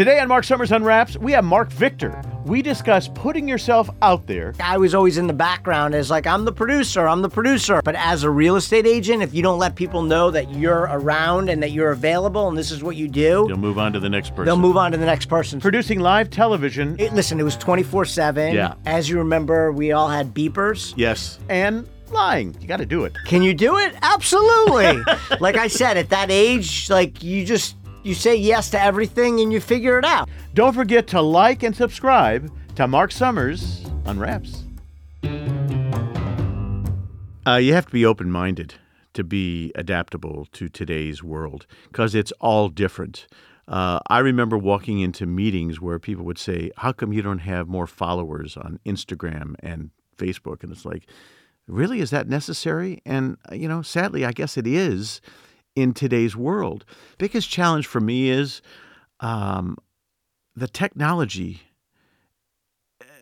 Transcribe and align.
Today 0.00 0.18
on 0.18 0.28
Marc 0.28 0.44
Summers 0.44 0.72
Unwraps, 0.72 1.18
we 1.18 1.32
have 1.32 1.44
Marc 1.44 1.70
Victor. 1.70 2.22
We 2.46 2.62
discuss 2.62 3.06
putting 3.08 3.46
yourself 3.46 3.90
out 4.00 4.26
there. 4.26 4.54
I 4.58 4.78
was 4.78 4.94
always 4.94 5.18
in 5.18 5.26
the 5.26 5.34
background 5.34 5.94
as 5.94 6.08
like, 6.08 6.26
I'm 6.26 6.46
the 6.46 6.52
producer, 6.52 7.06
I'm 7.06 7.20
the 7.20 7.28
producer. 7.28 7.82
But 7.84 7.96
as 7.96 8.22
a 8.22 8.30
real 8.30 8.56
estate 8.56 8.86
agent, 8.86 9.22
if 9.22 9.34
you 9.34 9.42
don't 9.42 9.58
let 9.58 9.76
people 9.76 10.00
know 10.00 10.30
that 10.30 10.54
you're 10.54 10.88
around 10.90 11.50
and 11.50 11.62
that 11.62 11.72
you're 11.72 11.90
available 11.90 12.48
and 12.48 12.56
this 12.56 12.70
is 12.70 12.82
what 12.82 12.96
you 12.96 13.08
do, 13.08 13.44
they'll 13.46 13.58
move 13.58 13.76
on 13.76 13.92
to 13.92 14.00
the 14.00 14.08
next 14.08 14.30
person. 14.30 14.46
they'll 14.46 14.56
move 14.56 14.78
on 14.78 14.90
to 14.92 14.96
the 14.96 15.04
next 15.04 15.26
person. 15.26 15.60
Producing 15.60 16.00
live 16.00 16.30
television. 16.30 16.98
It- 16.98 17.12
listen, 17.12 17.38
it 17.38 17.42
was 17.42 17.58
24 17.58 18.06
7. 18.06 18.54
Yeah. 18.54 18.76
As 18.86 19.06
you 19.06 19.18
remember, 19.18 19.70
we 19.70 19.92
all 19.92 20.08
had 20.08 20.32
beepers. 20.32 20.94
yes. 20.96 21.38
And 21.50 21.86
lying. 22.10 22.56
You 22.60 22.66
got 22.66 22.78
to 22.78 22.86
do 22.86 23.04
it. 23.04 23.14
Can 23.26 23.42
you 23.42 23.54
do 23.54 23.76
it? 23.76 23.94
Absolutely. 24.02 25.02
like 25.40 25.56
I 25.56 25.68
said, 25.68 25.96
at 25.96 26.08
that 26.08 26.30
age, 26.30 26.88
like 26.90 27.22
you 27.22 27.44
just 27.44 27.76
you 28.02 28.14
say 28.14 28.34
yes 28.34 28.70
to 28.70 28.80
everything 28.80 29.40
and 29.40 29.52
you 29.52 29.60
figure 29.60 29.98
it 29.98 30.04
out. 30.04 30.28
Don't 30.54 30.72
forget 30.72 31.06
to 31.08 31.20
like 31.20 31.62
and 31.62 31.74
subscribe 31.76 32.50
to 32.76 32.86
Marc 32.88 33.12
Summers 33.12 33.84
Unwraps. 34.06 34.64
Uh, 37.46 37.56
you 37.56 37.72
have 37.72 37.86
to 37.86 37.92
be 37.92 38.04
open 38.04 38.30
minded 38.30 38.74
to 39.14 39.24
be 39.24 39.72
adaptable 39.74 40.46
to 40.52 40.68
today's 40.68 41.22
world 41.22 41.66
because 41.88 42.14
it's 42.14 42.32
all 42.40 42.68
different. 42.68 43.26
Uh, 43.66 44.00
I 44.08 44.18
remember 44.18 44.58
walking 44.58 45.00
into 45.00 45.26
meetings 45.26 45.80
where 45.80 45.98
people 45.98 46.24
would 46.24 46.38
say, 46.38 46.70
How 46.76 46.92
come 46.92 47.12
you 47.12 47.22
don't 47.22 47.38
have 47.40 47.68
more 47.68 47.86
followers 47.86 48.56
on 48.56 48.78
Instagram 48.84 49.54
and 49.60 49.90
Facebook? 50.16 50.62
And 50.62 50.72
it's 50.72 50.84
like, 50.84 51.06
Really? 51.66 52.00
Is 52.00 52.10
that 52.10 52.28
necessary? 52.28 53.00
And, 53.04 53.36
uh, 53.50 53.54
you 53.54 53.68
know, 53.68 53.82
sadly, 53.82 54.24
I 54.24 54.32
guess 54.32 54.56
it 54.56 54.66
is 54.66 55.20
in 55.76 55.92
today's 55.94 56.36
world. 56.36 56.84
Biggest 57.18 57.48
challenge 57.48 57.86
for 57.86 58.00
me 58.00 58.30
is 58.30 58.62
um, 59.20 59.76
the 60.54 60.68
technology 60.68 61.62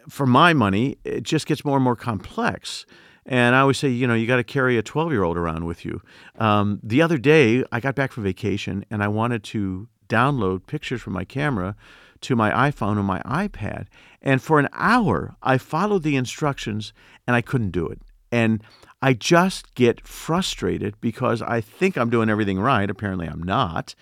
for 0.09 0.27
my 0.27 0.53
money, 0.53 0.97
it 1.05 1.23
just 1.23 1.47
gets 1.47 1.65
more 1.65 1.77
and 1.77 1.85
more 1.85 1.97
complex. 1.97 2.87
And 3.27 3.55
I 3.55 3.61
always 3.61 3.79
say, 3.79 3.89
you 3.89 4.07
know, 4.07 4.15
you 4.15 4.27
got 4.27 4.37
to 4.37 4.45
carry 4.45 4.79
a 4.79 4.83
12 4.83 5.13
year 5.13 5.23
old 5.23 5.37
around 5.37 5.67
with 5.67 5.85
you. 5.85 6.01
Um, 6.39 6.81
the 6.83 7.03
other 7.03 7.19
day, 7.19 7.63
I 7.71 7.81
got 7.81 7.95
back 7.95 8.13
from 8.13 8.25
vacation 8.25 8.85
and 8.91 9.03
I 9.03 9.09
wanted 9.09 9.45
to 9.45 9.89
download 10.09 10.67
pictures 10.67 11.03
from 11.03 11.13
my 11.13 11.25
camera 11.25 11.77
to 12.23 12.35
my 12.35 12.51
iPhone 12.71 12.97
or 12.97 13.03
my 13.03 13.21
iPad. 13.21 13.87
And 14.23 14.43
for 14.43 14.59
an 14.59 14.69
hour, 14.73 15.37
I 15.43 15.59
followed 15.59 16.03
the 16.03 16.17
instructions 16.17 16.93
and 17.27 17.37
I 17.37 17.43
couldn't 17.43 17.71
do 17.71 17.87
it. 17.87 18.01
And 18.33 18.63
I 19.01 19.13
just 19.13 19.75
get 19.75 20.07
frustrated 20.07 21.01
because 21.01 21.41
I 21.41 21.61
think 21.61 21.97
I'm 21.97 22.11
doing 22.11 22.29
everything 22.29 22.59
right. 22.59 22.89
Apparently, 22.89 23.29
I'm 23.29 23.43
not. 23.43 23.95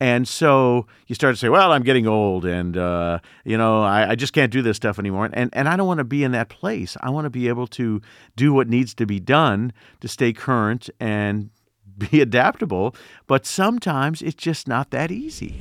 And 0.00 0.26
so 0.26 0.86
you 1.06 1.14
start 1.14 1.34
to 1.34 1.38
say, 1.38 1.50
well, 1.50 1.72
I'm 1.72 1.82
getting 1.82 2.06
old 2.06 2.46
and, 2.46 2.76
uh, 2.76 3.18
you 3.44 3.58
know, 3.58 3.82
I, 3.82 4.10
I 4.10 4.14
just 4.14 4.32
can't 4.32 4.50
do 4.50 4.62
this 4.62 4.78
stuff 4.78 4.98
anymore. 4.98 5.28
And, 5.32 5.50
and 5.52 5.68
I 5.68 5.76
don't 5.76 5.86
want 5.86 5.98
to 5.98 6.04
be 6.04 6.24
in 6.24 6.32
that 6.32 6.48
place. 6.48 6.96
I 7.02 7.10
want 7.10 7.26
to 7.26 7.30
be 7.30 7.48
able 7.48 7.66
to 7.68 8.00
do 8.34 8.52
what 8.54 8.66
needs 8.66 8.94
to 8.94 9.06
be 9.06 9.20
done 9.20 9.72
to 10.00 10.08
stay 10.08 10.32
current 10.32 10.88
and 10.98 11.50
be 11.98 12.20
adaptable. 12.20 12.96
But 13.26 13.44
sometimes 13.44 14.22
it's 14.22 14.42
just 14.42 14.66
not 14.66 14.90
that 14.90 15.12
easy. 15.12 15.54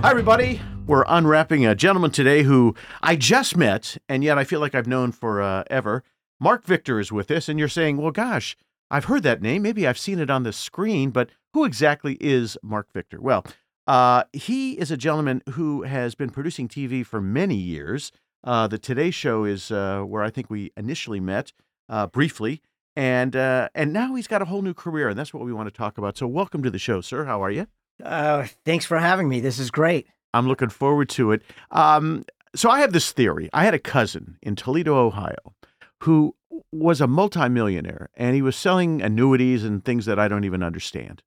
Hi, 0.00 0.10
everybody. 0.10 0.60
We're 0.84 1.04
unwrapping 1.06 1.64
a 1.64 1.76
gentleman 1.76 2.10
today 2.10 2.42
who 2.42 2.74
I 3.00 3.14
just 3.14 3.56
met, 3.56 3.96
and 4.08 4.24
yet 4.24 4.36
I 4.36 4.42
feel 4.42 4.58
like 4.58 4.74
I've 4.74 4.88
known 4.88 5.12
forever. 5.12 5.60
Uh, 5.60 5.64
ever. 5.70 6.04
Marc 6.42 6.64
Victor 6.64 6.98
is 6.98 7.12
with 7.12 7.30
us, 7.30 7.48
and 7.48 7.56
you're 7.56 7.68
saying, 7.68 7.98
well, 7.98 8.10
gosh, 8.10 8.56
I've 8.90 9.04
heard 9.04 9.22
that 9.22 9.42
name. 9.42 9.62
Maybe 9.62 9.86
I've 9.86 9.96
seen 9.96 10.18
it 10.18 10.28
on 10.28 10.42
the 10.42 10.52
screen, 10.52 11.10
but 11.10 11.30
who 11.54 11.64
exactly 11.64 12.18
is 12.20 12.58
Marc 12.64 12.92
Victor? 12.92 13.20
Well, 13.20 13.46
uh, 13.86 14.24
he 14.32 14.72
is 14.72 14.90
a 14.90 14.96
gentleman 14.96 15.44
who 15.50 15.82
has 15.82 16.16
been 16.16 16.30
producing 16.30 16.66
TV 16.66 17.06
for 17.06 17.20
many 17.20 17.54
years. 17.54 18.10
Uh, 18.42 18.66
the 18.66 18.76
Today 18.76 19.12
Show 19.12 19.44
is 19.44 19.70
uh, 19.70 20.00
where 20.00 20.24
I 20.24 20.30
think 20.30 20.50
we 20.50 20.72
initially 20.76 21.20
met 21.20 21.52
uh, 21.88 22.08
briefly, 22.08 22.60
and 22.96 23.36
uh, 23.36 23.68
and 23.72 23.92
now 23.92 24.16
he's 24.16 24.26
got 24.26 24.42
a 24.42 24.46
whole 24.46 24.62
new 24.62 24.74
career, 24.74 25.08
and 25.10 25.16
that's 25.16 25.32
what 25.32 25.44
we 25.44 25.52
want 25.52 25.68
to 25.68 25.72
talk 25.72 25.96
about. 25.96 26.18
So, 26.18 26.26
welcome 26.26 26.64
to 26.64 26.70
the 26.70 26.78
show, 26.80 27.00
sir. 27.02 27.24
How 27.24 27.40
are 27.40 27.52
you? 27.52 27.68
Uh, 28.02 28.48
thanks 28.64 28.84
for 28.84 28.98
having 28.98 29.28
me. 29.28 29.38
This 29.38 29.60
is 29.60 29.70
great. 29.70 30.08
I'm 30.34 30.48
looking 30.48 30.70
forward 30.70 31.08
to 31.10 31.30
it. 31.30 31.42
Um, 31.70 32.24
so, 32.56 32.68
I 32.68 32.80
have 32.80 32.92
this 32.92 33.12
theory. 33.12 33.48
I 33.52 33.64
had 33.64 33.74
a 33.74 33.78
cousin 33.78 34.38
in 34.42 34.56
Toledo, 34.56 34.96
Ohio, 34.96 35.54
who 36.02 36.34
was 36.70 37.00
a 37.00 37.06
multimillionaire 37.06 38.10
and 38.14 38.34
he 38.34 38.42
was 38.42 38.56
selling 38.56 39.02
annuities 39.02 39.64
and 39.64 39.84
things 39.84 40.06
that 40.06 40.18
I 40.18 40.28
don't 40.28 40.44
even 40.44 40.62
understand. 40.62 41.22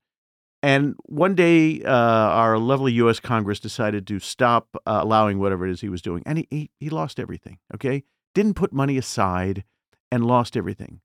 And 0.64 0.96
one 1.04 1.36
day, 1.36 1.84
uh, 1.84 1.92
our 1.92 2.58
lovely 2.58 2.94
U.S. 2.94 3.20
Congress 3.20 3.60
decided 3.60 4.08
to 4.08 4.20
stop 4.20 4.76
uh, 4.88 5.00
allowing 5.04 5.38
whatever 5.38 5.68
it 5.68 5.72
is 5.72 5.82
he 5.82 5.90
was 5.90 6.02
doing. 6.02 6.24
And 6.26 6.40
he, 6.40 6.48
he, 6.50 6.72
he 6.80 6.90
lost 6.90 7.20
everything, 7.20 7.60
okay? 7.76 8.04
Didn't 8.34 8.56
put 8.56 8.74
money 8.74 8.98
aside 8.98 9.64
and 10.12 10.26
lost 10.26 10.58
everything. 10.58 11.02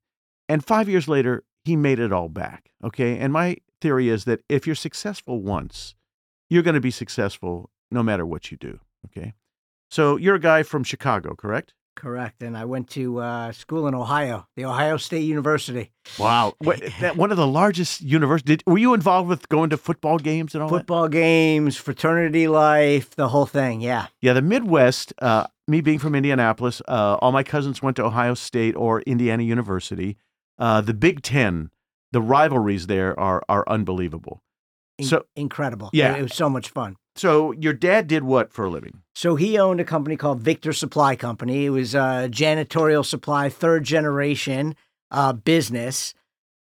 And 0.49 0.65
five 0.65 0.89
years 0.89 1.07
later, 1.07 1.43
he 1.63 1.75
made 1.75 1.99
it 1.99 2.11
all 2.11 2.27
back, 2.27 2.71
okay? 2.83 3.19
And 3.19 3.31
my 3.31 3.57
theory 3.79 4.09
is 4.09 4.25
that 4.25 4.41
if 4.49 4.65
you're 4.65 4.75
successful 4.75 5.41
once, 5.41 5.93
you're 6.49 6.63
going 6.63 6.75
to 6.75 6.81
be 6.81 6.91
successful 6.91 7.69
no 7.91 8.01
matter 8.01 8.25
what 8.25 8.51
you 8.51 8.57
do, 8.57 8.79
okay? 9.05 9.33
So 9.91 10.17
you're 10.17 10.35
a 10.35 10.39
guy 10.39 10.63
from 10.63 10.83
Chicago, 10.83 11.35
correct? 11.35 11.73
Correct. 11.95 12.41
And 12.41 12.57
I 12.57 12.65
went 12.65 12.89
to 12.91 13.19
uh, 13.19 13.51
school 13.51 13.87
in 13.87 13.93
Ohio, 13.93 14.47
the 14.55 14.65
Ohio 14.65 14.97
State 14.97 15.23
University. 15.23 15.91
Wow. 16.17 16.53
What, 16.59 16.81
that, 17.01 17.15
one 17.17 17.31
of 17.31 17.37
the 17.37 17.45
largest 17.47 18.01
universities. 18.01 18.59
Were 18.65 18.77
you 18.77 18.93
involved 18.93 19.27
with 19.29 19.47
going 19.49 19.69
to 19.71 19.77
football 19.77 20.17
games 20.17 20.55
and 20.55 20.63
all 20.63 20.69
that? 20.69 20.77
Football 20.79 21.09
games, 21.09 21.75
fraternity 21.77 22.47
life, 22.47 23.11
the 23.15 23.27
whole 23.29 23.45
thing. 23.45 23.81
Yeah. 23.81 24.07
Yeah, 24.21 24.33
the 24.33 24.41
Midwest, 24.41 25.13
uh, 25.21 25.47
me 25.67 25.81
being 25.81 25.99
from 25.99 26.15
Indianapolis, 26.15 26.81
uh, 26.87 27.17
all 27.21 27.31
my 27.31 27.43
cousins 27.43 27.81
went 27.81 27.97
to 27.97 28.05
Ohio 28.05 28.33
State 28.35 28.75
or 28.75 29.01
Indiana 29.01 29.43
University. 29.43 30.17
Uh, 30.57 30.81
the 30.81 30.93
Big 30.93 31.21
Ten, 31.21 31.71
the 32.11 32.21
rivalries 32.21 32.87
there 32.87 33.19
are 33.19 33.41
are 33.49 33.63
unbelievable. 33.67 34.41
In- 34.97 35.05
So- 35.05 35.25
incredible. 35.35 35.89
Yeah. 35.93 36.13
It, 36.15 36.19
it 36.19 36.23
was 36.23 36.35
so 36.35 36.49
much 36.49 36.69
fun. 36.69 36.95
So 37.15 37.51
your 37.51 37.73
dad 37.73 38.07
did 38.07 38.23
what 38.23 38.53
for 38.53 38.65
a 38.65 38.69
living? 38.69 39.01
So 39.13 39.35
he 39.35 39.57
owned 39.57 39.79
a 39.79 39.85
company 39.85 40.15
called 40.15 40.41
Victor 40.41 40.73
Supply 40.73 41.15
Company. 41.15 41.65
It 41.65 41.69
was 41.71 41.93
a 41.93 42.29
janitorial 42.31 43.05
supply, 43.05 43.49
third 43.49 43.83
generation 43.83 44.75
uh, 45.11 45.33
business. 45.33 46.13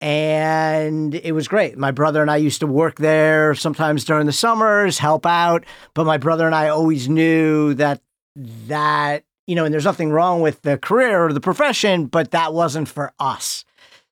And 0.00 1.14
it 1.14 1.30
was 1.32 1.46
great. 1.46 1.78
My 1.78 1.92
brother 1.92 2.22
and 2.22 2.30
I 2.30 2.36
used 2.36 2.58
to 2.60 2.66
work 2.66 2.96
there 2.96 3.54
sometimes 3.54 4.04
during 4.04 4.26
the 4.26 4.32
summers, 4.32 4.98
help 4.98 5.24
out. 5.24 5.64
But 5.94 6.06
my 6.06 6.18
brother 6.18 6.44
and 6.44 6.56
I 6.56 6.68
always 6.68 7.08
knew 7.08 7.74
that 7.74 8.00
that, 8.66 9.24
you 9.46 9.54
know, 9.54 9.64
and 9.64 9.72
there's 9.72 9.84
nothing 9.84 10.10
wrong 10.10 10.40
with 10.40 10.62
the 10.62 10.76
career 10.76 11.24
or 11.24 11.32
the 11.32 11.40
profession, 11.40 12.06
but 12.06 12.32
that 12.32 12.52
wasn't 12.52 12.88
for 12.88 13.12
us. 13.20 13.64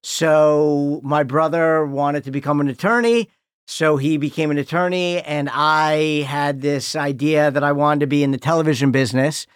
So 0.02 1.00
my 1.02 1.24
brother 1.24 1.84
wanted 1.84 2.24
to 2.24 2.30
become 2.30 2.60
an 2.60 2.68
attorney. 2.68 3.28
So 3.70 3.98
he 3.98 4.16
became 4.16 4.50
an 4.50 4.58
attorney, 4.58 5.20
and 5.20 5.48
I 5.48 6.22
had 6.22 6.60
this 6.60 6.96
idea 6.96 7.52
that 7.52 7.62
I 7.62 7.70
wanted 7.70 8.00
to 8.00 8.08
be 8.08 8.24
in 8.24 8.32
the 8.32 8.36
television 8.36 8.90
business 8.90 9.46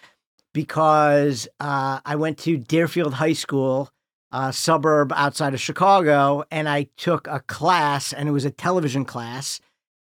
because 0.53 1.49
uh, 1.59 1.99
I 2.05 2.15
went 2.15 2.37
to 2.39 2.57
Deerfield 2.57 3.15
High 3.15 3.33
School, 3.33 3.91
a 4.31 4.53
suburb 4.53 5.11
outside 5.11 5.53
of 5.53 5.59
Chicago, 5.59 6.45
and 6.49 6.69
I 6.69 6.87
took 6.95 7.27
a 7.27 7.41
class, 7.41 8.13
and 8.13 8.29
it 8.29 8.31
was 8.31 8.45
a 8.45 8.51
television 8.51 9.03
class, 9.03 9.59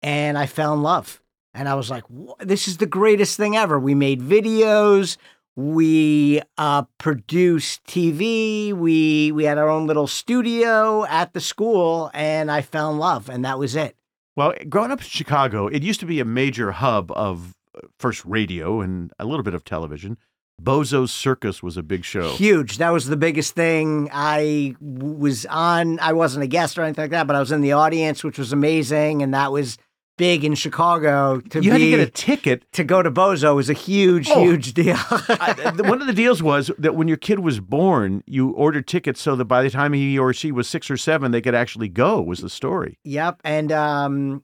and 0.03 0.37
I 0.37 0.45
fell 0.45 0.75
in 0.75 0.83
love. 0.83 1.19
And 1.55 1.67
I 1.67 1.73
was 1.73 1.89
like, 1.89 2.03
this 2.39 2.67
is 2.67 2.77
the 2.77 2.85
greatest 2.85 3.37
thing 3.37 3.57
ever. 3.57 3.79
We 3.79 3.95
made 3.95 4.21
videos. 4.21 5.17
We 5.55 6.41
uh, 6.57 6.83
produced 6.97 7.85
TV. 7.85 8.73
We 8.73 9.31
we 9.31 9.45
had 9.45 9.57
our 9.57 9.69
own 9.69 9.87
little 9.87 10.07
studio 10.07 11.05
at 11.05 11.33
the 11.33 11.39
school, 11.39 12.11
and 12.13 12.51
I 12.51 12.61
fell 12.61 12.91
in 12.91 12.97
love, 12.97 13.29
and 13.29 13.45
that 13.45 13.57
was 13.57 13.75
it. 13.75 13.95
Well, 14.35 14.53
growing 14.67 14.91
up 14.91 14.99
in 14.99 15.07
Chicago, 15.07 15.67
it 15.67 15.81
used 15.81 16.01
to 16.01 16.05
be 16.05 16.19
a 16.19 16.25
major 16.25 16.73
hub 16.73 17.09
of 17.13 17.55
uh, 17.73 17.87
first 17.99 18.25
radio 18.25 18.81
and 18.81 19.13
a 19.17 19.25
little 19.25 19.43
bit 19.43 19.53
of 19.53 19.63
television. 19.63 20.17
Bozo's 20.61 21.11
Circus 21.11 21.61
was 21.61 21.77
a 21.77 21.83
big 21.83 22.05
show. 22.05 22.33
Huge. 22.33 22.77
That 22.77 22.91
was 22.91 23.07
the 23.07 23.17
biggest 23.17 23.55
thing. 23.55 24.09
I 24.11 24.75
was 24.79 25.45
on. 25.45 25.99
I 25.99 26.13
wasn't 26.13 26.43
a 26.43 26.47
guest 26.47 26.77
or 26.77 26.83
anything 26.83 27.03
like 27.03 27.11
that, 27.11 27.27
but 27.27 27.35
I 27.35 27.39
was 27.39 27.51
in 27.51 27.61
the 27.61 27.73
audience, 27.73 28.23
which 28.23 28.37
was 28.37 28.53
amazing, 28.53 29.21
and 29.21 29.33
that 29.33 29.51
was 29.51 29.77
big 30.17 30.43
in 30.43 30.55
Chicago. 30.55 31.39
To 31.41 31.61
You 31.61 31.71
had 31.71 31.77
to 31.79 31.89
get 31.89 31.99
a 31.99 32.09
ticket 32.09 32.71
to 32.73 32.83
go 32.83 33.01
to 33.01 33.11
Bozo 33.11 33.55
was 33.55 33.69
a 33.69 33.73
huge, 33.73 34.29
Oh. 34.29 34.41
huge 34.43 34.73
deal. 34.73 34.95
I, 34.99 35.71
one 35.77 36.01
of 36.01 36.07
the 36.07 36.13
deals 36.13 36.41
was 36.41 36.71
that 36.77 36.95
when 36.95 37.07
your 37.07 37.17
kid 37.17 37.39
was 37.39 37.59
born, 37.59 38.23
you 38.25 38.49
ordered 38.51 38.87
tickets 38.87 39.21
so 39.21 39.35
that 39.35 39.45
by 39.45 39.61
the 39.63 39.69
time 39.69 39.93
he 39.93 40.17
or 40.17 40.33
she 40.33 40.51
was 40.51 40.67
six 40.67 40.89
or 40.89 40.97
seven, 40.97 41.31
they 41.31 41.41
could 41.41 41.55
actually 41.55 41.89
go. 41.89 42.21
Was 42.21 42.39
the 42.39 42.49
story? 42.49 42.97
Yep. 43.03 43.41
And 43.43 43.71
um, 43.71 44.41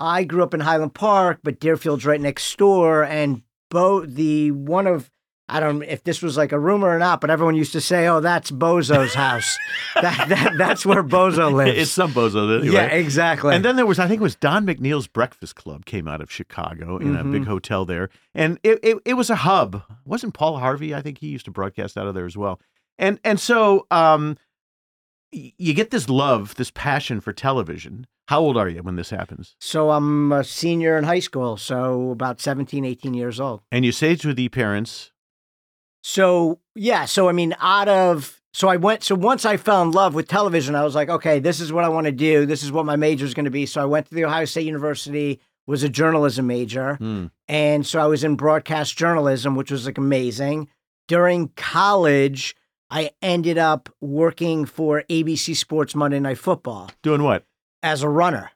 I 0.00 0.24
grew 0.24 0.42
up 0.42 0.54
in 0.54 0.60
Highland 0.60 0.94
Park, 0.94 1.40
but 1.42 1.60
Deerfield's 1.60 2.04
right 2.04 2.20
next 2.20 2.56
door. 2.58 3.04
And 3.04 3.42
Bo, 3.70 4.04
the 4.06 4.50
one 4.50 4.86
of 4.86 5.10
I 5.48 5.60
don't 5.60 5.82
if 5.82 6.02
this 6.04 6.22
was 6.22 6.36
like 6.38 6.52
a 6.52 6.58
rumor 6.58 6.88
or 6.88 6.98
not, 6.98 7.20
but 7.20 7.28
everyone 7.30 7.54
used 7.54 7.72
to 7.72 7.80
say, 7.80 8.06
"Oh, 8.08 8.20
that's 8.20 8.50
Bozo's 8.50 9.12
house. 9.26 9.56
that, 10.00 10.28
that 10.30 10.52
that's 10.56 10.86
where 10.86 11.02
Bozo 11.02 11.52
lives." 11.54 11.78
it's 11.78 11.90
some 11.90 12.12
bozo. 12.12 12.60
Anyway. 12.60 12.74
yeah, 12.74 12.86
exactly. 12.86 13.54
And 13.54 13.62
then 13.64 13.76
there 13.76 13.84
was, 13.84 13.98
I 13.98 14.08
think 14.08 14.20
it 14.20 14.22
was 14.22 14.36
Don 14.36 14.64
McNeill's 14.66 15.06
Breakfast 15.06 15.54
Club 15.54 15.84
came 15.84 16.08
out 16.08 16.22
of 16.22 16.30
Chicago 16.32 16.96
in 16.96 17.14
a 17.14 17.22
Mhm. 17.24 17.32
big 17.32 17.44
hotel 17.46 17.84
there. 17.84 18.08
And 18.34 18.58
it, 18.62 18.80
it, 18.82 18.96
it 19.04 19.14
was 19.14 19.28
a 19.28 19.36
hub. 19.36 19.82
Wasn't 20.06 20.32
Paul 20.32 20.58
Harvey? 20.58 20.94
I 20.94 21.02
think 21.02 21.18
he 21.18 21.26
used 21.28 21.44
to 21.44 21.50
broadcast 21.50 21.98
out 21.98 22.06
of 22.06 22.14
there 22.14 22.26
as 22.26 22.36
well. 22.38 22.58
And 22.98 23.20
and 23.22 23.38
so 23.38 23.86
um, 23.90 24.38
you 25.32 25.74
get 25.74 25.90
this 25.90 26.08
love, 26.08 26.54
this 26.54 26.70
passion 26.70 27.20
for 27.20 27.32
television. 27.32 28.06
How 28.28 28.40
old 28.40 28.56
are 28.56 28.68
you 28.70 28.82
when 28.82 28.96
this 28.96 29.10
happens? 29.10 29.54
so 29.60 29.90
I'm 29.90 30.32
a 30.32 30.42
senior 30.42 30.96
in 30.96 31.04
high 31.04 31.18
school, 31.20 31.58
so 31.58 32.10
about 32.12 32.40
17, 32.40 32.82
18 32.84 33.12
years 33.12 33.38
old. 33.38 33.60
And 33.70 33.84
you 33.84 33.92
say 33.92 34.16
to 34.16 34.32
the 34.32 34.48
parents, 34.48 35.10
So 36.06 36.60
yeah, 36.74 37.06
so 37.06 37.30
I 37.30 37.32
mean, 37.32 37.54
out 37.60 37.88
of 37.88 38.38
so 38.52 38.68
I 38.68 38.76
went. 38.76 39.02
So 39.02 39.14
once 39.14 39.46
I 39.46 39.56
fell 39.56 39.80
in 39.80 39.90
love 39.90 40.14
with 40.14 40.28
television, 40.28 40.74
I 40.74 40.84
was 40.84 40.94
like, 40.94 41.08
okay, 41.08 41.38
this 41.38 41.60
is 41.60 41.72
what 41.72 41.82
I 41.82 41.88
want 41.88 42.04
to 42.04 42.12
do. 42.12 42.44
This 42.44 42.62
is 42.62 42.70
what 42.70 42.84
my 42.84 42.94
major 42.94 43.24
is 43.24 43.32
going 43.32 43.46
to 43.46 43.50
be. 43.50 43.64
So 43.64 43.80
I 43.80 43.86
went 43.86 44.06
to 44.10 44.14
the 44.14 44.26
Ohio 44.26 44.44
State 44.44 44.66
University, 44.66 45.40
was 45.66 45.82
a 45.82 45.88
journalism 45.88 46.46
major, 46.46 46.96
hmm, 46.96 47.26
and 47.48 47.86
so 47.86 48.00
I 48.00 48.06
was 48.06 48.22
in 48.22 48.36
broadcast 48.36 48.98
journalism, 48.98 49.56
which 49.56 49.70
was 49.70 49.86
like 49.86 49.96
amazing. 49.96 50.68
During 51.08 51.48
college, 51.56 52.54
I 52.90 53.12
ended 53.22 53.56
up 53.56 53.88
working 54.02 54.66
for 54.66 55.04
ABC 55.08 55.56
Sports 55.56 55.94
Monday 55.94 56.20
Night 56.20 56.38
Football 56.38 56.90
doing 57.02 57.22
what? 57.22 57.46
as 57.82 58.02
a 58.02 58.10
runner. 58.10 58.50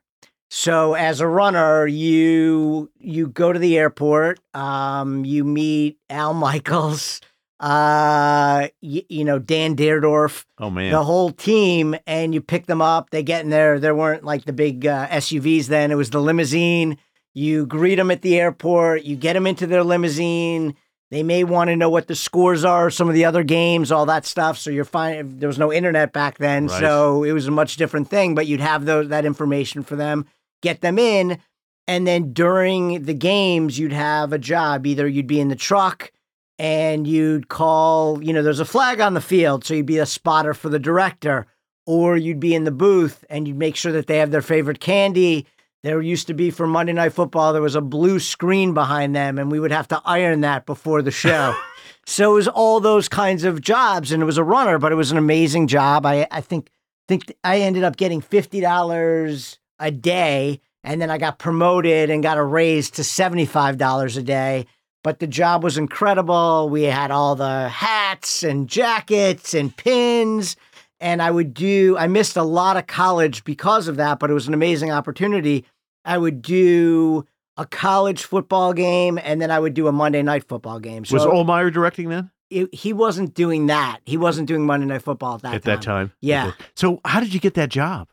So 0.50 0.92
as 0.94 1.20
a 1.22 1.26
runner, 1.26 1.86
you 1.86 2.90
you 2.98 3.28
go 3.28 3.54
to 3.54 3.58
the 3.58 3.78
airport, 3.78 4.38
um, 4.52 5.24
you 5.24 5.44
meet 5.44 5.98
Al 6.10 6.34
Michaels, 6.34 7.22
uh, 7.60 8.68
you, 8.80 9.02
you 9.08 9.24
know 9.24 9.38
Dan 9.38 9.76
Dierdorf, 9.76 10.44
Oh, 10.58 10.70
man. 10.70 10.92
the 10.92 11.02
whole 11.04 11.30
team, 11.30 11.94
and 12.06 12.32
you 12.34 12.40
pick 12.40 12.66
them 12.66 12.80
up. 12.82 13.10
They 13.10 13.22
get 13.22 13.42
in 13.44 13.50
there. 13.50 13.78
There 13.80 13.94
weren't 13.94 14.24
like 14.24 14.44
the 14.44 14.52
big 14.52 14.86
uh, 14.86 15.08
SUVs 15.08 15.66
then. 15.66 15.90
It 15.90 15.96
was 15.96 16.10
the 16.10 16.20
limousine. 16.20 16.98
You 17.34 17.66
greet 17.66 17.96
them 17.96 18.10
at 18.10 18.22
the 18.22 18.38
airport. 18.38 19.04
You 19.04 19.16
get 19.16 19.32
them 19.34 19.46
into 19.46 19.66
their 19.66 19.84
limousine. 19.84 20.76
They 21.10 21.22
may 21.22 21.42
want 21.44 21.68
to 21.68 21.76
know 21.76 21.88
what 21.88 22.06
the 22.06 22.14
scores 22.14 22.64
are, 22.64 22.90
some 22.90 23.08
of 23.08 23.14
the 23.14 23.24
other 23.24 23.42
games, 23.42 23.90
all 23.90 24.06
that 24.06 24.26
stuff. 24.26 24.58
So 24.58 24.70
you're 24.70 24.84
fine. 24.84 25.38
There 25.38 25.46
was 25.48 25.58
no 25.58 25.72
internet 25.72 26.12
back 26.12 26.36
then, 26.38 26.66
Right. 26.66 26.80
so 26.80 27.24
it 27.24 27.32
was 27.32 27.46
a 27.46 27.50
much 27.50 27.76
different 27.76 28.10
thing. 28.10 28.34
But 28.34 28.46
you'd 28.46 28.60
have 28.60 28.84
those 28.84 29.08
that 29.08 29.24
information 29.24 29.82
for 29.82 29.96
them, 29.96 30.26
get 30.62 30.80
them 30.82 30.98
in, 30.98 31.38
and 31.86 32.06
then 32.06 32.34
during 32.34 33.04
the 33.04 33.14
games, 33.14 33.78
you'd 33.78 33.92
have 33.94 34.32
a 34.34 34.38
job. 34.38 34.86
Either 34.86 35.08
you'd 35.08 35.26
be 35.26 35.40
in 35.40 35.48
the 35.48 35.56
truck 35.56 36.12
and 36.58 37.06
you'd 37.06 37.48
call, 37.48 38.22
you 38.22 38.32
know, 38.32 38.42
there's 38.42 38.60
a 38.60 38.64
flag 38.64 39.00
on 39.00 39.14
the 39.14 39.20
field, 39.20 39.64
so 39.64 39.74
you'd 39.74 39.86
be 39.86 39.98
a 39.98 40.06
spotter 40.06 40.54
for 40.54 40.68
the 40.68 40.78
director, 40.78 41.46
or 41.86 42.16
you'd 42.16 42.40
be 42.40 42.54
in 42.54 42.64
the 42.64 42.70
booth 42.70 43.24
and 43.30 43.46
you'd 43.46 43.56
make 43.56 43.76
sure 43.76 43.92
that 43.92 44.06
they 44.06 44.18
have 44.18 44.30
their 44.30 44.42
favorite 44.42 44.80
candy. 44.80 45.46
There 45.84 46.02
used 46.02 46.26
to 46.26 46.34
be 46.34 46.50
for 46.50 46.66
Monday 46.66 46.92
Night 46.92 47.12
Football, 47.12 47.52
there 47.52 47.62
was 47.62 47.76
a 47.76 47.80
blue 47.80 48.18
screen 48.18 48.74
behind 48.74 49.14
them, 49.14 49.38
and 49.38 49.50
we 49.50 49.60
would 49.60 49.70
have 49.70 49.88
to 49.88 50.02
iron 50.04 50.40
that 50.40 50.66
before 50.66 51.02
the 51.02 51.12
show. 51.12 51.54
so 52.06 52.32
it 52.32 52.34
was 52.34 52.48
all 52.48 52.80
those 52.80 53.08
kinds 53.08 53.44
of 53.44 53.60
jobs, 53.60 54.10
and 54.10 54.20
it 54.20 54.26
was 54.26 54.38
a 54.38 54.44
runner, 54.44 54.78
but 54.78 54.90
it 54.90 54.96
was 54.96 55.12
an 55.12 55.18
amazing 55.18 55.68
job. 55.68 56.04
I, 56.04 56.26
I 56.30 56.40
think 56.40 56.70
think 57.06 57.32
I 57.44 57.60
ended 57.60 57.84
up 57.84 57.96
getting 57.96 58.20
fifty 58.20 58.60
dollars 58.60 59.58
a 59.78 59.92
day, 59.92 60.60
and 60.82 61.00
then 61.00 61.10
I 61.10 61.18
got 61.18 61.38
promoted 61.38 62.10
and 62.10 62.24
got 62.24 62.38
a 62.38 62.44
raise 62.44 62.90
to 62.92 63.04
seventy 63.04 63.46
five 63.46 63.78
dollars 63.78 64.16
a 64.16 64.22
day. 64.22 64.66
But 65.04 65.20
the 65.20 65.26
job 65.26 65.62
was 65.62 65.78
incredible. 65.78 66.68
We 66.68 66.84
had 66.84 67.10
all 67.10 67.34
the 67.36 67.68
hats 67.68 68.42
and 68.42 68.68
jackets 68.68 69.54
and 69.54 69.74
pins. 69.76 70.56
And 71.00 71.22
I 71.22 71.30
would 71.30 71.54
do, 71.54 71.96
I 71.96 72.08
missed 72.08 72.36
a 72.36 72.42
lot 72.42 72.76
of 72.76 72.86
college 72.88 73.44
because 73.44 73.86
of 73.86 73.96
that, 73.96 74.18
but 74.18 74.30
it 74.30 74.34
was 74.34 74.48
an 74.48 74.54
amazing 74.54 74.90
opportunity. 74.90 75.64
I 76.04 76.18
would 76.18 76.42
do 76.42 77.24
a 77.56 77.64
college 77.66 78.24
football 78.24 78.72
game 78.72 79.18
and 79.22 79.40
then 79.40 79.50
I 79.50 79.58
would 79.60 79.74
do 79.74 79.86
a 79.86 79.92
Monday 79.92 80.22
night 80.22 80.48
football 80.48 80.80
game. 80.80 81.04
So 81.04 81.14
was 81.14 81.24
Ohlmeyer 81.24 81.72
directing 81.72 82.08
then 82.08 82.30
it- 82.50 82.74
he 82.74 82.92
wasn't 82.92 83.34
doing 83.34 83.66
that. 83.66 83.98
He 84.06 84.16
wasn't 84.16 84.48
doing 84.48 84.64
Monday 84.66 84.86
night 84.86 85.02
football 85.02 85.36
at 85.36 85.42
that 85.42 85.54
at 85.54 85.62
time. 85.62 85.74
that 85.76 85.82
time? 85.82 86.12
Yeah. 86.20 86.46
Okay. 86.48 86.64
So 86.74 87.00
how 87.04 87.20
did 87.20 87.32
you 87.34 87.40
get 87.40 87.54
that 87.54 87.68
job? 87.68 88.08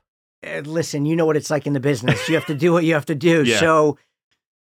Uh, 0.46 0.60
listen, 0.60 1.06
you 1.06 1.16
know 1.16 1.26
what 1.26 1.38
it's 1.38 1.50
like 1.50 1.66
in 1.66 1.74
the 1.74 1.80
business. 1.80 2.28
You 2.30 2.36
have 2.36 2.46
to 2.48 2.56
do 2.56 2.72
what 2.74 2.84
you 2.84 2.94
have 2.94 3.06
to 3.06 3.16
do. 3.16 3.44
Yeah. 3.46 3.60
So 3.60 3.98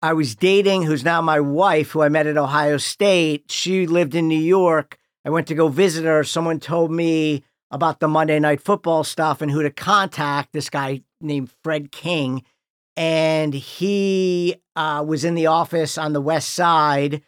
I 0.01 0.13
was 0.13 0.35
dating 0.35 0.83
who's 0.83 1.03
now 1.03 1.21
my 1.21 1.41
wife, 1.41 1.91
who 1.91 2.01
I 2.01 2.09
met 2.09 2.25
at 2.25 2.37
Ohio 2.37 2.77
State. 2.77 3.51
She 3.51 3.85
lived 3.85 4.15
in 4.15 4.29
New 4.29 4.39
York. 4.39 4.97
I 5.25 5.29
went 5.29 5.47
to 5.47 5.55
go 5.55 5.67
visit 5.67 6.05
her. 6.05 6.23
Someone 6.23 6.61
told 6.61 6.89
me 6.89 7.43
about 7.69 7.99
the 7.99 8.07
Monday 8.07 8.39
night 8.39 8.61
football 8.61 9.03
stuff 9.03 9.41
and 9.41 9.51
who 9.51 9.61
to 9.61 9.69
contact. 9.69 10.53
This 10.53 10.69
guy 10.69 11.01
named 11.19 11.51
Fred 11.63 11.91
King. 11.91 12.43
And 12.95 13.53
he 13.53 14.55
uh, 14.77 15.03
was 15.05 15.25
in 15.25 15.35
the 15.35 15.47
office 15.47 15.97
on 15.97 16.13
the 16.13 16.21
west 16.21 16.53
side 16.53 17.21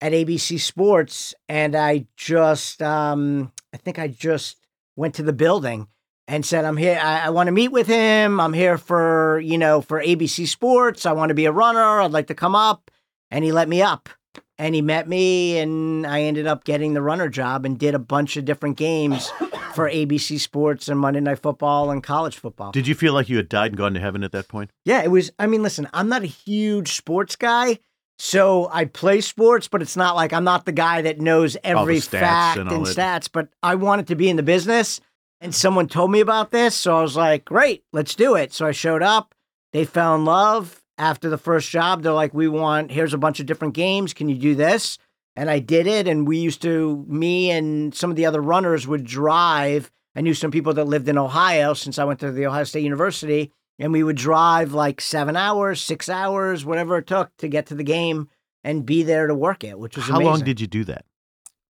at 0.00 0.12
ABC 0.12 0.58
Sports. 0.58 1.34
And 1.46 1.76
I 1.76 2.06
just, 2.16 2.82
um, 2.82 3.52
I 3.74 3.76
think 3.76 3.98
I 3.98 4.08
just 4.08 4.56
went 4.96 5.14
to 5.16 5.22
the 5.22 5.32
building 5.34 5.88
and 6.26 6.44
said, 6.44 6.64
I'm 6.64 6.76
here. 6.76 6.98
I, 7.02 7.26
I 7.26 7.30
want 7.30 7.48
to 7.48 7.52
meet 7.52 7.72
with 7.72 7.86
him. 7.86 8.40
I'm 8.40 8.52
here 8.52 8.78
for, 8.78 9.40
you 9.40 9.58
know, 9.58 9.80
for 9.80 10.02
ABC 10.02 10.46
Sports. 10.48 11.06
I 11.06 11.12
want 11.12 11.30
to 11.30 11.34
be 11.34 11.44
a 11.44 11.52
runner. 11.52 12.00
I'd 12.00 12.12
like 12.12 12.28
to 12.28 12.34
come 12.34 12.54
up. 12.54 12.90
And 13.30 13.44
he 13.44 13.52
let 13.52 13.68
me 13.68 13.82
up. 13.82 14.08
And 14.56 14.72
he 14.72 14.82
met 14.82 15.08
me, 15.08 15.58
and 15.58 16.06
I 16.06 16.22
ended 16.22 16.46
up 16.46 16.62
getting 16.62 16.94
the 16.94 17.02
runner 17.02 17.28
job 17.28 17.64
and 17.64 17.76
did 17.76 17.96
a 17.96 17.98
bunch 17.98 18.36
of 18.36 18.44
different 18.44 18.76
games 18.76 19.28
for 19.74 19.90
ABC 19.90 20.38
Sports 20.38 20.88
and 20.88 20.98
Monday 20.98 21.18
Night 21.18 21.40
Football 21.40 21.90
and 21.90 22.04
college 22.04 22.36
football. 22.36 22.70
Did 22.70 22.86
you 22.86 22.94
feel 22.94 23.14
like 23.14 23.28
you 23.28 23.36
had 23.36 23.48
died 23.48 23.72
and 23.72 23.76
gone 23.76 23.94
to 23.94 24.00
heaven 24.00 24.22
at 24.22 24.30
that 24.30 24.46
point? 24.46 24.70
Yeah, 24.84 25.02
it 25.02 25.10
was. 25.10 25.32
I 25.40 25.48
mean, 25.48 25.64
listen, 25.64 25.88
I'm 25.92 26.08
not 26.08 26.22
a 26.22 26.26
huge 26.26 26.92
sports 26.92 27.34
guy. 27.34 27.80
So 28.18 28.68
I 28.72 28.84
play 28.84 29.20
sports, 29.20 29.66
but 29.66 29.82
it's 29.82 29.96
not 29.96 30.14
like 30.14 30.32
I'm 30.32 30.44
not 30.44 30.66
the 30.66 30.72
guy 30.72 31.02
that 31.02 31.20
knows 31.20 31.56
every 31.64 31.98
fact 31.98 32.58
and 32.58 32.70
and, 32.70 32.86
stats. 32.86 33.28
But 33.30 33.48
I 33.62 33.74
wanted 33.74 34.06
to 34.08 34.14
be 34.14 34.28
in 34.28 34.36
the 34.36 34.44
business, 34.44 35.00
and 35.44 35.54
someone 35.54 35.86
told 35.86 36.10
me 36.10 36.20
about 36.20 36.50
this. 36.50 36.74
So 36.74 36.96
I 36.96 37.02
was 37.02 37.16
like, 37.16 37.44
great, 37.44 37.84
let's 37.92 38.14
do 38.14 38.34
it. 38.34 38.52
So 38.54 38.66
I 38.66 38.72
showed 38.72 39.02
up. 39.02 39.34
They 39.74 39.84
fell 39.84 40.14
in 40.14 40.24
love 40.24 40.82
after 40.96 41.28
the 41.28 41.36
first 41.36 41.68
job. 41.68 42.02
They're 42.02 42.12
like, 42.12 42.32
we 42.32 42.48
want, 42.48 42.90
here's 42.90 43.12
a 43.12 43.18
bunch 43.18 43.40
of 43.40 43.46
different 43.46 43.74
games. 43.74 44.14
Can 44.14 44.28
you 44.30 44.36
do 44.36 44.54
this? 44.54 44.98
And 45.36 45.50
I 45.50 45.58
did 45.58 45.86
it. 45.86 46.08
And 46.08 46.26
we 46.26 46.38
used 46.38 46.62
to, 46.62 47.04
me 47.06 47.50
and 47.50 47.94
some 47.94 48.08
of 48.08 48.16
the 48.16 48.24
other 48.24 48.40
runners 48.40 48.86
would 48.86 49.04
drive. 49.04 49.90
I 50.16 50.22
knew 50.22 50.32
some 50.32 50.50
people 50.50 50.72
that 50.74 50.86
lived 50.86 51.08
in 51.08 51.18
Ohio 51.18 51.74
since 51.74 51.98
I 51.98 52.04
went 52.04 52.20
to 52.20 52.32
the 52.32 52.46
Ohio 52.46 52.64
State 52.64 52.84
University 52.84 53.52
and 53.78 53.92
we 53.92 54.02
would 54.02 54.16
drive 54.16 54.72
like 54.72 55.00
seven 55.00 55.36
hours, 55.36 55.82
six 55.82 56.08
hours, 56.08 56.64
whatever 56.64 56.96
it 56.98 57.06
took 57.06 57.36
to 57.38 57.48
get 57.48 57.66
to 57.66 57.74
the 57.74 57.84
game 57.84 58.28
and 58.62 58.86
be 58.86 59.02
there 59.02 59.26
to 59.26 59.34
work 59.34 59.62
it, 59.62 59.78
which 59.78 59.96
was 59.96 60.06
How 60.06 60.16
amazing. 60.16 60.30
long 60.30 60.40
did 60.40 60.60
you 60.60 60.66
do 60.66 60.84
that? 60.84 61.04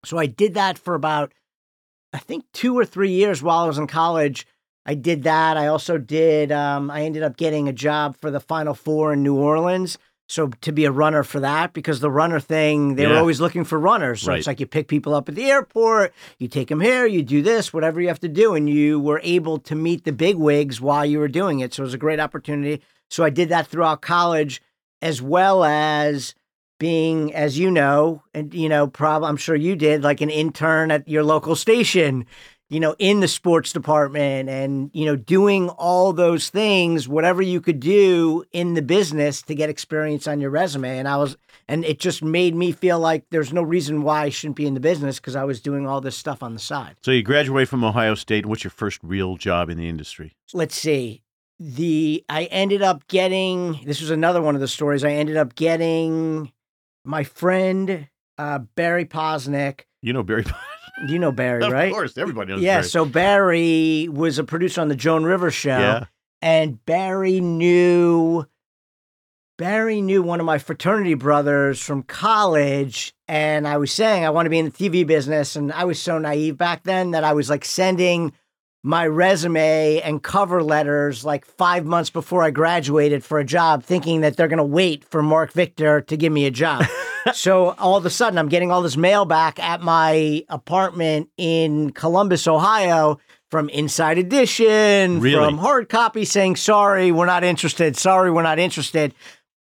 so 0.05 0.19
I 0.19 0.27
did 0.27 0.55
that 0.55 0.79
for 0.79 0.95
about, 0.95 1.33
I 2.15 2.19
think 2.19 2.45
two 2.53 2.79
or 2.79 2.85
three 2.85 3.11
years 3.11 3.43
while 3.43 3.65
I 3.65 3.67
was 3.67 3.77
in 3.77 3.89
college. 3.89 4.47
I 4.87 4.95
did 4.95 5.25
that. 5.25 5.57
I 5.57 5.67
also 5.67 5.99
did. 5.99 6.53
Um, 6.53 6.91
I 6.91 7.03
ended 7.03 7.23
up 7.23 7.37
getting 7.37 7.69
a 7.69 7.73
job 7.73 8.17
for 8.17 8.31
the 8.31 8.41
Final 8.41 8.73
Four 8.75 9.15
in 9.15 9.23
New 9.23 9.35
Orleans. 9.35 9.99
So 10.29 10.49
to 10.63 10.73
be 10.73 10.85
a 10.87 10.91
runner 10.91 11.23
for 11.23 11.41
that, 11.41 11.75
because 11.75 12.01
the 12.01 12.11
runner 12.11 12.41
thing, 12.41 12.95
they 12.95 13.07
were 13.07 13.19
always 13.19 13.41
looking 13.43 13.65
for 13.65 13.79
runners. 13.79 14.23
So 14.23 14.31
Right. 14.31 14.39
it's 14.39 14.47
like 14.47 14.59
you 14.61 14.67
pick 14.67 14.89
people 14.89 15.15
up 15.15 15.29
at 15.29 15.35
the 15.35 15.51
airport, 15.51 16.15
you 16.39 16.49
take 16.49 16.69
them 16.69 16.81
here, 16.81 17.05
you 17.05 17.23
do 17.23 17.43
this, 17.43 17.75
whatever 17.75 18.01
you 18.01 18.09
have 18.09 18.21
to 18.21 18.29
do, 18.29 18.55
and 18.55 18.69
you 18.71 18.99
were 18.99 19.21
able 19.23 19.59
to 19.59 19.75
meet 19.75 20.05
the 20.05 20.13
big 20.13 20.37
wigs 20.37 20.81
while 20.81 21.05
you 21.05 21.19
were 21.19 21.29
doing 21.29 21.61
it. 21.61 21.75
So 21.75 21.83
it 21.83 21.85
was 21.85 21.95
a 21.95 21.99
great 21.99 22.21
opportunity. 22.21 22.81
So 23.11 23.23
I 23.23 23.29
did 23.31 23.51
that 23.51 23.67
throughout 23.67 24.01
college, 24.01 24.63
as 25.03 25.21
well 25.21 25.63
as 25.63 26.35
being, 26.79 27.35
as 27.35 27.59
you 27.59 27.71
know, 27.71 28.23
and 28.35 28.53
you 28.53 28.69
know, 28.69 28.87
prob 28.87 29.23
I'm 29.25 29.37
sure 29.37 29.57
you 29.57 29.77
did, 29.77 30.03
like 30.03 30.21
an 30.21 30.31
intern 30.31 30.91
at 30.91 31.09
your 31.09 31.23
local 31.23 31.57
station, 31.57 32.27
you 32.71 32.81
know, 32.81 32.97
in 32.99 33.21
the 33.21 33.29
sports 33.29 33.73
department 33.73 34.49
and, 34.49 34.91
you 34.93 35.05
know, 35.05 35.17
doing 35.17 35.69
all 35.69 36.13
those 36.13 36.49
things, 36.49 37.07
whatever 37.07 37.43
you 37.43 37.61
could 37.61 37.79
do 37.79 38.45
in 38.53 38.75
the 38.75 38.83
business 38.83 39.43
to 39.43 39.55
get 39.55 39.69
experience 39.71 40.27
on 40.27 40.41
your 40.41 40.51
resume. 40.51 40.99
And 40.99 41.07
I 41.07 41.17
was, 41.17 41.37
and 41.69 41.85
it 41.85 42.01
just 42.01 42.23
made 42.23 42.55
me 42.55 42.73
feel 42.73 42.99
like 42.99 43.27
there's 43.31 43.53
no 43.53 43.63
reason 43.63 44.03
why 44.03 44.23
I 44.23 44.29
shouldn't 44.31 44.57
be 44.57 44.67
in 44.67 44.75
the 44.75 44.81
business 44.81 45.21
because 45.21 45.37
I 45.37 45.45
was 45.45 45.61
doing 45.61 45.87
all 45.87 46.01
this 46.01 46.17
stuff 46.17 46.43
on 46.43 46.55
the 46.55 46.59
side. 46.59 46.97
So 47.03 47.11
you 47.11 47.23
graduate 47.23 47.69
from 47.69 47.85
Ohio 47.85 48.15
State. 48.15 48.47
What's 48.47 48.65
your 48.65 48.71
first 48.71 48.99
real 49.03 49.37
job 49.37 49.69
in 49.71 49.77
the 49.77 49.89
industry? 49.89 50.35
let's 50.53 50.77
see 50.77 51.23
the 51.59 52.25
i 52.29 52.45
ended 52.45 52.83
up 52.83 53.07
getting 53.09 53.81
this 53.85 54.01
was 54.01 54.11
another 54.11 54.43
one 54.43 54.55
of 54.55 54.61
the 54.61 54.69
stories 54.69 55.05
i 55.05 55.11
ended 55.11 55.37
up 55.37 55.55
getting 55.55 56.53
my 57.05 57.25
friend 57.25 58.09
uh 58.39 58.59
barry 58.75 59.05
posnick 59.05 59.81
You 60.03 60.13
know 60.13 60.23
Barry. 60.23 60.45
you 61.09 61.19
know 61.19 61.33
barry 61.33 61.61
right? 61.71 61.89
of 61.89 61.93
course, 61.95 62.17
everybody 62.19 62.53
knows 62.53 62.63
yeah 62.63 62.77
Barry. 62.79 62.89
so 62.89 63.05
barry 63.05 64.09
was 64.11 64.39
a 64.39 64.45
producer 64.45 64.81
on 64.81 64.89
the 64.89 64.97
joan 64.97 65.25
rivers 65.25 65.55
show 65.55 65.79
yeah. 65.79 66.05
and 66.43 66.85
barry 66.85 67.41
knew 67.41 68.47
Barry 69.57 70.01
knew 70.01 70.21
one 70.21 70.41
of 70.41 70.47
my 70.47 70.59
fraternity 70.59 71.15
brothers 71.15 71.81
from 71.81 72.03
college, 72.03 73.15
and 73.29 73.69
I 73.69 73.77
was 73.77 73.93
saying 73.93 74.25
I 74.25 74.31
want 74.31 74.47
to 74.47 74.51
be 74.51 74.59
in 74.59 74.65
the 74.65 74.71
TV 74.73 75.07
business. 75.07 75.55
And 75.55 75.73
I 75.73 75.85
was 75.85 76.01
so 76.01 76.19
naive 76.19 76.57
back 76.59 76.83
then 76.83 77.13
that 77.13 77.23
I 77.23 77.35
was 77.35 77.49
like 77.49 77.65
sending 77.65 78.33
my 78.87 79.07
resume 79.07 79.99
and 80.03 80.23
cover 80.23 80.63
letters 80.63 81.25
like 81.25 81.47
five 81.47 81.87
months 81.87 82.11
before 82.11 82.43
I 82.43 82.51
graduated 82.51 83.25
for 83.25 83.39
a 83.39 83.45
job, 83.45 83.83
thinking 83.83 84.21
that 84.21 84.37
they're 84.37 84.47
going 84.47 84.59
to 84.59 84.63
wait 84.65 85.05
for 85.05 85.23
Marc 85.23 85.53
Victor 85.53 86.03
to 86.03 86.17
give 86.19 86.31
me 86.33 86.45
a 86.45 86.51
job. 86.51 86.85
so 87.33 87.71
all 87.79 87.97
of 87.97 88.05
a 88.05 88.11
sudden, 88.11 88.39
I'm 88.39 88.51
getting 88.51 88.71
all 88.71 88.83
this 88.83 88.99
mail 88.99 89.25
back 89.25 89.59
at 89.59 89.81
my 89.81 90.45
apartment 90.51 91.31
in 91.39 91.93
Columbus, 91.93 92.47
Ohio 92.47 93.19
from 93.51 93.71
Inside 93.71 94.19
Edition, 94.19 95.19
Really? 95.21 95.43
from 95.43 95.57
hard 95.57 95.89
copy 95.89 96.27
saying, 96.27 96.57
sorry, 96.57 97.11
we're 97.11 97.25
not 97.25 97.43
interested. 97.43 97.97
Sorry, 97.97 98.31
we're 98.31 98.43
not 98.43 98.59
interested. 98.59 99.15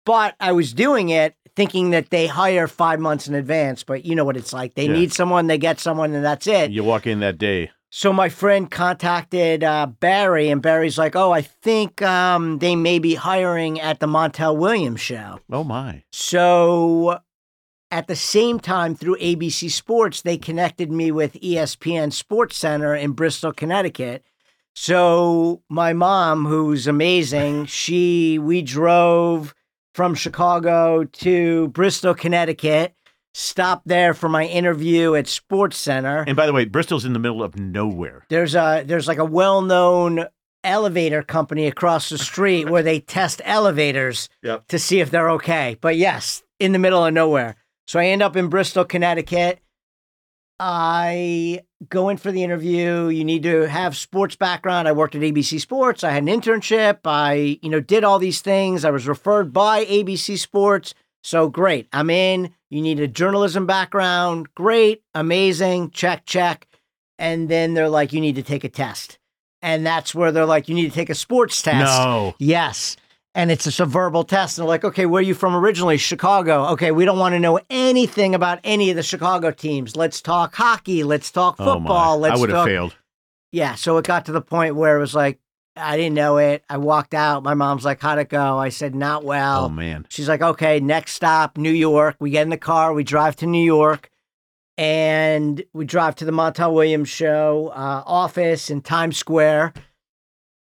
But 0.04 0.34
I 0.40 0.50
was 0.52 0.72
doing 0.74 1.10
it 1.10 1.36
thinking 1.54 1.90
that 1.90 2.10
they 2.10 2.26
hire 2.26 2.66
five 2.66 2.98
months 2.98 3.28
in 3.28 3.34
advance. 3.36 3.84
But 3.84 4.04
you 4.04 4.16
know 4.16 4.24
what 4.24 4.36
it's 4.36 4.52
like. 4.52 4.74
They 4.74 4.86
Yeah. 4.86 4.92
need 4.94 5.12
someone, 5.12 5.46
they 5.46 5.56
get 5.58 5.78
someone, 5.78 6.12
and 6.14 6.24
that's 6.24 6.48
it. 6.48 6.72
You 6.72 6.82
walk 6.82 7.06
in 7.06 7.20
that 7.20 7.38
day. 7.38 7.70
So 7.96 8.12
my 8.12 8.28
friend 8.28 8.68
contacted 8.68 9.62
uh, 9.62 9.86
Barry, 9.86 10.50
and 10.50 10.60
Barry's 10.60 10.98
like, 10.98 11.14
"Oh, 11.14 11.30
I 11.30 11.42
think 11.42 12.02
um, 12.02 12.58
they 12.58 12.74
may 12.74 12.98
be 12.98 13.14
hiring 13.14 13.80
at 13.80 14.00
the 14.00 14.08
Montel 14.08 14.56
Williams 14.56 15.00
show." 15.00 15.38
Oh 15.48 15.62
my. 15.62 16.02
So 16.10 17.20
at 17.92 18.08
the 18.08 18.16
same 18.16 18.58
time, 18.58 18.96
through 18.96 19.18
ABC 19.18 19.70
Sports, 19.70 20.22
they 20.22 20.36
connected 20.36 20.90
me 20.90 21.12
with 21.12 21.34
ESPN 21.34 22.12
Sports 22.12 22.56
Center 22.56 22.96
in 22.96 23.12
Bristol, 23.12 23.52
Connecticut. 23.52 24.24
So 24.74 25.62
my 25.68 25.92
mom, 25.92 26.46
who's 26.46 26.88
amazing, 26.88 27.66
she 27.80 28.40
we 28.40 28.60
drove 28.60 29.54
from 29.94 30.16
Chicago 30.16 31.04
to 31.04 31.68
Bristol, 31.68 32.12
Connecticut. 32.12 32.92
Stopped 33.36 33.88
there 33.88 34.14
for 34.14 34.28
my 34.28 34.44
interview 34.46 35.14
at 35.16 35.26
Sports 35.26 35.76
Center. 35.76 36.24
And 36.26 36.36
by 36.36 36.46
the 36.46 36.52
way, 36.52 36.64
Bristol's 36.66 37.04
in 37.04 37.14
the 37.14 37.18
middle 37.18 37.42
of 37.42 37.58
nowhere. 37.58 38.24
There's 38.28 38.54
a 38.54 38.84
there's 38.86 39.08
like 39.08 39.18
a 39.18 39.24
well-known 39.24 40.26
elevator 40.62 41.22
company 41.22 41.66
across 41.66 42.08
the 42.08 42.16
street 42.16 42.70
where 42.70 42.82
they 42.84 43.00
test 43.00 43.42
elevators 43.44 44.28
Yep. 44.42 44.68
to 44.68 44.78
see 44.78 45.00
if 45.00 45.10
they're 45.10 45.30
okay. 45.32 45.76
But 45.80 45.96
yes, 45.96 46.42
in 46.60 46.70
the 46.72 46.78
middle 46.78 47.04
of 47.04 47.12
nowhere. 47.12 47.56
So 47.88 47.98
I 47.98 48.06
end 48.06 48.22
up 48.22 48.36
in 48.36 48.48
Bristol, 48.48 48.84
Connecticut. 48.84 49.58
I 50.60 51.62
go 51.88 52.08
in 52.10 52.16
for 52.16 52.30
the 52.30 52.44
interview. 52.44 53.08
You 53.08 53.24
need 53.24 53.42
to 53.42 53.62
have 53.68 53.96
sports 53.96 54.36
background. 54.36 54.86
I 54.86 54.92
worked 54.92 55.14
at 55.16 55.20
ABC 55.22 55.60
Sports. 55.60 56.04
I 56.04 56.10
had 56.12 56.22
an 56.22 56.28
internship. 56.28 56.98
I, 57.04 57.58
you 57.60 57.68
know, 57.68 57.80
did 57.80 58.04
all 58.04 58.18
these 58.18 58.40
things. 58.40 58.84
I 58.84 58.90
was 58.90 59.08
referred 59.08 59.52
by 59.52 59.84
ABC 59.84 60.38
Sports. 60.38 60.94
So 61.24 61.48
great. 61.48 61.88
I'm 61.92 62.10
in. 62.10 62.54
You 62.74 62.82
need 62.82 62.98
a 62.98 63.06
journalism 63.06 63.66
background. 63.66 64.52
Great. 64.56 65.04
Amazing. 65.14 65.90
Check, 65.90 66.26
check. 66.26 66.66
And 67.20 67.48
then 67.48 67.74
they're 67.74 67.88
like, 67.88 68.12
you 68.12 68.20
need 68.20 68.34
to 68.34 68.42
take 68.42 68.64
a 68.64 68.68
test. 68.68 69.20
And 69.62 69.86
that's 69.86 70.12
where 70.12 70.32
they're 70.32 70.44
like, 70.44 70.68
you 70.68 70.74
need 70.74 70.88
to 70.88 70.94
take 70.94 71.08
a 71.08 71.14
sports 71.14 71.62
test. 71.62 71.78
No. 71.78 72.34
Yes. 72.40 72.96
And 73.32 73.52
it's 73.52 73.62
just 73.62 73.78
a 73.78 73.86
verbal 73.86 74.24
test. 74.24 74.58
And 74.58 74.64
they're 74.64 74.68
like, 74.68 74.82
okay, 74.82 75.06
where 75.06 75.20
are 75.20 75.22
you 75.22 75.34
from 75.34 75.54
originally? 75.54 75.98
Chicago. 75.98 76.64
Okay, 76.70 76.90
we 76.90 77.04
don't 77.04 77.20
want 77.20 77.34
to 77.34 77.38
know 77.38 77.60
anything 77.70 78.34
about 78.34 78.58
any 78.64 78.90
of 78.90 78.96
the 78.96 79.04
Chicago 79.04 79.52
teams. 79.52 79.94
Let's 79.94 80.20
talk 80.20 80.56
hockey. 80.56 81.04
Let's 81.04 81.30
talk 81.30 81.58
football. 81.58 82.16
Oh 82.16 82.18
my. 82.18 82.28
Let's 82.28 82.38
I 82.38 82.40
would 82.40 82.50
have 82.50 82.56
talk. 82.56 82.66
failed. 82.66 82.96
Yeah. 83.52 83.76
So 83.76 83.96
it 83.98 84.04
got 84.04 84.26
to 84.26 84.32
the 84.32 84.42
point 84.42 84.74
where 84.74 84.96
it 84.96 85.00
was 85.00 85.14
like, 85.14 85.38
I 85.76 85.96
didn't 85.96 86.14
know 86.14 86.36
it. 86.38 86.64
I 86.70 86.76
walked 86.76 87.14
out. 87.14 87.42
My 87.42 87.54
mom's 87.54 87.84
like, 87.84 88.00
how'd 88.00 88.18
it 88.18 88.28
go? 88.28 88.58
I 88.58 88.68
said, 88.68 88.94
not 88.94 89.24
well. 89.24 89.64
Oh 89.64 89.68
man. 89.68 90.06
She's 90.08 90.28
like, 90.28 90.40
okay, 90.40 90.80
next 90.80 91.12
stop, 91.12 91.56
New 91.58 91.72
York. 91.72 92.16
We 92.20 92.30
get 92.30 92.42
in 92.42 92.50
the 92.50 92.56
car, 92.56 92.92
we 92.92 93.02
drive 93.04 93.36
to 93.36 93.46
New 93.46 93.64
York, 93.64 94.10
and 94.78 95.62
we 95.72 95.84
drive 95.84 96.14
to 96.16 96.24
the 96.24 96.32
Montel 96.32 96.72
Williams 96.72 97.08
show 97.08 97.72
uh, 97.74 98.02
office 98.06 98.70
in 98.70 98.82
Times 98.82 99.16
Square. 99.16 99.72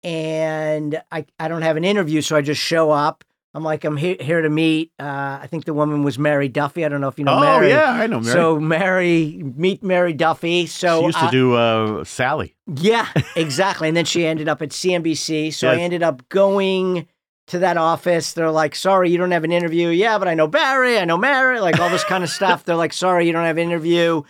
And 0.02 1.02
I, 1.10 1.26
I 1.38 1.48
don't 1.48 1.62
have 1.62 1.76
an 1.76 1.84
interview, 1.84 2.20
so 2.22 2.36
I 2.36 2.40
just 2.42 2.60
show 2.60 2.90
up. 2.90 3.24
I'm 3.52 3.64
like, 3.64 3.84
I'm 3.84 3.96
he- 3.96 4.16
here 4.20 4.40
to 4.42 4.48
meet. 4.48 4.92
Uh, 4.98 5.38
I 5.42 5.48
think 5.50 5.64
the 5.64 5.74
woman 5.74 6.04
was 6.04 6.18
Mary 6.18 6.48
Duffy. 6.48 6.84
I 6.84 6.88
don't 6.88 7.00
know 7.00 7.08
if 7.08 7.18
you 7.18 7.24
know 7.24 7.34
oh 7.36 7.40
Mary. 7.40 7.70
yeah, 7.70 7.90
I 7.90 8.06
know 8.06 8.20
Mary. 8.20 8.32
So 8.32 8.60
Mary, 8.60 9.42
meet 9.56 9.82
Mary 9.82 10.12
Duffy. 10.12 10.66
So 10.66 11.00
she 11.00 11.06
used 11.06 11.18
uh, 11.18 11.24
to 11.26 11.30
do 11.32 11.54
uh, 11.54 12.04
Sally. 12.04 12.54
yeah, 12.66 13.08
exactly. 13.36 13.88
And 13.88 13.96
then 13.96 14.04
she 14.04 14.24
ended 14.24 14.48
up 14.48 14.62
at 14.62 14.68
CNBC. 14.70 15.52
So 15.52 15.68
I 15.68 15.76
ended 15.76 16.02
up 16.04 16.28
going 16.28 17.08
to 17.48 17.58
that 17.58 17.76
office. 17.76 18.34
They're 18.34 18.52
like, 18.52 18.76
sorry, 18.76 19.10
you 19.10 19.18
don't 19.18 19.32
have 19.32 19.42
an 19.42 19.50
interview. 19.50 19.88
Yeah, 19.88 20.18
but 20.20 20.28
I 20.28 20.34
know 20.34 20.46
Barry, 20.46 20.98
I 20.98 21.04
know 21.04 21.18
Mary, 21.18 21.58
like 21.58 21.80
all 21.80 21.90
this 21.90 22.04
kind 22.04 22.22
of 22.22 22.30
stuff. 22.38 22.64
They're 22.64 22.76
like, 22.76 22.92
sorry, 22.92 23.26
you 23.26 23.32
don't 23.32 23.44
have 23.44 23.58
an 23.58 23.64
interview. 23.64 24.22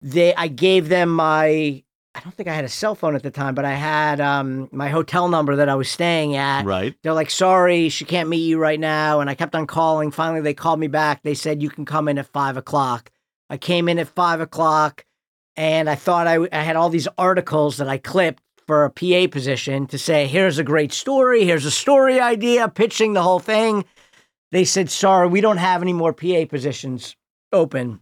They 0.00 0.34
I 0.34 0.48
gave 0.48 0.88
them 0.88 1.10
my 1.10 1.84
I 2.14 2.20
don't 2.20 2.34
think 2.34 2.48
I 2.48 2.54
had 2.54 2.64
a 2.64 2.68
cell 2.68 2.94
phone 2.94 3.14
at 3.14 3.22
the 3.22 3.30
time, 3.30 3.54
but 3.54 3.64
I 3.64 3.72
had 3.72 4.20
um, 4.20 4.68
my 4.70 4.90
hotel 4.90 5.28
number 5.28 5.56
that 5.56 5.70
I 5.70 5.74
was 5.74 5.90
staying 5.90 6.36
at. 6.36 6.64
Right. 6.64 6.94
They're 7.02 7.14
like, 7.14 7.30
sorry, 7.30 7.88
she 7.88 8.04
can't 8.04 8.28
meet 8.28 8.46
you 8.46 8.58
right 8.58 8.78
now. 8.78 9.20
And 9.20 9.30
I 9.30 9.34
kept 9.34 9.54
on 9.54 9.66
calling. 9.66 10.10
Finally, 10.10 10.42
they 10.42 10.52
called 10.52 10.78
me 10.78 10.88
back. 10.88 11.22
They 11.22 11.34
said, 11.34 11.62
you 11.62 11.70
can 11.70 11.86
come 11.86 12.08
in 12.08 12.18
at 12.18 12.26
five 12.26 12.58
o'clock. 12.58 13.10
I 13.48 13.56
came 13.56 13.88
in 13.88 13.98
at 13.98 14.08
five 14.08 14.40
o'clock 14.40 15.06
and 15.56 15.88
I 15.88 15.94
thought 15.94 16.26
I, 16.26 16.46
I 16.52 16.62
had 16.62 16.76
all 16.76 16.90
these 16.90 17.08
articles 17.16 17.78
that 17.78 17.88
I 17.88 17.96
clipped 17.96 18.42
for 18.66 18.84
a 18.84 18.90
PA 18.90 19.30
position 19.30 19.86
to 19.86 19.98
say, 19.98 20.26
here's 20.26 20.58
a 20.58 20.64
great 20.64 20.92
story. 20.92 21.44
Here's 21.44 21.64
a 21.64 21.70
story 21.70 22.20
idea, 22.20 22.68
pitching 22.68 23.14
the 23.14 23.22
whole 23.22 23.40
thing. 23.40 23.84
They 24.50 24.64
said, 24.64 24.90
sorry, 24.90 25.28
we 25.28 25.40
don't 25.40 25.56
have 25.56 25.80
any 25.80 25.94
more 25.94 26.12
PA 26.12 26.44
positions 26.48 27.16
open. 27.52 28.01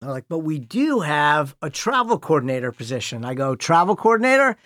They're 0.00 0.10
like, 0.10 0.26
but 0.28 0.38
we 0.38 0.58
do 0.58 1.00
have 1.00 1.54
a 1.60 1.68
travel 1.68 2.18
coordinator 2.18 2.72
position. 2.72 3.24
I 3.24 3.34
go, 3.34 3.54
travel 3.54 3.96
coordinator? 3.96 4.56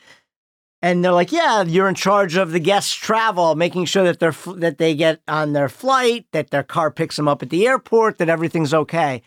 And 0.81 1.03
they're 1.03 1.13
like, 1.13 1.33
yeah, 1.33 1.63
you're 1.63 1.89
in 1.89 1.95
charge 1.95 2.37
of 2.37 2.53
the 2.53 2.61
guests' 2.61 2.93
travel, 2.93 3.55
making 3.55 3.87
sure 3.87 4.05
that 4.05 4.21
they're 4.21 4.37
that 4.57 4.79
they 4.79 4.95
get 4.95 5.23
on 5.27 5.55
their 5.55 5.69
flight, 5.69 6.27
that 6.33 6.51
their 6.51 6.63
car 6.63 6.91
picks 6.91 7.17
them 7.17 7.27
up 7.27 7.43
at 7.43 7.51
the 7.51 7.67
airport, 7.67 8.19
that 8.19 8.29
everything's 8.29 8.75
okay. 8.75 9.23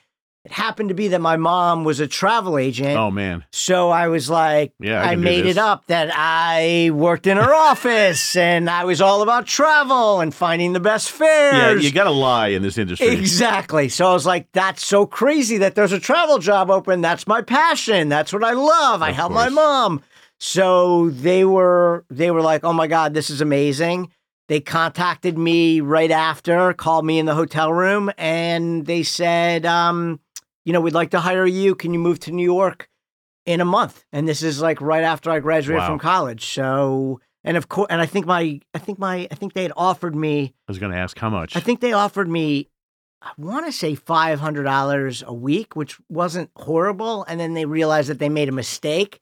It 0.47 0.53
happened 0.53 0.87
to 0.87 0.95
be 0.95 1.09
that 1.09 1.19
my 1.19 1.35
mom 1.35 1.83
was 1.83 1.99
a 1.99 2.07
travel 2.07 2.57
agent. 2.57 2.97
Oh 2.97 3.11
man. 3.11 3.43
So 3.51 3.89
I 3.89 4.07
was 4.07 4.29
like, 4.29 4.71
Yeah, 4.79 5.03
I 5.03 5.11
I, 5.11 5.15
made 5.17 5.45
it 5.45 5.57
up 5.57 5.85
that 5.87 6.09
I 6.13 6.89
worked 6.93 7.27
in 7.27 7.35
her 7.35 7.53
office 7.53 8.33
and 8.37 8.69
I 8.69 8.85
was 8.85 9.01
all 9.01 9.21
about 9.23 9.45
travel 9.45 10.21
and 10.21 10.33
finding 10.33 10.71
the 10.71 10.79
best 10.79 11.11
fares. 11.11 11.53
Yeah, 11.53 11.85
you 11.85 11.91
got 11.93 12.05
to 12.05 12.11
lie 12.11 12.47
in 12.47 12.61
this 12.61 12.77
industry. 12.77 13.09
Exactly. 13.09 13.89
So 13.89 14.09
I 14.09 14.13
was 14.13 14.25
like, 14.25 14.49
that's 14.53 14.85
so 14.85 15.05
crazy 15.05 15.57
that 15.57 15.75
there's 15.75 15.91
a 15.91 15.99
travel 15.99 16.39
job 16.39 16.71
open. 16.71 17.01
That's 17.01 17.27
my 17.27 17.41
passion. 17.41 18.07
That's 18.07 18.31
what 18.31 18.45
I 18.45 18.53
love. 18.53 19.01
I 19.01 19.09
Of 19.09 19.15
help 19.17 19.33
my 19.33 19.49
mom. 19.49 20.01
So 20.39 21.09
they 21.09 21.43
were 21.43 22.05
they 22.09 22.31
were 22.31 22.41
like, 22.41 22.63
"Oh 22.63 22.71
my 22.71 22.87
god, 22.87 23.13
this 23.13 23.29
is 23.29 23.41
amazing." 23.41 24.11
They 24.47 24.61
contacted 24.61 25.37
me 25.37 25.81
right 25.81 26.11
after, 26.11 26.73
called 26.73 27.05
me 27.05 27.19
in 27.19 27.25
the 27.25 27.35
hotel 27.35 27.73
room 27.73 28.09
and 28.17 28.85
they 28.85 29.03
said, 29.03 29.65
um, 29.65 30.21
you 30.67 30.73
know, 30.73 30.81
we'd 30.81 30.93
like 30.93 31.11
to 31.11 31.21
hire 31.21 31.45
you. 31.47 31.75
Can 31.75 31.93
you 31.93 31.99
move 31.99 32.19
to 32.19 32.31
New 32.33 32.43
York 32.43 32.89
in 33.45 33.61
a 33.61 33.65
month? 33.65 34.03
And 34.11 34.27
this 34.27 34.43
is 34.43 34.61
like 34.61 34.81
right 34.81 35.03
after 35.05 35.31
I 35.31 35.39
graduated 35.39 35.79
Wow. 35.79 35.87
from 35.91 35.99
college. 35.99 36.43
So, 36.45 37.21
and 37.45 37.55
of 37.55 37.69
course, 37.69 37.87
and 37.89 38.01
I 38.01 38.05
think 38.05 38.25
my 38.25 38.59
I 38.73 38.79
think 38.79 38.99
my 38.99 39.29
I 39.31 39.35
think 39.35 39.53
they 39.53 39.63
had 39.63 39.71
offered 39.77 40.13
me 40.13 40.53
I 40.67 40.71
was 40.71 40.77
going 40.77 40.91
to 40.91 40.97
ask 40.97 41.17
how 41.17 41.29
much. 41.29 41.55
I 41.55 41.61
think 41.61 41.79
they 41.79 41.93
offered 41.93 42.27
me, 42.27 42.67
I 43.21 43.31
want 43.37 43.65
to 43.65 43.71
say 43.71 43.95
five 43.95 44.41
hundred 44.41 44.63
dollars 44.63 45.23
a 45.25 45.33
week, 45.33 45.77
which 45.77 45.97
wasn't 46.09 46.49
horrible. 46.57 47.23
And 47.29 47.39
then 47.39 47.53
they 47.53 47.65
realized 47.65 48.09
that 48.09 48.19
they 48.19 48.27
made 48.29 48.49
a 48.49 48.51
mistake, 48.51 49.21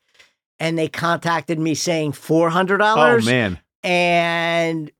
and 0.59 0.79
they 0.79 0.87
contacted 0.87 1.59
me 1.59 1.75
saying 1.75 2.13
four 2.13 2.49
hundred 2.49 2.79
dollars. 2.79 3.27
Oh 3.27 3.29
man. 3.29 3.59
And 3.83 4.91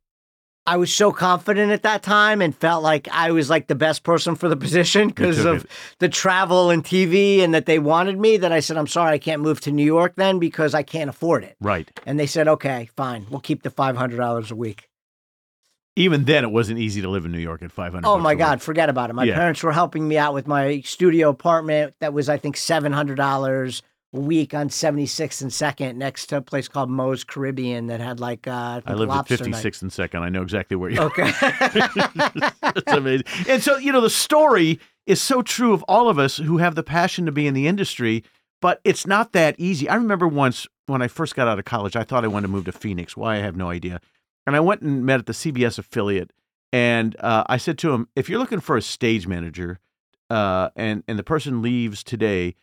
I 0.67 0.77
was 0.77 0.91
so 0.93 1.11
confident 1.11 1.71
at 1.71 1.83
that 1.83 2.01
time, 2.01 2.41
and 2.41 2.55
felt 2.55 2.81
like 2.81 3.07
I 3.11 3.31
was 3.31 3.49
like 3.49 3.67
the 3.67 3.75
best 3.75 4.03
person 4.03 4.35
for 4.35 4.49
the 4.49 4.57
position 4.65 5.09
because 5.09 5.45
of 5.45 5.63
it. 5.65 5.71
the 5.99 6.09
travel 6.09 6.69
and 6.71 6.83
TV, 6.83 7.39
and 7.41 7.53
that 7.53 7.65
they 7.67 7.77
wanted 7.79 8.19
me. 8.19 8.37
That 8.37 8.51
I 8.51 8.59
said, 8.61 8.75
I'm 8.77 8.87
sorry, 8.87 9.13
I 9.13 9.17
can't 9.19 9.41
move 9.41 9.61
to 9.61 9.71
New 9.71 9.85
York 9.85 10.13
then 10.15 10.39
because 10.39 10.73
I 10.73 10.81
can't 10.83 11.09
afford 11.09 11.43
it. 11.43 11.55
Right. 11.61 11.89
And 12.05 12.19
they 12.19 12.25
said, 12.27 12.47
okay, 12.47 12.89
fine, 12.95 13.27
we'll 13.29 13.41
keep 13.41 13.61
the 13.63 13.69
five 13.69 13.95
hundred 13.95 14.17
dollars 14.17 14.49
a 14.51 14.55
week. 14.55 14.89
Even 15.97 16.25
then, 16.25 16.43
it 16.43 16.51
wasn't 16.51 16.77
easy 16.79 17.01
to 17.01 17.07
live 17.09 17.23
in 17.23 17.31
New 17.31 17.39
York 17.39 17.61
at 17.61 17.71
500. 17.71 18.05
Oh 18.05 18.17
my. 18.19 18.35
God, 18.35 18.61
forget 18.61 18.89
about 18.89 19.09
it. 19.09 19.13
My 19.13 19.23
Yeah. 19.23 19.35
parents 19.35 19.63
were 19.63 19.71
helping 19.71 20.05
me 20.05 20.17
out 20.17 20.33
with 20.33 20.45
my 20.45 20.81
studio 20.81 21.29
apartment 21.29 21.93
that 22.01 22.11
was, 22.13 22.27
I 22.27 22.37
think, 22.37 22.57
$700 22.57 23.81
a 23.81 23.81
week 24.15 24.53
on 24.53 24.69
76th 24.69 25.41
and 25.41 25.51
2nd 25.51 25.95
next 25.95 26.27
to 26.27 26.37
a 26.37 26.41
place 26.41 26.67
called 26.67 26.89
Moe's 26.89 27.23
Caribbean 27.23 27.87
that 27.87 27.99
had 27.99 28.19
like, 28.19 28.47
uh, 28.47 28.81
I, 28.85 28.91
I 28.91 28.93
lived 28.93 29.11
at 29.11 29.15
lobster 29.15 29.49
night. 29.49 29.63
56th 29.63 29.81
and 29.81 29.93
second. 29.93 30.23
I 30.23 30.29
know 30.29 30.41
exactly 30.41 30.75
where 30.75 30.89
you. 30.89 30.99
Okay. 31.01 31.31
That's 32.61 32.91
amazing. 32.91 33.25
And 33.47 33.61
so, 33.61 33.77
you 33.77 33.91
know, 33.91 34.01
the 34.01 34.09
story 34.09 34.79
is 35.05 35.21
so 35.21 35.41
true 35.41 35.73
of 35.73 35.83
all 35.83 36.09
of 36.09 36.17
us 36.17 36.37
who 36.37 36.57
have 36.57 36.75
the 36.75 36.83
passion 36.83 37.25
to 37.25 37.31
be 37.31 37.47
in 37.47 37.53
the 37.53 37.67
industry, 37.67 38.23
but 38.61 38.81
it's 38.83 39.05
not 39.05 39.33
that 39.33 39.55
easy. 39.59 39.87
I 39.87 39.95
remember 39.95 40.27
once 40.27 40.67
when 40.87 41.01
I 41.01 41.07
first 41.07 41.35
got 41.35 41.47
out 41.47 41.59
of 41.59 41.65
college, 41.65 41.95
I 41.95 42.03
thought 42.03 42.23
I 42.23 42.27
wanted 42.27 42.47
to 42.47 42.53
move 42.53 42.65
to 42.65 42.71
Phoenix. 42.71 43.15
Why, 43.15 43.35
I 43.35 43.39
have 43.39 43.55
no 43.55 43.69
idea. 43.69 44.01
And 44.47 44.55
I 44.55 44.59
went 44.59 44.81
and 44.81 45.05
met 45.05 45.19
at 45.19 45.25
the 45.25 45.33
CBS 45.33 45.79
affiliate 45.79 46.31
And 46.71 47.15
uh, 47.19 47.43
I 47.47 47.57
said 47.57 47.77
to 47.79 47.93
him, 47.93 48.07
if 48.15 48.29
you're 48.29 48.39
looking 48.39 48.59
for 48.59 48.77
a 48.77 48.81
stage 48.81 49.27
manager, 49.27 49.79
uh, 50.29 50.69
and 50.75 51.03
and 51.07 51.19
the 51.19 51.23
person 51.23 51.61
leaves 51.61 52.03
today, 52.03 52.55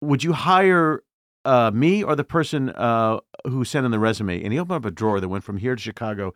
would 0.00 0.22
you 0.24 0.32
hire 0.32 1.02
uh, 1.44 1.70
me 1.72 2.02
or 2.02 2.14
the 2.16 2.24
person 2.24 2.70
uh, 2.70 3.18
who 3.46 3.64
sent 3.64 3.84
in 3.86 3.92
the 3.92 3.98
resume? 3.98 4.42
And 4.42 4.52
he 4.52 4.58
opened 4.58 4.76
up 4.84 4.90
a 4.90 4.90
drawer 4.90 5.20
that 5.20 5.28
went 5.28 5.44
from 5.44 5.58
here 5.58 5.74
to 5.74 5.80
Chicago 5.82 6.32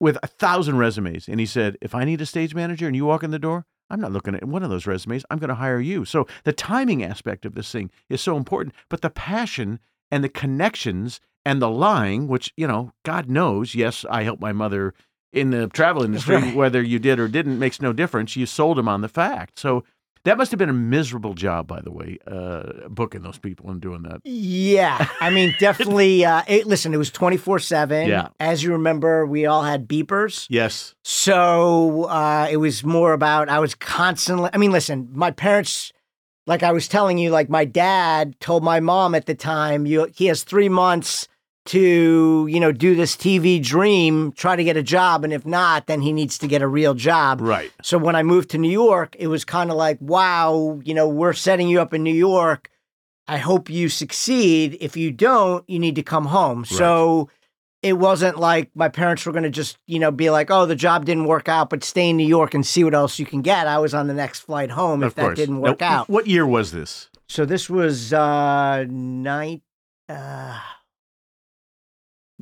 with 0.00 0.18
a 0.22 0.26
thousand 0.26 0.78
resumes. 0.78 1.28
And 1.28 1.38
he 1.40 1.46
said, 1.46 1.76
if 1.80 1.94
I 1.94 2.04
need 2.04 2.20
a 2.20 2.26
stage 2.26 2.54
manager 2.54 2.86
and 2.86 2.96
you 2.96 3.04
walk 3.04 3.22
in 3.22 3.30
the 3.30 3.38
door, 3.38 3.66
I'm 3.90 4.00
not 4.00 4.12
looking 4.12 4.34
at 4.34 4.44
one 4.44 4.62
of 4.62 4.70
those 4.70 4.86
resumes. 4.86 5.24
I'm 5.30 5.38
going 5.38 5.48
to 5.48 5.54
hire 5.56 5.80
you. 5.80 6.04
So 6.04 6.26
the 6.44 6.52
timing 6.52 7.02
aspect 7.04 7.44
of 7.44 7.54
this 7.54 7.70
thing 7.70 7.90
is 8.08 8.20
so 8.20 8.36
important, 8.36 8.74
but 8.88 9.02
the 9.02 9.10
passion 9.10 9.78
and 10.10 10.24
the 10.24 10.28
connections 10.28 11.20
and 11.44 11.60
the 11.60 11.68
lying, 11.70 12.26
which, 12.28 12.52
you 12.56 12.66
know, 12.66 12.92
God 13.04 13.28
knows, 13.28 13.74
yes, 13.74 14.04
I 14.08 14.22
helped 14.22 14.40
my 14.40 14.52
mother 14.52 14.94
in 15.32 15.50
the 15.50 15.68
travel 15.68 16.02
industry, 16.04 16.36
Right. 16.36 16.54
whether 16.54 16.82
you 16.82 16.98
did 16.98 17.18
or 17.20 17.28
didn't 17.28 17.58
makes 17.58 17.80
no 17.82 17.92
difference. 17.92 18.34
You 18.36 18.46
sold 18.46 18.78
him 18.78 18.88
on 18.88 19.00
the 19.02 19.08
fact. 19.08 19.58
So 19.58 19.84
that 20.24 20.38
must 20.38 20.52
have 20.52 20.58
been 20.58 20.68
a 20.68 20.74
miserable 20.74 21.34
job, 21.34 21.66
by 21.66 21.80
the 21.80 21.90
way, 21.90 22.18
uh, 22.26 22.88
booking 22.88 23.22
those 23.22 23.38
people 23.38 23.70
and 23.70 23.80
doing 23.80 24.02
that. 24.02 24.20
Yeah, 24.24 25.08
I 25.20 25.30
mean, 25.30 25.54
definitely. 25.60 26.24
Uh, 26.24 26.42
it, 26.46 26.66
listen, 26.66 26.94
it 26.94 26.98
was 26.98 27.10
twenty 27.10 27.36
four 27.36 27.58
seven. 27.58 28.08
Yeah. 28.08 28.28
As 28.38 28.62
you 28.62 28.72
remember, 28.72 29.26
we 29.26 29.46
all 29.46 29.62
had 29.62 29.88
beepers. 29.88 30.46
Yes. 30.48 30.94
So 31.02 32.04
uh, 32.04 32.48
it 32.50 32.58
was 32.58 32.84
more 32.84 33.12
about 33.12 33.48
I 33.48 33.58
was 33.58 33.74
constantly. 33.74 34.50
I 34.52 34.58
mean, 34.58 34.70
listen, 34.70 35.08
my 35.12 35.32
parents, 35.32 35.92
like 36.46 36.62
I 36.62 36.72
was 36.72 36.86
telling 36.86 37.18
you, 37.18 37.30
like 37.30 37.48
my 37.48 37.64
dad 37.64 38.38
told 38.38 38.62
my 38.62 38.80
mom 38.80 39.14
at 39.14 39.26
the 39.26 39.34
time, 39.34 39.86
you 39.86 40.08
he 40.14 40.26
has 40.26 40.44
three 40.44 40.68
months 40.68 41.26
to 41.64 42.46
you 42.48 42.60
know 42.60 42.72
do 42.72 42.94
this 42.94 43.16
TV 43.16 43.62
dream, 43.62 44.32
try 44.32 44.56
to 44.56 44.64
get 44.64 44.76
a 44.76 44.82
job, 44.82 45.24
and 45.24 45.32
if 45.32 45.46
not, 45.46 45.86
then 45.86 46.00
he 46.00 46.12
needs 46.12 46.38
to 46.38 46.48
get 46.48 46.62
a 46.62 46.68
real 46.68 46.94
job. 46.94 47.40
Right. 47.40 47.70
So 47.82 47.98
when 47.98 48.16
I 48.16 48.22
moved 48.22 48.50
to 48.50 48.58
New 48.58 48.70
York, 48.70 49.16
it 49.18 49.28
was 49.28 49.44
kind 49.44 49.70
of 49.70 49.76
like, 49.76 49.98
wow, 50.00 50.80
you 50.84 50.94
know, 50.94 51.08
we're 51.08 51.32
setting 51.32 51.68
you 51.68 51.80
up 51.80 51.94
in 51.94 52.02
New 52.02 52.14
York. 52.14 52.68
I 53.28 53.38
hope 53.38 53.70
you 53.70 53.88
succeed. 53.88 54.76
If 54.80 54.96
you 54.96 55.12
don't, 55.12 55.68
you 55.68 55.78
need 55.78 55.94
to 55.94 56.02
come 56.02 56.26
home. 56.26 56.64
So 56.64 57.30
it 57.82 57.94
wasn't 57.94 58.38
like 58.38 58.70
my 58.74 58.88
parents 58.88 59.24
were 59.24 59.32
going 59.32 59.44
to 59.44 59.50
just, 59.50 59.76
you 59.86 59.98
know, 59.98 60.10
be 60.10 60.30
like, 60.30 60.50
oh, 60.50 60.66
the 60.66 60.76
job 60.76 61.04
didn't 61.04 61.24
work 61.24 61.48
out, 61.48 61.70
but 61.70 61.82
stay 61.84 62.10
in 62.10 62.16
New 62.16 62.26
York 62.26 62.54
and 62.54 62.66
see 62.66 62.84
what 62.84 62.94
else 62.94 63.18
you 63.18 63.26
can 63.26 63.40
get. 63.42 63.66
I 63.66 63.78
was 63.78 63.94
on 63.94 64.06
the 64.06 64.14
next 64.14 64.40
flight 64.40 64.70
home 64.70 65.02
if 65.02 65.08
of 65.08 65.14
that 65.16 65.36
didn't 65.36 65.60
work 65.60 65.80
Now, 65.80 66.00
out. 66.00 66.08
What 66.08 66.26
year 66.26 66.46
was 66.46 66.72
this? 66.72 67.10
So 67.28 67.44
this 67.44 67.70
was 67.70 68.12
uh, 68.12 68.84
nine, 68.88 69.62
uh, 70.08 70.60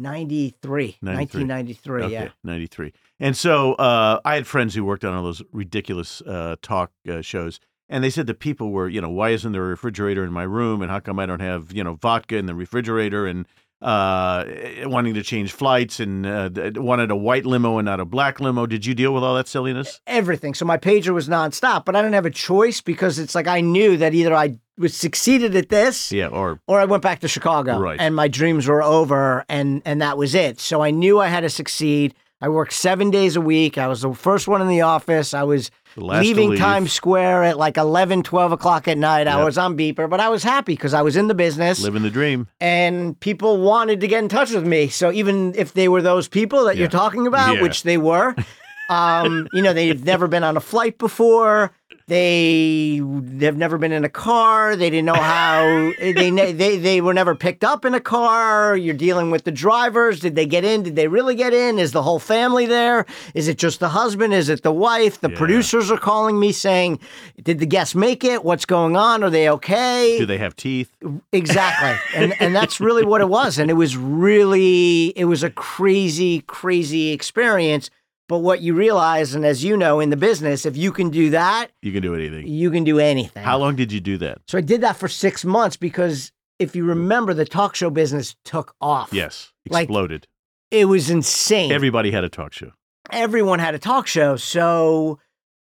93, 0.00 0.98
93. 1.02 1.40
1993. 1.42 2.02
Okay, 2.02 2.12
Yeah. 2.12 2.28
93. 2.42 2.92
And 3.18 3.36
so 3.36 3.74
uh, 3.74 4.20
I 4.24 4.34
had 4.34 4.46
friends 4.46 4.74
who 4.74 4.84
worked 4.84 5.04
on 5.04 5.14
all 5.14 5.22
those 5.22 5.42
ridiculous 5.52 6.20
uh, 6.22 6.56
talk 6.62 6.90
uh, 7.08 7.20
shows. 7.20 7.60
And 7.88 8.02
they 8.04 8.10
said 8.10 8.26
the 8.26 8.34
people 8.34 8.70
were, 8.70 8.88
you 8.88 9.00
know, 9.00 9.10
why 9.10 9.30
isn't 9.30 9.52
there 9.52 9.64
a 9.64 9.68
refrigerator 9.68 10.24
in 10.24 10.32
my 10.32 10.44
room? 10.44 10.80
And 10.80 10.90
how 10.90 11.00
come 11.00 11.18
I 11.18 11.26
don't 11.26 11.40
have, 11.40 11.72
you 11.72 11.82
know, 11.84 11.94
vodka 11.94 12.36
in 12.36 12.46
the 12.46 12.54
refrigerator? 12.54 13.26
And 13.26 13.46
uh, 13.82 14.44
wanting 14.84 15.14
to 15.14 15.22
change 15.22 15.52
flights 15.52 16.00
and 16.00 16.26
uh, 16.26 16.50
wanted 16.76 17.10
a 17.10 17.16
white 17.16 17.46
limo 17.46 17.78
and 17.78 17.86
not 17.86 17.98
a 17.98 18.04
black 18.04 18.38
limo. 18.40 18.66
Did 18.66 18.84
you 18.84 18.94
deal 18.94 19.14
with 19.14 19.24
all 19.24 19.34
that 19.36 19.48
silliness? 19.48 20.00
everything. 20.06 20.54
So 20.54 20.64
my 20.64 20.76
pager 20.76 21.14
was 21.14 21.28
nonstop, 21.28 21.84
but 21.84 21.96
I 21.96 22.02
didn't 22.02 22.14
have 22.14 22.26
a 22.26 22.30
choice 22.30 22.80
because 22.80 23.18
it's 23.18 23.34
like 23.34 23.46
I 23.46 23.60
knew 23.60 23.96
that 23.96 24.12
either 24.14 24.34
I 24.34 24.58
was 24.80 24.94
succeeded 24.96 25.54
at 25.54 25.68
this 25.68 26.10
Yeah. 26.10 26.26
Or 26.28 26.58
or 26.66 26.80
I 26.80 26.84
went 26.86 27.02
back 27.02 27.20
to 27.20 27.28
Chicago 27.28 27.78
Right. 27.78 28.00
and 28.00 28.14
my 28.16 28.26
dreams 28.28 28.66
were 28.66 28.82
over 28.82 29.44
and 29.48 29.82
and 29.84 30.00
that 30.02 30.16
was 30.18 30.34
it. 30.34 30.58
So 30.60 30.82
I 30.82 30.90
knew 30.90 31.20
I 31.20 31.28
had 31.28 31.40
to 31.42 31.50
succeed. 31.50 32.14
I 32.42 32.48
worked 32.48 32.72
7 32.72 33.10
days 33.10 33.36
a 33.36 33.40
week. 33.40 33.76
I 33.76 33.86
was 33.86 34.00
the 34.00 34.14
first 34.14 34.48
one 34.48 34.62
in 34.62 34.68
the 34.68 34.80
office. 34.80 35.34
I 35.34 35.42
was 35.42 35.70
leaving. 35.96 36.56
Times 36.56 36.90
Square 36.90 37.42
at 37.44 37.58
like 37.58 37.76
11, 37.76 38.22
12 38.22 38.52
o'clock 38.52 38.88
at 38.88 38.96
night. 38.96 39.26
I 39.26 39.44
was 39.44 39.58
on 39.58 39.76
beeper, 39.76 40.08
but 40.08 40.20
I 40.20 40.30
was 40.30 40.42
happy 40.42 40.72
because 40.74 40.94
I 40.94 41.02
was 41.02 41.16
in 41.16 41.28
the 41.28 41.34
business 41.34 41.82
living 41.82 42.02
the 42.02 42.08
dream. 42.10 42.46
and 42.58 43.18
people 43.20 43.58
wanted 43.60 44.00
to 44.00 44.06
get 44.08 44.22
in 44.22 44.28
touch 44.30 44.52
with 44.52 44.66
me. 44.66 44.88
So 44.88 45.12
even 45.12 45.52
if 45.54 45.74
they 45.74 45.88
were 45.88 46.00
those 46.00 46.28
people 46.28 46.64
that 46.64 46.76
Yeah. 46.76 46.80
you're 46.82 46.88
talking 46.88 47.26
about, 47.26 47.56
Yeah. 47.56 47.62
which 47.62 47.82
they 47.82 47.98
were, 47.98 48.34
um, 48.88 49.46
you 49.52 49.60
know, 49.62 49.72
they've 49.74 50.02
never 50.04 50.26
been 50.26 50.44
on 50.44 50.56
a 50.56 50.60
flight 50.60 50.96
before. 50.96 51.72
They 52.10 53.00
they've 53.04 53.56
never 53.56 53.78
been 53.78 53.92
in 53.92 54.04
a 54.04 54.08
car. 54.08 54.74
They 54.74 54.90
didn't 54.90 55.06
know 55.06 55.14
how 55.14 55.92
they 56.00 56.28
ne- 56.32 56.50
they 56.50 56.76
they 56.76 57.00
were 57.00 57.14
never 57.14 57.36
picked 57.36 57.62
up 57.62 57.84
in 57.84 57.94
a 57.94 58.00
car. 58.00 58.76
You're 58.76 58.96
dealing 58.96 59.30
with 59.30 59.44
the 59.44 59.52
drivers. 59.52 60.18
Did 60.18 60.34
they 60.34 60.44
get 60.44 60.64
in? 60.64 60.82
Did 60.82 60.96
they 60.96 61.06
really 61.06 61.36
get 61.36 61.54
in? 61.54 61.78
Is 61.78 61.92
the 61.92 62.02
whole 62.02 62.18
family 62.18 62.66
there? 62.66 63.06
Is 63.32 63.46
it 63.46 63.58
just 63.58 63.78
the 63.78 63.90
husband? 63.90 64.34
Is 64.34 64.48
it 64.48 64.64
the 64.64 64.72
wife? 64.72 65.20
The 65.20 65.30
Yeah. 65.30 65.36
producers 65.38 65.88
are 65.88 65.96
calling 65.96 66.40
me 66.40 66.50
saying, 66.50 66.98
"Did 67.40 67.60
the 67.60 67.66
guests 67.66 67.94
make 67.94 68.24
it? 68.24 68.44
What's 68.44 68.64
going 68.64 68.96
on? 68.96 69.22
Are 69.22 69.30
they 69.30 69.48
okay?" 69.48 70.18
Do 70.18 70.26
they 70.26 70.38
have 70.38 70.56
teeth? 70.56 70.90
Exactly. 71.32 71.96
and 72.20 72.34
and 72.40 72.56
that's 72.56 72.80
really 72.80 73.04
what 73.04 73.20
it 73.20 73.28
was. 73.28 73.56
And 73.56 73.70
it 73.70 73.74
was 73.74 73.96
really 73.96 75.12
it 75.14 75.26
was 75.26 75.44
a 75.44 75.50
crazy, 75.50 76.40
crazy 76.40 77.12
experience. 77.12 77.88
But 78.30 78.38
what 78.38 78.60
you 78.62 78.74
realize, 78.74 79.34
and 79.34 79.44
as 79.44 79.64
you 79.64 79.76
know 79.76 79.98
in 79.98 80.10
the 80.10 80.16
business, 80.16 80.64
if 80.64 80.76
you 80.76 80.92
can 80.92 81.10
do 81.10 81.30
that, 81.30 81.72
You 81.82 81.90
can 81.90 82.00
do 82.00 82.14
anything. 82.14 82.46
you 82.46 82.70
can 82.70 82.84
do 82.84 83.00
anything. 83.00 83.42
How 83.42 83.58
long 83.58 83.74
did 83.74 83.90
you 83.90 83.98
do 83.98 84.16
that? 84.18 84.38
So 84.46 84.56
I 84.56 84.60
did 84.60 84.80
that 84.82 84.96
for 84.96 85.08
six 85.08 85.44
months 85.44 85.76
because 85.76 86.30
if 86.60 86.76
you 86.76 86.84
remember, 86.84 87.34
the 87.34 87.44
talk 87.44 87.74
show 87.74 87.90
business 87.90 88.36
took 88.44 88.72
off. 88.80 89.12
Yes. 89.12 89.52
Like- 89.68 89.84
Exploded. 89.88 90.28
It 90.70 90.84
was 90.84 91.10
insane. 91.10 91.72
Everybody 91.72 92.12
had 92.12 92.22
a 92.22 92.28
talk 92.28 92.52
show. 92.52 92.70
Everyone 93.10 93.58
had 93.58 93.74
a 93.74 93.78
talk 93.80 94.06
show. 94.06 94.36
So 94.36 95.18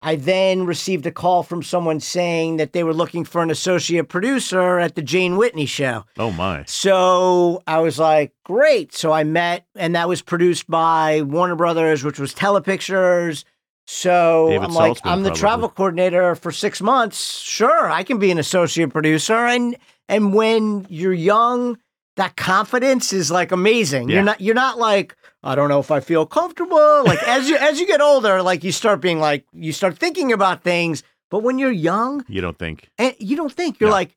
I 0.06 0.18
then 0.18 0.68
received 0.68 1.08
a 1.08 1.12
call 1.12 1.42
from 1.42 1.64
someone 1.64 2.00
saying 2.00 2.58
that 2.58 2.74
they 2.74 2.84
were 2.84 2.94
looking 2.94 3.26
for 3.26 3.42
an 3.42 3.50
associate 3.50 4.08
producer 4.08 4.78
at 4.78 4.94
the 4.94 5.02
Jane 5.02 5.36
Whitney 5.36 5.66
show. 5.66 6.06
Oh, 6.20 6.30
my. 6.30 6.64
So 6.68 7.64
I 7.66 7.80
was 7.80 7.98
like, 7.98 8.32
great. 8.44 8.94
So 8.94 9.12
I 9.12 9.24
met, 9.24 9.66
and 9.76 9.96
that 9.96 10.08
was 10.08 10.22
produced 10.22 10.70
by 10.70 11.24
Warner 11.24 11.56
Brothers, 11.56 12.04
which 12.04 12.20
was 12.20 12.36
Telepictures. 12.36 13.46
So 13.88 14.50
David 14.50 14.66
I'm 14.66 14.74
like, 14.76 14.98
I'm 15.04 15.24
the 15.24 15.30
probably. 15.30 15.40
travel 15.40 15.70
coordinator 15.70 16.36
for 16.36 16.52
six 16.52 16.82
months. 16.82 17.42
Sure, 17.42 17.90
I 17.90 18.04
can 18.04 18.20
be 18.20 18.30
an 18.30 18.38
associate 18.38 18.92
producer. 18.92 19.34
And 19.34 19.76
and 20.08 20.36
when 20.36 20.86
you're 20.90 21.14
young, 21.14 21.80
that 22.16 22.36
confidence 22.36 23.12
is 23.12 23.32
like 23.32 23.52
amazing. 23.52 24.10
Yeah. 24.10 24.16
You're 24.16 24.24
not 24.24 24.42
you're 24.42 24.56
not 24.56 24.78
like, 24.78 25.16
I 25.46 25.56
don't 25.56 25.70
know 25.70 25.80
if 25.80 25.92
I 25.92 26.00
feel 26.00 26.26
comfortable. 26.26 27.04
Like 27.06 27.22
as 27.28 27.48
you 27.50 27.56
as 27.58 27.80
you 27.80 27.86
get 27.88 28.02
older, 28.02 28.42
like 28.42 28.64
you 28.64 28.72
start 28.72 29.00
being 29.00 29.20
like 29.20 29.46
you 29.54 29.72
start 29.72 29.98
thinking 29.98 30.34
about 30.34 30.64
things. 30.64 31.04
But 31.32 31.40
when 31.44 31.58
you're 31.60 31.72
young, 31.72 32.24
You 32.28 32.42
don't 32.42 32.58
think. 32.58 32.90
and 32.98 33.16
you 33.20 33.36
don't 33.38 33.52
think 33.54 33.80
you're 33.80 33.90
No. 33.90 33.96
like 33.96 34.16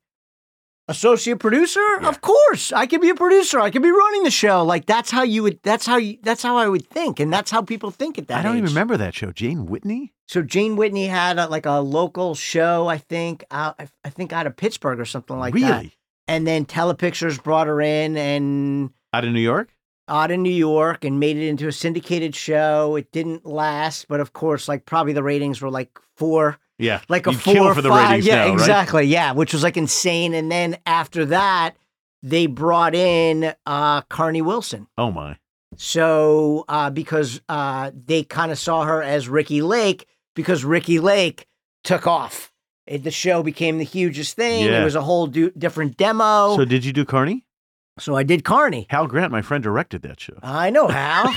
associate 0.87 1.37
producer 1.39 1.85
Yeah. 2.01 2.07
of 2.09 2.19
course 2.21 2.73
i 2.73 2.87
could 2.87 2.99
be 2.99 3.09
a 3.11 3.15
producer 3.15 3.59
i 3.59 3.69
could 3.69 3.83
be 3.83 3.91
running 3.91 4.23
the 4.23 4.31
show 4.31 4.63
like 4.65 4.87
that's 4.87 5.11
how 5.11 5.21
you 5.21 5.43
would 5.43 5.59
that's 5.61 5.85
how 5.85 5.97
you 5.97 6.17
that's 6.23 6.41
how 6.41 6.57
i 6.57 6.67
would 6.67 6.87
think 6.89 7.19
and 7.19 7.31
that's 7.31 7.51
how 7.51 7.61
people 7.61 7.91
think 7.91 8.17
at 8.17 8.27
that 8.27 8.39
I 8.39 8.41
don't 8.41 8.57
even 8.57 8.69
remember 8.69 8.97
that 8.97 9.13
show. 9.13 9.31
Jane 9.31 9.67
Whitney? 9.67 10.13
so 10.27 10.41
jane 10.41 10.75
whitney 10.75 11.05
had 11.05 11.37
a, 11.37 11.45
like 11.47 11.67
a 11.67 11.79
local 11.79 12.33
show 12.33 12.87
i 12.87 12.97
think 12.97 13.43
out 13.51 13.75
I, 13.77 13.87
I 14.03 14.09
think 14.09 14.33
out 14.33 14.47
of 14.47 14.55
pittsburgh 14.57 14.99
or 14.99 15.05
something 15.05 15.37
like 15.37 15.53
really? 15.53 15.67
that 15.67 15.77
Really? 15.77 15.93
and 16.27 16.47
then 16.47 16.65
telepictures 16.65 17.37
brought 17.41 17.67
her 17.67 17.79
in 17.81 18.17
and 18.17 18.89
Out 19.13 19.25
of 19.25 19.31
New 19.31 19.41
York? 19.41 19.69
Out 20.09 20.31
in 20.31 20.41
new 20.43 20.49
york 20.49 21.05
and 21.05 21.19
made 21.19 21.37
it 21.37 21.47
into 21.47 21.67
a 21.67 21.71
syndicated 21.71 22.35
show 22.35 22.95
it 22.95 23.11
didn't 23.11 23.45
last 23.45 24.07
but 24.07 24.19
of 24.19 24.33
course 24.33 24.67
like 24.67 24.85
probably 24.85 25.13
the 25.13 25.23
ratings 25.23 25.61
were 25.61 25.69
like 25.69 25.97
four 26.17 26.57
Yeah. 26.79 27.01
like 27.09 27.27
a 27.27 27.31
You'd 27.31 27.41
four 27.41 27.73
for 27.75 27.81
the 27.81 27.89
five. 27.89 28.09
ratings 28.09 28.25
yeah, 28.25 28.35
now, 28.35 28.43
right? 28.45 28.53
exactly. 28.53 29.03
Yeah, 29.05 29.31
which 29.33 29.53
was 29.53 29.63
like 29.63 29.77
insane. 29.77 30.33
And 30.33 30.49
then 30.51 30.77
after 30.85 31.25
that, 31.25 31.75
they 32.23 32.47
brought 32.47 32.95
in 32.95 33.53
uh, 33.65 34.01
Carnie 34.03 34.41
Wilson. 34.41 34.87
Oh, 34.97 35.11
my. 35.11 35.37
So 35.77 36.65
uh, 36.67 36.89
because 36.89 37.41
uh, 37.47 37.91
they 37.93 38.23
kind 38.23 38.51
of 38.51 38.57
saw 38.59 38.83
her 38.83 39.01
as 39.03 39.29
Ricki 39.29 39.61
Lake 39.61 40.07
because 40.35 40.63
Ricki 40.65 40.99
Lake 40.99 41.47
took 41.83 42.05
off. 42.07 42.51
It, 42.87 43.03
the 43.03 43.11
show 43.11 43.43
became 43.43 43.77
the 43.77 43.85
hugest 43.85 44.35
thing. 44.35 44.65
Yeah. 44.65 44.81
It 44.81 44.83
was 44.83 44.95
a 44.95 45.01
whole 45.01 45.27
du- 45.27 45.51
different 45.51 45.95
demo. 45.97 46.55
So, 46.57 46.65
did 46.65 46.83
you 46.83 46.91
do 46.93 47.05
Carney? 47.05 47.45
I 48.07 48.23
did 48.23 48.43
Carnie. 48.43 48.85
Hal 48.89 49.07
Grant, 49.07 49.31
my 49.31 49.41
friend, 49.41 49.63
directed 49.63 50.01
that 50.03 50.19
show. 50.19 50.37
I 50.41 50.69
know 50.69 50.87
Hal. 50.87 51.33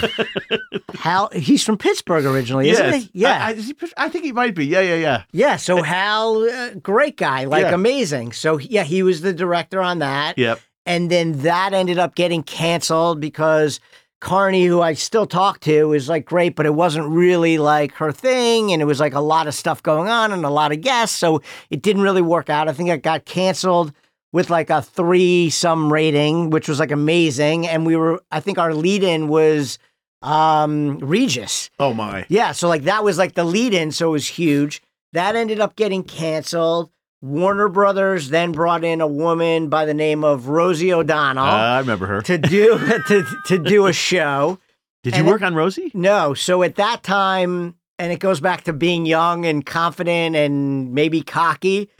Hal, 0.94 1.31
he's 1.33 1.64
from 1.64 1.79
Pittsburgh 1.79 2.25
originally, 2.25 2.70
isn't 2.70 2.92
he? 2.94 3.11
Yeah. 3.12 3.44
I, 3.44 3.48
I, 3.48 3.53
is 3.53 3.66
he- 3.68 3.77
I 3.96 4.09
think 4.09 4.25
he 4.25 4.33
might 4.33 4.55
be. 4.55 4.66
Yeah, 4.66 4.81
yeah, 4.81 4.94
yeah. 4.96 5.22
Yeah, 5.33 5.57
so 5.57 5.83
Hal, 5.83 6.42
uh, 6.44 6.70
great 6.75 7.16
guy, 7.16 7.44
like 7.44 7.62
Yeah. 7.62 7.75
amazing. 7.75 8.33
So 8.33 8.59
yeah, 8.59 8.85
he 8.85 9.03
was 9.03 9.20
the 9.22 9.33
director 9.33 9.81
on 9.81 9.98
that, 10.01 10.38
Yep. 10.38 10.61
and 10.87 11.11
then 11.11 11.38
that 11.42 11.72
ended 11.72 11.98
up 11.98 12.14
getting 12.14 12.42
canceled 12.42 13.20
because 13.20 13.81
Carnie, 14.20 14.66
who 14.66 14.81
I 14.81 14.92
still 14.94 15.27
talk 15.27 15.59
to, 15.61 15.92
is 15.94 16.09
like 16.09 16.25
great, 16.25 16.55
but 16.55 16.64
it 16.66 16.75
wasn't 16.75 17.09
really 17.09 17.59
like 17.59 17.92
her 17.94 18.12
thing, 18.12 18.72
and 18.72 18.81
it 18.81 18.85
was 18.85 19.01
like 19.01 19.14
a 19.14 19.20
lot 19.20 19.48
of 19.48 19.55
stuff 19.55 19.83
going 19.83 20.09
on 20.09 20.31
and 20.31 20.44
a 20.44 20.51
lot 20.51 20.70
of 20.70 20.81
guests, 20.81 21.16
so 21.18 21.42
it 21.70 21.83
didn't 21.83 22.03
really 22.03 22.22
work 22.22 22.48
out. 22.48 22.68
I 22.68 22.72
think 22.72 22.88
it 22.88 23.03
got 23.03 23.25
canceled 23.25 23.92
with 24.33 24.49
like 24.51 24.71
a 24.71 24.83
three 24.83 25.51
some 25.51 25.92
rating, 25.92 26.51
which 26.51 26.68
was 26.68 26.81
like 26.81 26.90
amazing, 26.90 27.66
and 27.68 27.85
we 27.87 27.97
were, 27.97 28.23
I 28.31 28.40
think 28.40 28.59
our 28.59 28.75
lead 28.75 29.03
in 29.05 29.29
was. 29.29 29.79
um, 30.23 30.99
Regis. 31.01 31.68
Oh 31.79 31.92
my. 31.95 32.25
Yeah, 32.29 32.53
so 32.53 32.68
like 32.68 32.85
that 32.85 33.03
was 33.05 33.18
like 33.18 33.35
the 33.35 33.45
lead 33.45 33.75
in, 33.75 33.90
so 33.92 34.09
it 34.09 34.12
was 34.12 34.27
huge. 34.29 34.81
That 35.12 35.35
ended 35.37 35.61
up 35.61 35.75
getting 35.77 36.05
canceled. 36.05 36.90
Warner 37.21 37.68
Brothers 37.68 38.31
then 38.31 38.51
brought 38.53 38.83
in 38.85 39.01
a 39.01 39.07
woman 39.07 39.68
by 39.68 39.85
the 39.85 39.95
name 39.95 40.25
of 40.25 40.49
Rosie 40.49 40.92
O'Donnell 40.92 41.45
Uh, 41.45 41.49
I 41.75 41.79
remember 41.79 42.07
her. 42.07 42.23
to 42.23 42.38
do 42.38 42.79
to 43.09 43.25
to 43.47 43.59
do 43.59 43.87
a 43.87 43.92
show. 43.92 44.59
Did 45.03 45.14
you 45.14 45.21
and 45.21 45.29
work 45.29 45.42
on 45.42 45.55
Rosie? 45.55 45.90
No, 45.95 46.35
so 46.35 46.62
at 46.62 46.77
that 46.77 47.03
time, 47.03 47.75
and 47.99 48.12
it 48.12 48.21
goes 48.21 48.40
back 48.40 48.62
to 48.64 48.73
being 48.73 49.05
young 49.07 49.45
and 49.45 49.66
confident 49.66 50.35
and 50.37 50.92
maybe 50.95 51.23
cocky. 51.23 51.90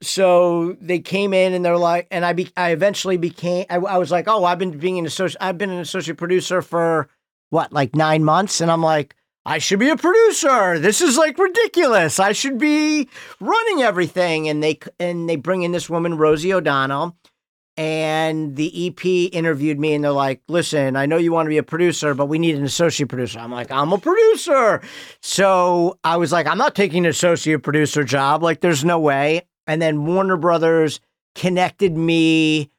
So 0.00 0.76
they 0.80 0.98
came 0.98 1.32
in 1.32 1.52
and 1.52 1.64
they're 1.64 1.78
like, 1.78 2.06
and 2.10 2.24
I 2.24 2.32
be, 2.32 2.50
I 2.56 2.70
eventually 2.70 3.16
became, 3.16 3.66
I, 3.70 3.76
I 3.76 3.98
was 3.98 4.10
like, 4.10 4.28
oh, 4.28 4.44
I've 4.44 4.58
been 4.58 4.78
being 4.78 4.98
an 4.98 5.06
associate, 5.06 5.38
I've 5.40 5.58
been 5.58 5.70
an 5.70 5.78
associate 5.78 6.16
producer 6.16 6.62
for 6.62 7.08
what, 7.50 7.72
like 7.72 7.94
nine 7.94 8.24
months, 8.24 8.60
and 8.60 8.70
I'm 8.70 8.82
like, 8.82 9.14
I 9.46 9.58
should 9.58 9.78
be 9.78 9.90
a 9.90 9.96
producer. 9.96 10.78
This 10.78 11.02
is 11.02 11.18
like 11.18 11.38
ridiculous. 11.38 12.18
I 12.18 12.32
should 12.32 12.58
be 12.58 13.08
running 13.40 13.82
everything. 13.82 14.48
And 14.48 14.62
they 14.62 14.78
and 14.98 15.28
they 15.28 15.36
bring 15.36 15.62
in 15.62 15.72
this 15.72 15.90
woman, 15.90 16.16
Rosie 16.16 16.54
O'Donnell, 16.54 17.14
and 17.76 18.56
the 18.56 18.86
EP 18.86 19.04
interviewed 19.34 19.78
me 19.78 19.94
and 19.94 20.04
they're 20.04 20.12
like, 20.12 20.42
listen, 20.48 20.96
I 20.96 21.06
know 21.06 21.16
you 21.16 21.32
want 21.32 21.46
to 21.46 21.50
be 21.50 21.58
a 21.58 21.62
producer, 21.62 22.14
but 22.14 22.26
we 22.26 22.38
need 22.38 22.54
an 22.54 22.64
associate 22.64 23.08
producer. 23.08 23.38
I'm 23.38 23.50
like, 23.50 23.70
I'm 23.70 23.92
a 23.92 23.98
producer. 23.98 24.80
So 25.20 25.98
I 26.04 26.16
was 26.16 26.32
like, 26.32 26.46
I'm 26.46 26.58
not 26.58 26.74
taking 26.74 27.04
an 27.04 27.10
associate 27.10 27.62
producer 27.62 28.04
job. 28.04 28.42
Like, 28.42 28.60
there's 28.60 28.84
no 28.84 28.98
way. 28.98 29.42
And 29.66 29.80
then 29.80 30.06
Warner 30.06 30.36
Brothers 30.36 31.00
connected 31.34 31.96
me 31.96 32.70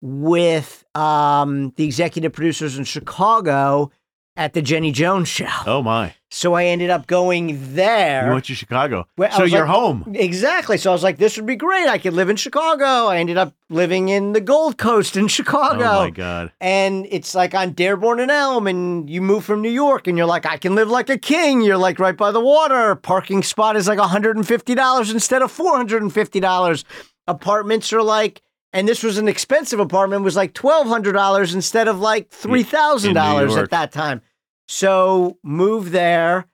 with 0.00 0.84
um, 0.94 1.72
the 1.76 1.84
executive 1.84 2.32
producers 2.32 2.76
in 2.76 2.84
Chicago 2.84 3.90
at 4.36 4.52
the 4.52 4.62
Jenny 4.62 4.92
Jones 4.92 5.28
show. 5.28 5.48
Oh 5.66 5.82
my. 5.82 6.14
So 6.34 6.54
I 6.54 6.64
ended 6.64 6.90
up 6.90 7.06
going 7.06 7.76
there. 7.76 8.26
You 8.26 8.32
went 8.32 8.46
to 8.46 8.56
Chicago. 8.56 9.06
I 9.20 9.30
so 9.30 9.44
you're 9.44 9.60
like- 9.60 9.68
home. 9.68 10.14
Exactly. 10.16 10.78
So 10.78 10.90
I 10.90 10.92
was 10.92 11.04
like, 11.04 11.16
this 11.16 11.36
would 11.36 11.46
be 11.46 11.54
great. 11.54 11.86
I 11.86 11.96
could 11.96 12.12
live 12.12 12.28
in 12.28 12.34
Chicago. 12.34 13.06
I 13.06 13.18
ended 13.18 13.38
up 13.38 13.54
living 13.70 14.08
in 14.08 14.32
the 14.32 14.40
Gold 14.40 14.76
Coast 14.76 15.16
in 15.16 15.28
Chicago. 15.28 15.84
Oh 15.84 16.00
my 16.00 16.10
God. 16.10 16.50
And 16.60 17.06
it's 17.08 17.36
like 17.36 17.54
on 17.54 17.70
Dearborn 17.70 18.18
and 18.18 18.32
Elm, 18.32 18.66
and 18.66 19.08
you 19.08 19.22
move 19.22 19.44
from 19.44 19.62
New 19.62 19.70
York, 19.70 20.08
and 20.08 20.18
you're 20.18 20.26
like, 20.26 20.44
I 20.44 20.56
can 20.56 20.74
live 20.74 20.90
like 20.90 21.08
a 21.08 21.18
king. 21.18 21.62
You're 21.62 21.76
like 21.76 22.00
right 22.00 22.16
by 22.16 22.32
the 22.32 22.40
water. 22.40 22.96
Parking 22.96 23.44
spot 23.44 23.76
is 23.76 23.86
like 23.86 24.00
$150 24.00 25.12
instead 25.12 25.40
of 25.40 25.56
$450. 25.56 26.84
Apartments 27.28 27.92
are 27.92 28.02
like, 28.02 28.42
and 28.72 28.88
this 28.88 29.04
was 29.04 29.18
an 29.18 29.28
expensive 29.28 29.78
apartment, 29.78 30.24
was 30.24 30.34
like 30.34 30.52
$1,200 30.52 31.54
instead 31.54 31.86
of 31.86 32.00
like 32.00 32.28
$3,000 32.30 33.62
at 33.62 33.70
that 33.70 33.92
time. 33.92 34.20
So 34.66 35.38
moved 35.42 35.92
there. 35.92 36.46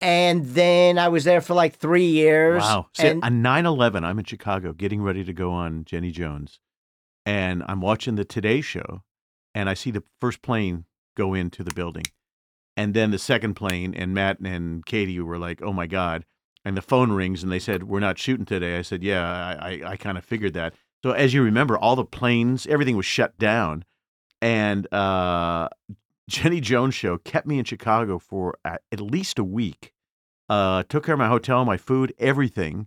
And 0.00 0.46
then 0.46 0.96
I 0.96 1.08
was 1.08 1.24
there 1.24 1.40
for 1.40 1.54
like 1.54 1.76
three 1.76 2.06
years. 2.06 2.62
Wow. 2.62 2.86
And 2.98 3.22
on 3.24 3.42
9 3.42 3.66
11, 3.66 4.04
I'm 4.04 4.18
in 4.18 4.24
Chicago 4.24 4.72
getting 4.72 5.02
ready 5.02 5.24
to 5.24 5.32
go 5.32 5.50
on 5.50 5.84
Jenny 5.84 6.12
Jones. 6.12 6.60
And 7.26 7.64
I'm 7.66 7.80
watching 7.80 8.14
the 8.14 8.24
Today 8.24 8.60
Show, 8.60 9.02
and 9.54 9.68
I 9.68 9.74
see 9.74 9.90
the 9.90 10.04
first 10.20 10.40
plane 10.40 10.84
go 11.16 11.34
into 11.34 11.64
the 11.64 11.74
building. 11.74 12.04
And 12.76 12.94
then 12.94 13.10
the 13.10 13.18
second 13.18 13.54
plane, 13.54 13.92
and 13.92 14.14
Matt 14.14 14.38
and 14.38 14.86
Katie 14.86 15.20
were 15.20 15.36
like, 15.36 15.60
oh 15.62 15.72
my 15.72 15.86
God. 15.86 16.24
And 16.64 16.76
the 16.76 16.82
phone 16.82 17.12
rings, 17.12 17.42
and 17.42 17.50
they 17.50 17.58
said, 17.58 17.84
We're 17.84 18.00
not 18.00 18.18
shooting 18.18 18.44
today. 18.44 18.78
I 18.78 18.82
said, 18.82 19.02
Yeah, 19.02 19.24
I, 19.24 19.70
I, 19.70 19.90
I 19.92 19.96
kind 19.96 20.18
of 20.18 20.24
figured 20.24 20.54
that. 20.54 20.74
So, 21.02 21.12
as 21.12 21.32
you 21.32 21.42
remember, 21.42 21.78
all 21.78 21.96
the 21.96 22.04
planes, 22.04 22.66
everything 22.66 22.96
was 22.96 23.06
shut 23.06 23.38
down. 23.38 23.84
And 24.42 24.92
uh, 24.92 25.68
Jenny 26.28 26.60
Jones 26.60 26.94
show 26.94 27.16
kept 27.18 27.46
me 27.46 27.58
in 27.58 27.64
Chicago 27.64 28.18
for 28.18 28.58
at, 28.64 28.82
at 28.92 29.00
least 29.00 29.38
a 29.38 29.44
week. 29.44 29.92
Uh, 30.48 30.82
took 30.88 31.06
care 31.06 31.14
of 31.14 31.18
my 31.18 31.26
hotel, 31.26 31.64
my 31.64 31.78
food, 31.78 32.14
everything. 32.18 32.86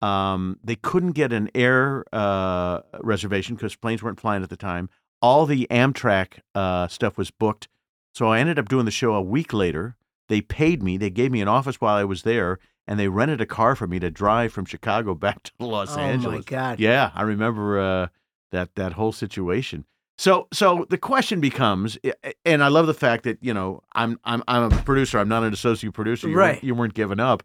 Um, 0.00 0.58
they 0.64 0.76
couldn't 0.76 1.12
get 1.12 1.32
an 1.32 1.50
air 1.54 2.04
uh, 2.12 2.80
reservation 3.00 3.56
because 3.56 3.76
planes 3.76 4.02
weren't 4.02 4.20
flying 4.20 4.42
at 4.42 4.48
the 4.48 4.56
time. 4.56 4.88
All 5.20 5.44
the 5.44 5.66
Amtrak 5.70 6.40
uh, 6.54 6.88
stuff 6.88 7.18
was 7.18 7.30
booked. 7.30 7.68
So 8.14 8.28
I 8.28 8.38
ended 8.40 8.58
up 8.58 8.68
doing 8.68 8.86
the 8.86 8.90
show 8.90 9.14
a 9.14 9.22
week 9.22 9.52
later. 9.52 9.96
They 10.28 10.40
paid 10.40 10.82
me. 10.82 10.96
They 10.96 11.10
gave 11.10 11.30
me 11.30 11.40
an 11.40 11.48
office 11.48 11.80
while 11.80 11.96
I 11.96 12.04
was 12.04 12.22
there, 12.22 12.58
and 12.86 12.98
they 12.98 13.08
rented 13.08 13.40
a 13.40 13.46
car 13.46 13.76
for 13.76 13.86
me 13.86 13.98
to 13.98 14.10
drive 14.10 14.52
from 14.52 14.64
Chicago 14.64 15.14
back 15.14 15.42
to 15.44 15.52
Los 15.58 15.96
oh 15.96 16.00
Angeles. 16.00 16.34
Oh, 16.34 16.38
my 16.38 16.42
God. 16.44 16.80
Yeah, 16.80 17.10
I 17.14 17.22
remember 17.22 17.78
uh, 17.78 18.06
that 18.50 18.74
that 18.76 18.94
whole 18.94 19.12
situation. 19.12 19.84
So 20.18 20.48
so 20.52 20.84
the 20.90 20.98
question 20.98 21.40
becomes, 21.40 21.96
and 22.44 22.62
I 22.64 22.68
love 22.68 22.86
the 22.88 22.94
fact 22.94 23.22
that 23.24 23.38
you 23.40 23.54
know 23.54 23.82
I'm 23.94 24.18
I'm 24.24 24.42
I'm 24.48 24.64
a 24.72 24.82
producer. 24.82 25.18
I'm 25.18 25.28
not 25.28 25.44
an 25.44 25.52
associate 25.52 25.94
producer. 25.94 26.28
You 26.28 26.36
Right. 26.36 26.54
Weren't, 26.54 26.64
you 26.64 26.74
weren't 26.74 26.94
giving 26.94 27.20
up. 27.20 27.42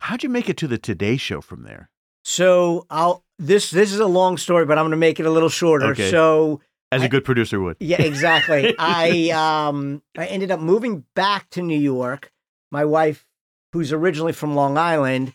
How'd 0.00 0.22
you 0.22 0.28
make 0.28 0.48
it 0.48 0.56
to 0.58 0.66
the 0.68 0.76
Today 0.78 1.16
Show 1.16 1.40
from 1.40 1.62
there? 1.62 1.88
So 2.24 2.84
I'll 2.90 3.24
this 3.38 3.70
this 3.70 3.92
is 3.92 4.00
a 4.00 4.06
long 4.06 4.36
story, 4.38 4.66
but 4.66 4.76
I'm 4.76 4.84
gonna 4.86 4.96
make 4.96 5.20
it 5.20 5.26
a 5.26 5.30
little 5.30 5.48
shorter. 5.48 5.86
Okay. 5.92 6.10
So 6.10 6.60
As 6.90 7.02
a 7.04 7.08
good 7.08 7.24
producer 7.24 7.60
would. 7.60 7.76
yeah, 7.80 8.02
exactly. 8.02 8.74
I 8.78 9.30
um 9.30 10.02
I 10.18 10.26
ended 10.26 10.50
up 10.50 10.58
moving 10.58 11.04
back 11.14 11.48
to 11.50 11.62
New 11.62 11.78
York. 11.78 12.32
My 12.72 12.84
wife, 12.84 13.24
who's 13.72 13.92
originally 13.92 14.32
from 14.32 14.56
Long 14.56 14.76
Island, 14.76 15.32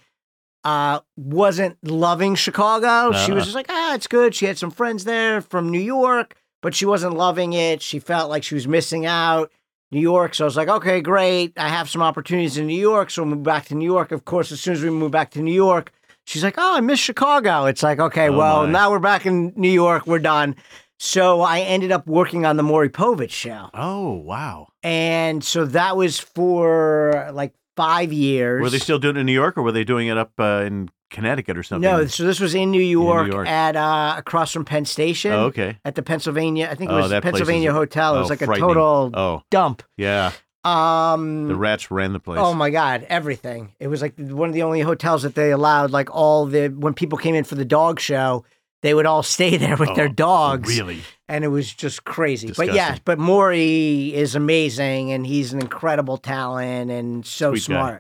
uh, 0.65 0.99
wasn't 1.15 1.77
loving 1.82 2.36
Chicago. 2.36 3.13
She 3.17 3.32
was 3.32 3.43
Uh-uh. 3.43 3.45
just 3.45 3.56
like, 3.56 3.67
ah, 3.69 3.95
it's 3.95 4.08
good. 4.08 4.36
She 4.36 4.45
had 4.45 4.58
some 4.58 4.69
friends 4.71 5.06
there 5.06 5.39
from 5.41 5.69
New 5.71 5.80
York, 5.80 6.36
but 6.62 6.74
she 6.76 6.86
wasn't 6.86 7.15
loving 7.15 7.54
it. 7.54 7.82
She 7.82 8.00
felt 8.00 8.30
like 8.30 8.43
she 8.43 8.56
was 8.56 8.67
missing 8.67 9.06
out. 9.06 9.52
New 9.93 10.00
York. 10.00 10.34
So 10.36 10.45
I 10.45 10.47
was 10.47 10.56
like, 10.56 10.69
okay, 10.69 11.02
great. 11.02 11.52
I 11.58 11.67
have 11.67 11.89
some 11.89 12.02
opportunities 12.02 12.58
in 12.58 12.65
New 12.65 12.80
York. 12.80 13.10
So 13.10 13.24
we'll 13.24 13.36
move 13.36 13.43
back 13.43 13.65
to 13.65 13.76
New 13.76 13.84
York. 13.84 14.13
Of 14.13 14.24
course, 14.24 14.50
as 14.54 14.62
soon 14.62 14.71
as 14.76 14.82
we 14.82 14.89
move 14.89 15.12
back 15.12 15.32
to 15.32 15.41
New 15.41 15.52
York, 15.54 15.91
she's 16.26 16.45
like, 16.45 16.56
oh, 16.58 16.78
I 16.78 16.80
miss 16.80 16.97
Chicago. 16.97 17.65
It's 17.65 17.84
like, 17.84 18.00
okay, 18.00 18.30
Oh, 18.30 18.38
well, 18.38 18.63
my. 18.65 18.71
now 18.71 18.89
we're 18.89 19.00
back 19.00 19.26
in 19.26 19.52
New 19.58 19.69
York. 19.69 20.08
We're 20.08 20.19
done. 20.19 20.56
So 20.97 21.41
I 21.41 21.60
ended 21.60 21.91
up 21.91 22.08
working 22.08 22.45
on 22.45 22.56
the 22.56 22.63
Maury 22.63 22.88
Povich 22.88 23.32
show. 23.32 23.69
Oh 23.74 24.12
wow. 24.13 24.67
And 24.82 25.43
so 25.43 25.65
that 25.65 25.97
was 25.97 26.19
for 26.19 27.30
like 27.34 27.54
five 27.76 28.13
years. 28.13 28.62
Were 28.62 28.69
they 28.69 28.80
still 28.80 29.00
doing 29.00 29.17
it 29.17 29.19
in 29.19 29.26
New 29.26 29.34
York, 29.34 29.58
or 29.58 29.62
were 29.63 29.71
they 29.74 29.84
doing 29.84 30.08
it 30.08 30.17
up 30.17 30.32
uh, 30.39 30.63
in 30.65 30.89
Connecticut 31.12 31.58
or 31.58 31.63
something? 31.63 31.89
No, 31.89 32.08
so 32.08 32.24
this 32.24 32.39
was 32.39 32.56
in 32.56 32.71
New 32.71 32.82
York, 32.82 33.32
York. 33.32 33.47
at 33.47 33.76
uh, 33.76 34.15
across 34.17 34.52
from 34.52 34.65
Penn 34.65 34.86
Station 34.86 35.32
Oh, 35.32 35.45
okay. 35.45 35.78
at 35.86 35.93
the 35.95 36.02
Pennsylvania. 36.02 36.67
I 36.71 36.76
think 36.76 36.89
it 36.89 36.93
Oh, 36.93 36.97
was 36.97 37.10
place 37.12 37.21
Pennsylvania 37.21 37.69
is- 37.69 37.76
Hotel. 37.76 38.15
It 38.15 38.17
oh, 38.17 38.21
was 38.21 38.30
like 38.32 38.41
a 38.41 38.47
total 38.47 39.12
Oh 39.13 39.43
dump. 39.52 39.84
yeah. 39.97 40.32
Um, 40.63 41.47
The 41.47 41.56
rats 41.56 41.89
ran 41.91 42.13
the 42.13 42.19
place. 42.19 42.39
Oh 42.41 42.54
my 42.54 42.69
god, 42.69 43.06
everything. 43.10 43.74
It 43.80 43.88
was 43.88 44.02
like 44.02 44.13
one 44.17 44.47
of 44.50 44.54
the 44.54 44.63
only 44.63 44.82
hotels 44.82 45.24
that 45.24 45.36
they 45.36 45.52
allowed 45.52 45.91
like 45.91 46.10
all 46.13 46.45
the 46.45 46.67
when 46.69 46.93
people 46.93 47.17
came 47.17 47.36
in 47.36 47.43
for 47.43 47.56
the 47.56 47.65
dog 47.65 48.00
show, 48.00 48.45
they 48.84 48.93
would 48.93 49.06
all 49.08 49.24
stay 49.38 49.58
there 49.58 49.76
with 49.76 49.95
their 49.95 50.06
Oh, 50.06 50.13
dogs. 50.13 50.69
Really? 50.78 51.02
And 51.28 51.43
it 51.43 51.47
was 51.47 51.74
just 51.74 52.04
crazy. 52.04 52.52
But 52.56 52.74
yeah, 52.74 52.97
but 53.06 53.17
Maury 53.17 54.13
is 54.13 54.36
amazing 54.36 55.12
and 55.12 55.26
he's 55.26 55.52
an 55.54 55.60
incredible 55.62 56.17
talent 56.17 56.91
and 56.91 57.26
so 57.26 57.56
Sweet 57.56 57.74
guy. 57.76 58.00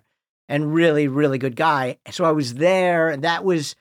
And 0.51 0.73
really 0.73 1.07
really 1.07 1.37
good 1.37 1.55
guy. 1.55 1.97
So 2.11 2.25
I 2.25 2.31
was 2.31 2.55
there 2.55 3.09
and 3.09 3.23
that 3.23 3.45
was 3.45 3.75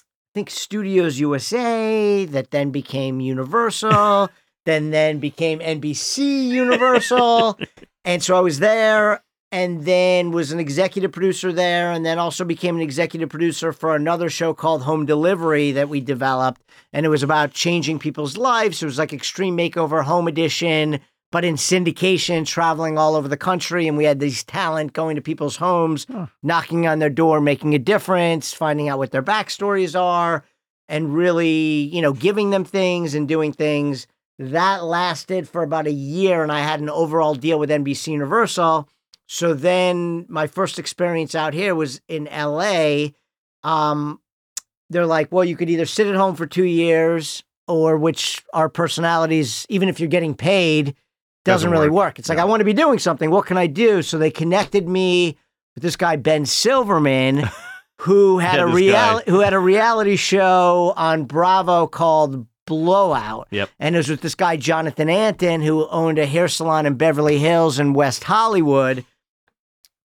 I 0.00 0.30
think 0.34 0.50
Studios 0.50 1.20
USA 1.20 2.24
that 2.24 2.50
then 2.50 2.70
became 2.70 3.20
Universal, 3.20 4.30
then 4.64 4.90
then 4.90 5.18
became 5.18 5.60
NBC 5.60 6.46
Universal. 6.48 7.58
and 8.04 8.22
so 8.22 8.36
I 8.36 8.40
was 8.40 8.58
there 8.58 9.22
and 9.52 9.84
then 9.84 10.32
was 10.32 10.50
an 10.50 10.58
executive 10.58 11.12
producer 11.12 11.52
there 11.52 11.92
and 11.92 12.06
then 12.06 12.18
also 12.18 12.42
became 12.42 12.74
an 12.74 12.82
executive 12.82 13.28
producer 13.28 13.72
for 13.72 13.94
another 13.94 14.30
show 14.30 14.54
called 14.54 14.82
Home 14.82 15.04
Delivery 15.04 15.72
that 15.72 15.90
we 15.90 16.00
developed 16.00 16.62
and 16.94 17.04
it 17.04 17.10
was 17.10 17.22
about 17.22 17.52
changing 17.52 17.98
people's 17.98 18.38
lives. 18.38 18.82
It 18.82 18.86
was 18.86 18.98
like 18.98 19.12
Extreme 19.12 19.58
Makeover 19.58 20.02
Home 20.04 20.26
Edition, 20.26 21.00
but 21.34 21.44
in 21.44 21.56
syndication, 21.56 22.46
traveling 22.46 22.96
all 22.96 23.16
over 23.16 23.26
the 23.26 23.36
country. 23.36 23.88
And 23.88 23.96
we 23.96 24.04
had 24.04 24.20
these 24.20 24.44
talent 24.44 24.92
going 24.92 25.16
to 25.16 25.20
people's 25.20 25.56
homes, 25.56 26.06
Huh. 26.08 26.26
knocking 26.44 26.86
on 26.86 27.00
their 27.00 27.10
door, 27.10 27.40
making 27.40 27.74
a 27.74 27.78
difference, 27.80 28.52
finding 28.52 28.88
out 28.88 28.98
what 28.98 29.10
their 29.10 29.20
backstories 29.20 30.00
are, 30.00 30.44
and 30.88 31.12
really, 31.12 31.90
you 31.92 32.00
know, 32.00 32.12
giving 32.12 32.50
them 32.50 32.64
things 32.64 33.16
and 33.16 33.26
doing 33.26 33.52
things. 33.52 34.06
That 34.38 34.84
lasted 34.84 35.48
for 35.48 35.64
about 35.64 35.88
a 35.88 35.92
year, 35.92 36.44
and 36.44 36.52
I 36.52 36.60
had 36.60 36.78
an 36.78 36.88
overall 36.88 37.34
deal 37.34 37.58
with 37.58 37.68
NBC 37.68 38.12
Universal. 38.12 38.88
So 39.26 39.54
then 39.54 40.26
my 40.28 40.46
first 40.46 40.78
experience 40.78 41.34
out 41.34 41.52
here 41.52 41.74
was 41.74 42.00
in 42.06 42.26
LA. 42.26 43.08
Um, 43.64 44.20
they're 44.88 45.04
like, 45.04 45.32
well, 45.32 45.44
you 45.44 45.56
could 45.56 45.68
either 45.68 45.86
sit 45.86 46.06
at 46.06 46.14
home 46.14 46.36
for 46.36 46.46
two 46.46 46.62
years, 46.62 47.42
or 47.66 47.96
which 47.96 48.44
our 48.52 48.68
personalities, 48.68 49.66
even 49.68 49.88
if 49.88 49.98
you're 49.98 50.08
getting 50.08 50.36
paid, 50.36 50.94
doesn't, 51.44 51.68
Doesn't 51.68 51.70
really 51.70 51.88
work. 51.90 52.06
work. 52.06 52.18
It's 52.18 52.28
like, 52.28 52.38
No. 52.38 52.42
I 52.42 52.46
want 52.46 52.60
to 52.60 52.64
be 52.64 52.72
doing 52.72 52.98
something. 52.98 53.30
What 53.30 53.46
can 53.46 53.56
I 53.58 53.66
do? 53.66 54.02
So 54.02 54.18
they 54.18 54.30
connected 54.30 54.88
me 54.88 55.36
with 55.74 55.82
this 55.82 55.96
guy, 55.96 56.16
Ben 56.16 56.46
Silverman, 56.46 57.48
who 58.00 58.38
had 58.38 58.56
Yeah, 58.56 58.62
a 58.62 58.66
reality 58.74 59.30
who 59.30 59.40
had 59.40 59.52
a 59.54 59.58
reality 59.58 60.16
show 60.16 60.92
on 60.96 61.24
Bravo 61.24 61.86
called 61.86 62.46
blowout. 62.66 63.48
Yep. 63.50 63.68
And 63.78 63.94
it 63.94 63.98
was 63.98 64.08
with 64.08 64.22
this 64.22 64.34
guy, 64.34 64.56
Jonathan 64.56 65.10
Antin, 65.10 65.60
who 65.60 65.86
owned 65.88 66.18
a 66.18 66.26
hair 66.26 66.48
salon 66.48 66.86
in 66.86 66.94
Beverly 66.94 67.38
Hills 67.38 67.78
and 67.78 67.94
West 67.94 68.24
Hollywood. 68.24 69.04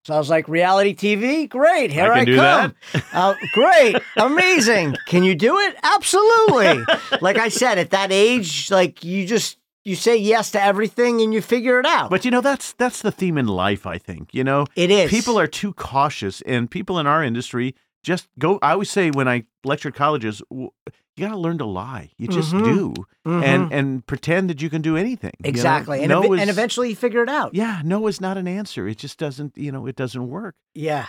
So 0.04 0.14
I 0.14 0.18
was 0.18 0.30
like, 0.30 0.48
reality 0.48 0.94
TV? 0.94 1.48
Great. 1.48 1.90
Here 1.92 2.10
I 2.12 2.20
I, 2.20 2.24
come. 2.24 2.74
Uh, 3.12 3.34
great. 3.52 3.96
Amazing. 4.16 4.96
Can 5.06 5.22
you 5.24 5.34
do 5.34 5.58
it? 5.58 5.76
Absolutely. 5.82 6.84
like 7.20 7.36
I 7.38 7.48
said, 7.48 7.78
at 7.78 7.90
that 7.90 8.10
age, 8.12 8.70
like 8.70 9.04
you 9.04 9.26
just, 9.26 9.58
you 9.84 9.96
say 9.96 10.16
yes 10.16 10.50
to 10.52 10.62
everything 10.62 11.20
and 11.20 11.32
you 11.32 11.40
figure 11.40 11.80
it 11.80 11.86
out. 11.86 12.10
But 12.10 12.24
you 12.24 12.30
know 12.30 12.40
that's 12.40 12.72
that's 12.74 13.02
the 13.02 13.10
theme 13.12 13.38
in 13.38 13.46
life. 13.46 13.86
I 13.86 13.98
think 13.98 14.34
you 14.34 14.44
know 14.44 14.66
it 14.76 14.90
is. 14.90 15.10
people 15.10 15.38
are 15.38 15.46
too 15.46 15.72
cautious, 15.74 16.40
and 16.42 16.70
people 16.70 16.98
in 16.98 17.06
our 17.06 17.22
industry 17.24 17.74
just 18.02 18.28
go. 18.38 18.58
I 18.62 18.72
always 18.72 18.90
say 18.90 19.10
when 19.10 19.28
I 19.28 19.44
lecture 19.64 19.90
colleges, 19.90 20.42
you 20.50 20.70
got 21.18 21.30
to 21.30 21.36
learn 21.36 21.58
to 21.58 21.66
lie. 21.66 22.10
You 22.16 22.28
just 22.28 22.52
Mhm. 22.52 22.64
do, 22.64 22.94
Mhm. 23.26 23.44
and 23.44 23.72
and 23.72 24.06
pretend 24.06 24.48
that 24.50 24.62
you 24.62 24.70
can 24.70 24.80
do 24.82 24.96
anything. 24.96 25.32
you 25.38 25.44
know? 25.44 25.48
exactly. 25.50 26.00
And, 26.00 26.08
no 26.08 26.22
ev- 26.22 26.32
is, 26.34 26.40
and 26.40 26.50
eventually 26.50 26.90
you 26.90 26.96
figure 26.96 27.22
it 27.22 27.28
out. 27.28 27.54
yeah, 27.54 27.82
no 27.84 28.06
is 28.06 28.20
not 28.20 28.36
an 28.38 28.48
answer. 28.48 28.86
It 28.88 28.98
just 28.98 29.18
doesn't. 29.18 29.56
You 29.56 29.70
know, 29.72 29.86
it 29.86 29.96
doesn't 29.96 30.28
work. 30.28 30.54
Yeah. 30.74 31.06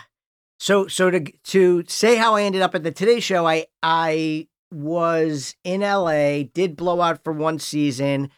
So 0.60 0.88
so 0.88 1.10
to 1.12 1.20
to 1.22 1.84
say 1.88 2.16
how 2.18 2.36
I 2.36 2.44
ended 2.44 2.62
up 2.62 2.76
at 2.76 2.84
the 2.84 2.92
Today 2.92 3.20
Show, 3.20 3.48
I 3.48 3.66
I 3.82 4.48
was 4.74 5.56
in 5.64 5.82
LA, 5.82 6.44
did 6.54 6.76
blow 6.76 7.02
out 7.02 7.24
for 7.24 7.34
one 7.34 7.60
season, 7.60 8.30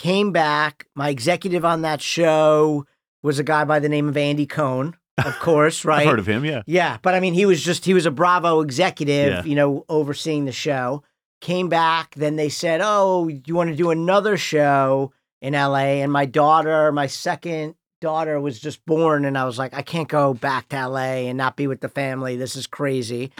came 0.00 0.32
back. 0.32 0.86
My 0.94 1.10
executive 1.10 1.64
on 1.64 1.82
that 1.82 2.00
show 2.00 2.86
was 3.22 3.38
a 3.38 3.44
guy 3.44 3.64
by 3.64 3.78
the 3.80 3.88
name 3.88 4.08
of 4.08 4.16
Andy 4.16 4.46
Cohen, 4.46 4.96
of 5.24 5.38
course, 5.40 5.84
right? 5.84 6.00
I've 6.00 6.08
heard 6.08 6.18
of 6.18 6.26
him. 6.26 6.44
Yeah. 6.44 6.62
Yeah, 6.66 6.96
but 7.02 7.14
I 7.14 7.20
mean, 7.20 7.34
he 7.34 7.44
was 7.46 7.62
just 7.62 7.84
he 7.84 7.92
was 7.94 8.06
a 8.06 8.10
Bravo 8.10 8.60
executive, 8.62 9.28
Yeah. 9.32 9.42
you 9.44 9.54
know, 9.54 9.84
overseeing 9.88 10.44
the 10.46 10.52
show. 10.52 11.02
Came 11.42 11.68
back, 11.68 12.14
then 12.16 12.36
they 12.36 12.48
said, 12.50 12.80
"Oh, 12.82 13.28
you 13.28 13.54
want 13.54 13.70
to 13.70 13.76
do 13.76 13.90
another 13.90 14.36
show 14.36 15.12
in 15.40 15.54
LA?" 15.54 16.00
And 16.02 16.12
my 16.12 16.26
daughter, 16.26 16.92
my 16.92 17.06
second 17.06 17.74
daughter, 18.02 18.38
was 18.40 18.58
just 18.60 18.84
born, 18.86 19.24
and 19.24 19.36
I 19.38 19.44
was 19.44 19.58
like, 19.58 19.72
"I 19.74 19.80
can't 19.82 20.08
go 20.08 20.34
back 20.34 20.68
to 20.70 20.76
LA 20.88 21.28
and 21.28 21.38
not 21.38 21.56
be 21.56 21.66
with 21.66 21.80
the 21.80 21.88
family. 21.88 22.36
This 22.36 22.56
is 22.56 22.66
crazy." 22.66 23.32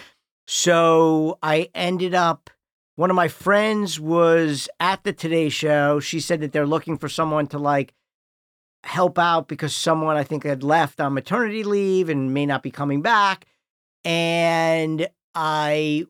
So 0.46 1.38
I 1.42 1.68
ended 1.74 2.14
up. 2.14 2.50
One 2.96 3.10
of 3.10 3.16
my 3.16 3.28
friends 3.28 3.98
was 3.98 4.68
at 4.78 5.04
the 5.04 5.12
Today 5.12 5.48
Show. 5.48 6.00
She 6.00 6.20
said 6.20 6.40
that 6.40 6.52
they're 6.52 6.66
looking 6.66 6.98
for 6.98 7.08
someone 7.08 7.46
to 7.48 7.58
like 7.58 7.94
help 8.84 9.18
out 9.18 9.48
because 9.48 9.74
someone 9.74 10.16
I 10.16 10.24
think 10.24 10.44
had 10.44 10.62
left 10.62 11.00
on 11.00 11.14
maternity 11.14 11.64
leave 11.64 12.08
and 12.08 12.34
may 12.34 12.46
not 12.46 12.62
be 12.62 12.70
coming 12.70 13.00
back. 13.02 13.46
And 14.04 15.08
I 15.34 16.06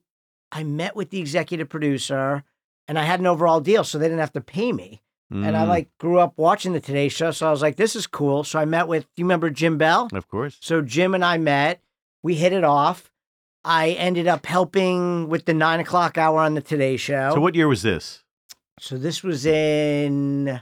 I 0.53 0.65
met 0.65 0.97
with 0.97 1.11
the 1.11 1.21
executive 1.21 1.69
producer 1.69 2.43
and 2.89 2.99
I 2.99 3.05
had 3.05 3.21
an 3.21 3.27
overall 3.27 3.61
deal 3.61 3.85
so 3.85 3.99
they 3.99 4.07
didn't 4.07 4.21
have 4.21 4.33
to 4.33 4.41
pay 4.41 4.73
me. 4.73 5.03
And 5.33 5.57
I 5.57 5.65
Mm, 5.65 5.69
like 5.69 5.89
grew 5.99 6.19
up 6.19 6.33
watching 6.39 6.73
the 6.73 6.81
Today 6.81 7.09
Show, 7.09 7.31
so 7.31 7.47
I 7.47 7.53
was 7.53 7.63
like, 7.63 7.77
this 7.77 7.95
is 7.95 8.09
cool. 8.09 8.43
So 8.43 8.59
I 8.59 8.65
met 8.65 8.89
with 8.89 9.05
do 9.15 9.21
you 9.23 9.25
remember 9.25 9.49
Jim 9.49 9.79
Bell? 9.79 10.09
of 10.13 10.27
course. 10.27 10.59
So 10.61 10.83
Jim 10.83 11.15
and 11.15 11.25
I 11.25 11.39
met. 11.39 11.81
We 12.25 12.35
hit 12.35 12.53
it 12.53 12.65
off. 12.65 13.13
I 13.65 13.91
ended 13.91 14.27
up 14.27 14.47
helping 14.47 15.29
with 15.29 15.45
the 15.45 15.55
nine 15.55 15.79
o'clock 15.81 16.17
hour 16.17 16.41
on 16.41 16.55
the 16.55 16.63
Today 16.63 16.97
Show. 16.97 17.33
So 17.35 17.41
what 17.41 17.55
year 17.55 17.69
was 17.69 17.83
this? 17.83 18.25
So 18.79 18.97
this 18.97 19.23
was 19.23 19.45
in, 19.45 20.61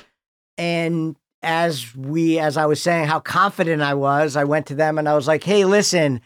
And 0.57 1.15
as 1.43 1.95
we, 1.95 2.39
as 2.39 2.57
I 2.57 2.65
was 2.65 2.81
saying 2.81 3.05
how 3.05 3.19
confident 3.19 3.83
I 3.83 3.93
was, 3.93 4.35
I 4.35 4.45
went 4.45 4.65
to 4.67 4.75
them 4.75 4.97
and 4.97 5.07
I 5.07 5.15
was 5.15 5.27
like, 5.27 5.43
hey, 5.43 5.65
listen, 5.65 6.21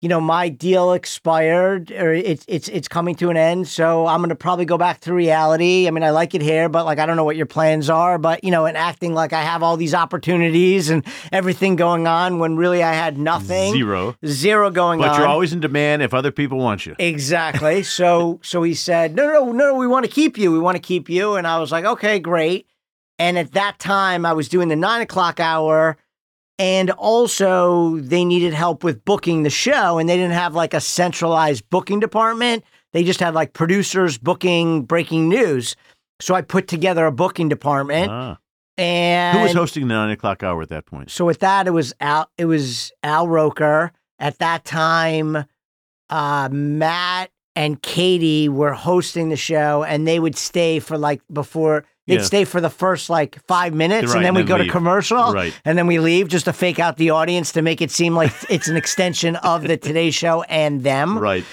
you 0.00 0.08
know, 0.08 0.20
my 0.20 0.48
deal 0.48 0.94
expired 0.94 1.90
or 1.92 2.14
it's 2.14 2.44
it's 2.48 2.68
it's 2.68 2.88
coming 2.88 3.14
to 3.16 3.28
an 3.28 3.36
end. 3.36 3.68
So 3.68 4.06
I'm 4.06 4.22
gonna 4.22 4.34
probably 4.34 4.64
go 4.64 4.78
back 4.78 5.00
to 5.00 5.12
reality. 5.12 5.86
I 5.86 5.90
mean, 5.90 6.02
I 6.02 6.10
like 6.10 6.34
it 6.34 6.40
here, 6.40 6.70
but 6.70 6.86
like 6.86 6.98
I 6.98 7.04
don't 7.04 7.16
know 7.16 7.24
what 7.24 7.36
your 7.36 7.46
plans 7.46 7.90
are. 7.90 8.16
But 8.16 8.42
you 8.42 8.50
know, 8.50 8.64
and 8.64 8.78
acting 8.78 9.12
like 9.12 9.34
I 9.34 9.42
have 9.42 9.62
all 9.62 9.76
these 9.76 9.92
opportunities 9.92 10.88
and 10.88 11.04
everything 11.32 11.76
going 11.76 12.06
on 12.06 12.38
when 12.38 12.56
really 12.56 12.82
I 12.82 12.94
had 12.94 13.18
nothing. 13.18 13.74
Zero. 13.74 14.16
Zero 14.24 14.70
going 14.70 15.00
But 15.00 15.08
on. 15.08 15.10
But 15.10 15.18
you're 15.18 15.28
always 15.28 15.52
in 15.52 15.60
demand 15.60 16.00
if 16.00 16.14
other 16.14 16.32
people 16.32 16.58
want 16.58 16.86
you. 16.86 16.96
Exactly. 16.98 17.82
So 18.00 18.40
so 18.42 18.62
he 18.62 18.72
said, 18.74 19.14
"No, 19.14 19.26
no, 19.26 19.52
no, 19.52 19.74
we 19.74 19.86
want 19.86 20.06
to 20.06 20.10
keep 20.10 20.38
you. 20.38 20.50
We 20.52 20.58
want 20.58 20.76
to 20.76 20.80
keep 20.82 21.10
you." 21.10 21.34
And 21.34 21.46
I 21.46 21.58
was 21.58 21.70
like, 21.70 21.84
"Okay, 21.84 22.18
great." 22.18 22.66
And 23.18 23.36
at 23.36 23.52
that 23.52 23.78
time, 23.78 24.24
I 24.24 24.32
was 24.32 24.48
doing 24.48 24.68
the 24.68 24.76
nine 24.76 25.02
o'clock 25.02 25.40
hour, 25.40 25.98
and 26.60 26.90
also 26.92 27.96
they 27.96 28.24
needed 28.24 28.52
help 28.54 28.84
with 28.84 29.04
booking 29.04 29.42
the 29.42 29.50
show, 29.50 29.98
and 29.98 30.08
they 30.08 30.16
didn't 30.16 30.32
have 30.34 30.54
like 30.54 30.74
a 30.74 30.80
centralized 30.80 31.68
booking 31.70 31.98
department. 32.00 32.62
They 32.92 33.02
just 33.02 33.18
had 33.20 33.34
like 33.34 33.52
producers 33.54 34.18
booking 34.18 34.82
breaking 34.82 35.28
news. 35.28 35.74
So 36.20 36.34
I 36.34 36.42
put 36.42 36.68
together 36.68 37.06
a 37.06 37.12
booking 37.12 37.48
department, 37.48 38.10
Ah. 38.12 38.36
and 38.76 39.38
Who 39.38 39.42
was 39.44 39.54
hosting 39.54 39.88
the 39.88 39.94
nine 39.94 40.10
o'clock 40.10 40.42
hour 40.42 40.60
at 40.62 40.68
that 40.68 40.84
point? 40.86 41.10
so 41.10 41.24
with 41.24 41.38
that, 41.40 41.66
it 41.66 41.70
was 41.70 41.94
Al. 42.00 42.28
It 42.36 42.44
was 42.44 42.92
Al 43.02 43.26
Roker 43.26 43.92
at 44.18 44.38
that 44.38 44.64
time. 44.66 45.44
Uh, 46.10 46.48
Matt 46.52 47.30
and 47.56 47.80
Katie 47.82 48.48
were 48.48 48.72
hosting 48.74 49.28
the 49.28 49.36
show, 49.36 49.82
and 49.84 50.06
they 50.06 50.18
would 50.18 50.36
stay 50.36 50.78
for 50.80 50.98
like 50.98 51.22
before 51.32 51.84
they'd 52.10 52.16
Yeah. 52.16 52.22
stay 52.22 52.44
for 52.44 52.60
the 52.60 52.68
first 52.70 53.08
like 53.08 53.38
five 53.46 53.72
minutes, 53.74 54.08
Right, 54.08 54.16
and 54.16 54.24
then 54.26 54.34
we 54.34 54.42
go 54.42 54.58
to 54.58 54.68
commercial, 54.68 55.32
Right. 55.32 55.54
and 55.64 55.78
then 55.78 55.86
we 55.86 55.98
leave 55.98 56.28
just 56.28 56.44
to 56.44 56.52
fake 56.52 56.78
out 56.78 56.96
the 56.98 57.10
audience 57.10 57.52
to 57.52 57.62
make 57.62 57.80
it 57.80 57.90
seem 57.90 58.14
like 58.14 58.32
it's 58.50 58.68
an 58.68 58.76
extension 58.76 59.36
of 59.36 59.62
the 59.62 59.76
Today 59.76 60.10
Show 60.10 60.42
and 60.42 60.82
them. 60.82 61.18
Right. 61.18 61.44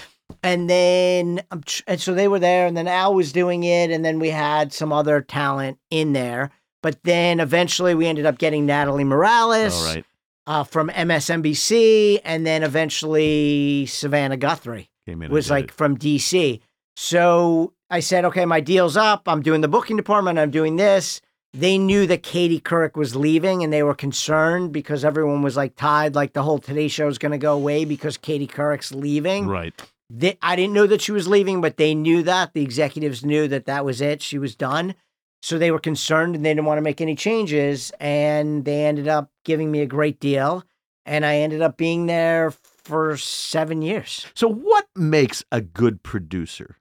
And 0.43 0.69
then, 0.69 1.41
um, 1.51 1.63
and 1.87 2.01
so 2.01 2.13
they 2.13 2.27
were 2.27 2.39
there, 2.39 2.67
and 2.67 2.75
then 2.75 2.87
Al 2.87 3.13
was 3.13 3.31
doing 3.31 3.63
it, 3.63 3.91
and 3.91 4.03
then 4.03 4.19
we 4.19 4.29
had 4.29 4.73
some 4.73 4.91
other 4.91 5.21
talent 5.21 5.77
in 5.89 6.11
there. 6.11 6.51
But 6.83 7.01
then 7.03 7.39
eventually 7.39 7.95
we 7.95 8.07
ended 8.07 8.25
up 8.25 8.37
getting 8.37 8.65
Natalie 8.65 9.05
Morales 9.05 9.95
right. 9.95 10.05
uh, 10.45 10.63
from 10.65 10.89
MSNBC, 10.89 12.19
and 12.25 12.45
then 12.45 12.61
eventually 12.63 13.85
Savannah 13.87 14.37
Guthrie 14.37 14.89
Came 15.05 15.21
in. 15.21 15.31
was 15.31 15.49
like 15.49 15.65
it. 15.65 15.71
from 15.71 15.97
DC. 15.97 16.59
So 16.95 17.73
I 17.89 18.01
said, 18.01 18.25
okay, 18.25 18.45
my 18.45 18.59
deal's 18.59 18.97
up. 18.97 19.23
I'm 19.27 19.41
doing 19.41 19.61
the 19.61 19.67
booking 19.67 19.97
department. 19.97 20.39
I'm 20.39 20.51
doing 20.51 20.75
this. 20.75 21.21
They 21.53 21.77
knew 21.77 22.05
that 22.07 22.23
Katie 22.23 22.59
Couric 22.59 22.95
was 22.95 23.15
leaving, 23.15 23.63
and 23.63 23.71
they 23.71 23.81
were 23.81 23.95
concerned 23.95 24.73
because 24.73 25.05
everyone 25.05 25.41
was 25.41 25.55
like 25.55 25.75
tied, 25.75 26.13
like 26.13 26.33
the 26.33 26.43
whole 26.43 26.59
Today 26.59 26.87
Show 26.89 27.07
is 27.07 27.17
going 27.17 27.31
to 27.31 27.37
go 27.37 27.53
away 27.53 27.85
because 27.85 28.17
Katie 28.17 28.47
Couric's 28.47 28.91
leaving. 28.91 29.47
right. 29.47 29.73
They, 30.09 30.37
I 30.41 30.55
didn't 30.55 30.73
know 30.73 30.87
that 30.87 31.01
she 31.01 31.11
was 31.11 31.27
leaving, 31.27 31.59
but 31.59 31.75
they 31.75 31.93
knew 31.93 32.23
that. 32.23 32.53
The 32.53 32.61
executives 32.61 33.25
knew 33.25 33.47
that 33.49 33.65
that 33.65 33.83
was 33.83 33.99
it. 33.99 34.21
She 34.21 34.37
was 34.37 34.55
done. 34.55 34.95
So 35.41 35.57
they 35.57 35.69
were 35.69 35.79
concerned 35.79 36.35
and 36.35 36.45
they 36.45 36.51
didn't 36.51 36.65
want 36.65 36.77
to 36.77 36.81
make 36.81 37.01
any 37.01 37.15
changes. 37.15 37.91
And 37.99 38.63
they 38.63 38.85
ended 38.85 39.09
up 39.09 39.31
giving 39.43 39.69
me 39.69 39.81
a 39.81 39.85
great 39.85 40.19
deal. 40.21 40.63
And 41.05 41.25
I 41.25 41.37
ended 41.37 41.61
up 41.61 41.75
being 41.75 42.05
there 42.05 42.51
for 42.51 43.17
seven 43.17 43.81
years. 43.81 44.25
So 44.33 44.47
what 44.47 44.87
makes 44.95 45.43
a 45.51 45.59
good 45.59 46.03
producer? 46.03 46.77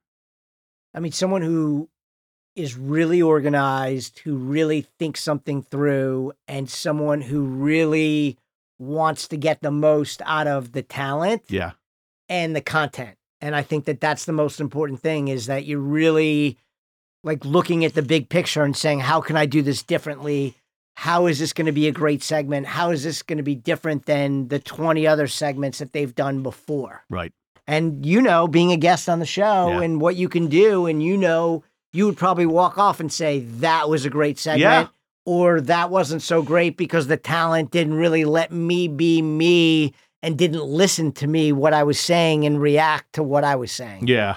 I 0.97 1.01
mean, 1.01 1.13
someone 1.13 1.43
who 1.43 1.89
is 2.57 2.77
really 2.77 3.21
organized, 3.21 4.21
who 4.21 4.35
really 4.37 4.87
thinks 4.99 5.21
something 5.21 5.63
through, 5.63 6.33
and 6.49 6.69
someone 6.71 7.21
who 7.21 7.43
really 7.43 8.39
wants 8.79 9.29
to 9.29 9.37
get 9.37 9.61
the 9.63 9.71
most 9.71 10.23
out 10.25 10.47
of 10.47 10.73
the 10.73 10.83
talent. 10.83 11.43
Yeah. 11.49 11.73
and 12.29 12.57
the 12.57 12.61
content. 12.61 13.17
And 13.41 13.55
I 13.55 13.63
think 13.63 13.85
that 13.85 14.01
that's 14.01 14.25
the 14.25 14.33
most 14.33 14.61
important 14.61 15.01
thing 15.01 15.29
is 15.29 15.47
that 15.47 15.67
you're 15.67 15.79
really 15.79 16.57
like 17.23 17.45
looking 17.45 17.85
at 17.85 17.95
the 17.95 18.03
big 18.03 18.29
picture 18.29 18.63
and 18.63 18.77
saying, 18.77 19.01
how 19.01 19.21
can 19.21 19.37
I 19.37 19.47
do 19.47 19.63
this 19.63 19.83
differently? 19.83 20.55
How 20.95 21.27
is 21.27 21.39
this 21.39 21.53
going 21.53 21.67
to 21.67 21.73
be 21.73 21.89
a 21.89 21.93
great 21.93 22.23
segment? 22.23 22.67
How 22.67 22.91
is 22.91 23.05
this 23.05 23.23
going 23.23 23.37
to 23.37 23.43
be 23.43 23.55
different 23.55 24.07
than 24.07 24.49
the 24.49 24.59
20 24.59 25.07
other 25.07 25.27
segments 25.27 25.79
that 25.79 25.93
they've 25.93 26.15
done 26.15 26.43
before? 26.43 27.05
Right. 27.11 27.33
And 27.67 28.07
you 28.07 28.23
know, 28.23 28.47
being 28.47 28.71
a 28.73 28.77
guest 28.77 29.09
on 29.09 29.19
the 29.19 29.27
show 29.27 29.69
Yeah. 29.71 29.81
and 29.83 30.01
what 30.01 30.17
you 30.17 30.29
can 30.29 30.47
do, 30.49 30.87
and 30.87 31.03
you 31.03 31.17
know, 31.17 31.65
you 31.93 32.07
would 32.07 32.17
probably 32.17 32.47
walk 32.47 32.79
off 32.79 33.01
and 33.01 33.13
say, 33.13 33.41
that 33.41 33.89
was 33.89 34.05
a 34.05 34.11
great 34.11 34.39
segment. 34.39 34.61
Yeah. 34.61 34.87
Or 35.25 35.61
that 35.63 35.91
wasn't 35.91 36.23
so 36.23 36.43
great 36.43 36.77
because 36.77 37.09
the 37.09 37.17
talent 37.17 37.73
didn't 37.73 37.95
really 37.95 38.25
let 38.25 38.53
me 38.53 38.87
be 38.87 39.21
me 39.23 39.93
and 40.23 40.39
didn't 40.39 40.63
listen 40.65 41.11
to 41.13 41.27
me 41.27 41.51
what 41.53 41.75
I 41.75 41.83
was 41.83 41.99
saying 41.99 42.45
and 42.47 42.61
react 42.61 43.15
to 43.15 43.23
what 43.25 43.43
I 43.43 43.57
was 43.57 43.73
saying. 43.73 44.07
Yeah. 44.07 44.37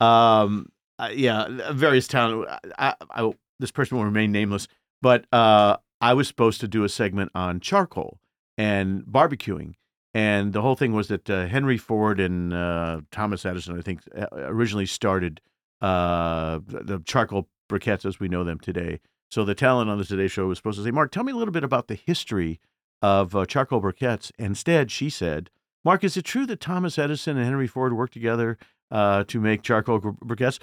Um. 0.00 0.68
uh, 0.98 1.08
yeah. 1.14 1.72
Various 1.72 2.06
talent. 2.08 2.48
I, 2.48 2.60
I, 2.78 2.94
I, 3.10 3.32
this 3.58 3.70
person 3.70 3.96
will 3.96 4.04
remain 4.04 4.32
nameless, 4.32 4.68
but 5.00 5.24
uh, 5.32 5.78
I 6.02 6.12
was 6.12 6.28
supposed 6.28 6.60
to 6.60 6.68
do 6.68 6.84
a 6.84 6.88
segment 6.90 7.30
on 7.34 7.60
charcoal 7.60 8.18
and 8.58 9.02
barbecuing, 9.04 9.74
and 10.16 10.52
the 10.54 10.62
whole 10.62 10.76
thing 10.76 10.92
was 10.92 11.08
that 11.08 11.28
uh, 11.28 11.46
Henry 11.46 11.76
Ford 11.76 12.18
and 12.20 12.54
uh, 12.54 13.00
Thomas 13.10 13.44
Edison, 13.44 13.78
I 13.78 13.82
think, 13.82 14.00
uh, 14.16 14.26
originally 14.32 14.86
started 14.86 15.40
uh, 15.82 16.60
the 16.66 17.02
charcoal 17.04 17.48
briquettes 17.68 18.06
as 18.06 18.18
we 18.18 18.28
know 18.28 18.42
them 18.44 18.58
today. 18.58 19.00
So 19.30 19.44
the 19.44 19.54
talent 19.54 19.90
on 19.90 19.98
the 19.98 20.04
Today 20.04 20.28
Show 20.28 20.46
was 20.46 20.56
supposed 20.58 20.78
to 20.78 20.84
say, 20.84 20.90
Marc, 20.90 21.10
tell 21.10 21.24
me 21.24 21.32
a 21.32 21.36
little 21.36 21.52
bit 21.52 21.64
about 21.64 21.88
the 21.88 21.96
history 21.96 22.60
of 23.02 23.34
uh, 23.36 23.44
charcoal 23.44 23.82
briquettes. 23.82 24.30
Instead, 24.38 24.90
she 24.90 25.10
said, 25.10 25.50
Marc, 25.84 26.02
is 26.02 26.16
it 26.16 26.22
true 26.24 26.46
that 26.46 26.60
Thomas 26.60 26.98
Edison 26.98 27.36
and 27.36 27.44
Henry 27.44 27.66
Ford 27.66 27.92
worked 27.92 28.14
together 28.14 28.56
uh, 28.90 29.24
to 29.24 29.40
make 29.40 29.62
charcoal 29.62 30.00
briquettes? 30.00 30.58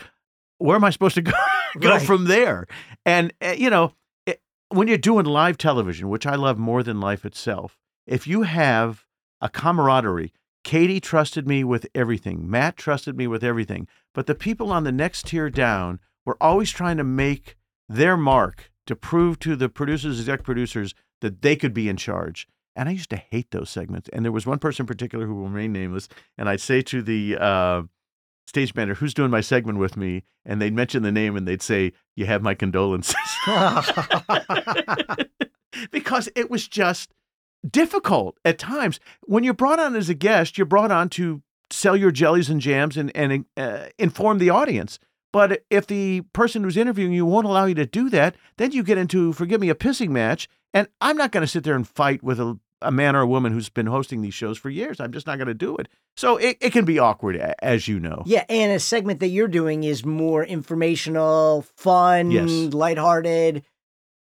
Where 0.57 0.75
am 0.77 0.83
I 0.83 0.89
supposed 0.89 1.15
to 1.15 1.21
go, 1.21 1.33
go 1.79 1.89
Right. 1.91 2.01
from 2.01 2.25
there? 2.25 2.65
And, 3.05 3.33
uh, 3.41 3.53
you 3.57 3.69
know, 3.69 3.93
it, 4.25 4.41
when 4.69 4.87
you're 4.87 4.97
doing 4.97 5.25
live 5.25 5.57
television, 5.57 6.09
which 6.09 6.25
I 6.25 6.35
love 6.35 6.57
more 6.57 6.81
than 6.81 6.99
life 6.99 7.23
itself, 7.25 7.77
if 8.07 8.25
you 8.25 8.41
have 8.43 9.05
a 9.43 9.49
camaraderie, 9.49 10.33
Katie 10.63 11.01
trusted 11.01 11.45
me 11.45 11.63
with 11.63 11.85
everything, 11.93 12.49
Matt 12.49 12.77
trusted 12.77 13.17
me 13.17 13.27
with 13.27 13.43
everything, 13.43 13.87
but 14.13 14.25
the 14.25 14.33
people 14.33 14.71
on 14.71 14.85
the 14.85 14.91
next 14.91 15.27
tier 15.27 15.49
down 15.49 15.99
were 16.25 16.41
always 16.41 16.71
trying 16.71 16.97
to 16.97 17.03
make 17.03 17.57
their 17.89 18.15
mark 18.15 18.71
to 18.87 18.95
prove 18.95 19.37
to 19.39 19.57
the 19.57 19.67
producers, 19.67 20.19
exec 20.19 20.43
producers, 20.43 20.95
that 21.19 21.41
they 21.41 21.57
could 21.57 21.73
be 21.73 21.89
in 21.89 21.97
charge. 21.97 22.47
And 22.75 22.87
I 22.87 22.93
used 22.93 23.09
to 23.09 23.17
hate 23.17 23.51
those 23.51 23.69
segments. 23.69 24.09
And 24.13 24.25
there 24.25 24.31
was 24.31 24.45
one 24.45 24.57
person 24.57 24.83
in 24.83 24.87
particular 24.87 25.27
who 25.27 25.35
will 25.35 25.49
remain 25.49 25.73
nameless. 25.73 26.07
And 26.37 26.49
I'd 26.49 26.61
say 26.61 26.81
to 26.81 27.01
the 27.01 27.37
uh, 27.37 27.83
stage 28.47 28.73
manager, 28.73 28.95
who's 28.95 29.13
doing 29.13 29.29
my 29.29 29.41
segment 29.41 29.77
with 29.77 29.95
me? 29.95 30.23
And 30.45 30.61
they'd 30.61 30.73
mention 30.73 31.03
the 31.03 31.11
name 31.11 31.35
and 31.35 31.47
they'd 31.47 31.61
say, 31.61 31.91
You 32.15 32.25
have 32.25 32.41
my 32.41 32.55
condolences. 32.55 33.15
because 35.91 36.29
it 36.35 36.49
was 36.49 36.67
just 36.67 37.13
difficult 37.69 38.37
at 38.45 38.57
times. 38.57 38.99
When 39.23 39.43
you're 39.43 39.53
brought 39.53 39.79
on 39.79 39.95
as 39.95 40.09
a 40.09 40.13
guest, 40.13 40.57
you're 40.57 40.65
brought 40.65 40.91
on 40.91 41.09
to 41.09 41.41
sell 41.71 41.95
your 41.97 42.11
jellies 42.11 42.49
and 42.49 42.61
jams 42.61 42.97
and, 42.97 43.11
and 43.15 43.45
uh, 43.57 43.85
inform 43.97 44.37
the 44.37 44.49
audience. 44.49 44.99
But 45.31 45.63
if 45.71 45.87
the 45.87 46.21
person 46.33 46.63
who's 46.63 46.77
interviewing 46.77 47.13
you 47.13 47.25
won't 47.25 47.47
allow 47.47 47.65
you 47.65 47.73
to 47.75 47.85
do 47.87 48.09
that, 48.11 48.35
then 48.57 48.71
you 48.71 48.83
get 48.83 48.99
into, 48.99 49.33
forgive 49.33 49.59
me, 49.59 49.69
a 49.69 49.75
pissing 49.75 50.09
match. 50.09 50.47
And 50.75 50.87
I'm 51.01 51.17
not 51.17 51.31
going 51.31 51.41
to 51.41 51.47
sit 51.47 51.63
there 51.63 51.75
and 51.75 51.87
fight 51.87 52.21
with 52.21 52.39
a, 52.39 52.59
a 52.83 52.91
man 52.91 53.15
or 53.15 53.21
a 53.21 53.27
woman 53.27 53.51
who's 53.51 53.69
been 53.69 53.87
hosting 53.87 54.21
these 54.21 54.35
shows 54.35 54.59
for 54.59 54.69
years. 54.69 54.99
I'm 54.99 55.11
just 55.11 55.25
not 55.25 55.37
going 55.37 55.47
to 55.47 55.53
do 55.55 55.75
it. 55.77 55.87
So 56.15 56.37
it, 56.37 56.57
it 56.61 56.71
can 56.73 56.85
be 56.85 56.99
awkward, 56.99 57.37
as 57.63 57.87
you 57.87 57.99
know. 57.99 58.21
Yeah, 58.27 58.43
and 58.47 58.71
a 58.71 58.79
segment 58.79 59.19
that 59.21 59.29
you're 59.29 59.47
doing 59.47 59.83
is 59.83 60.05
more 60.05 60.43
informational, 60.45 61.65
fun, 61.77 62.29
Yes. 62.29 62.49
lighthearted. 62.73 63.63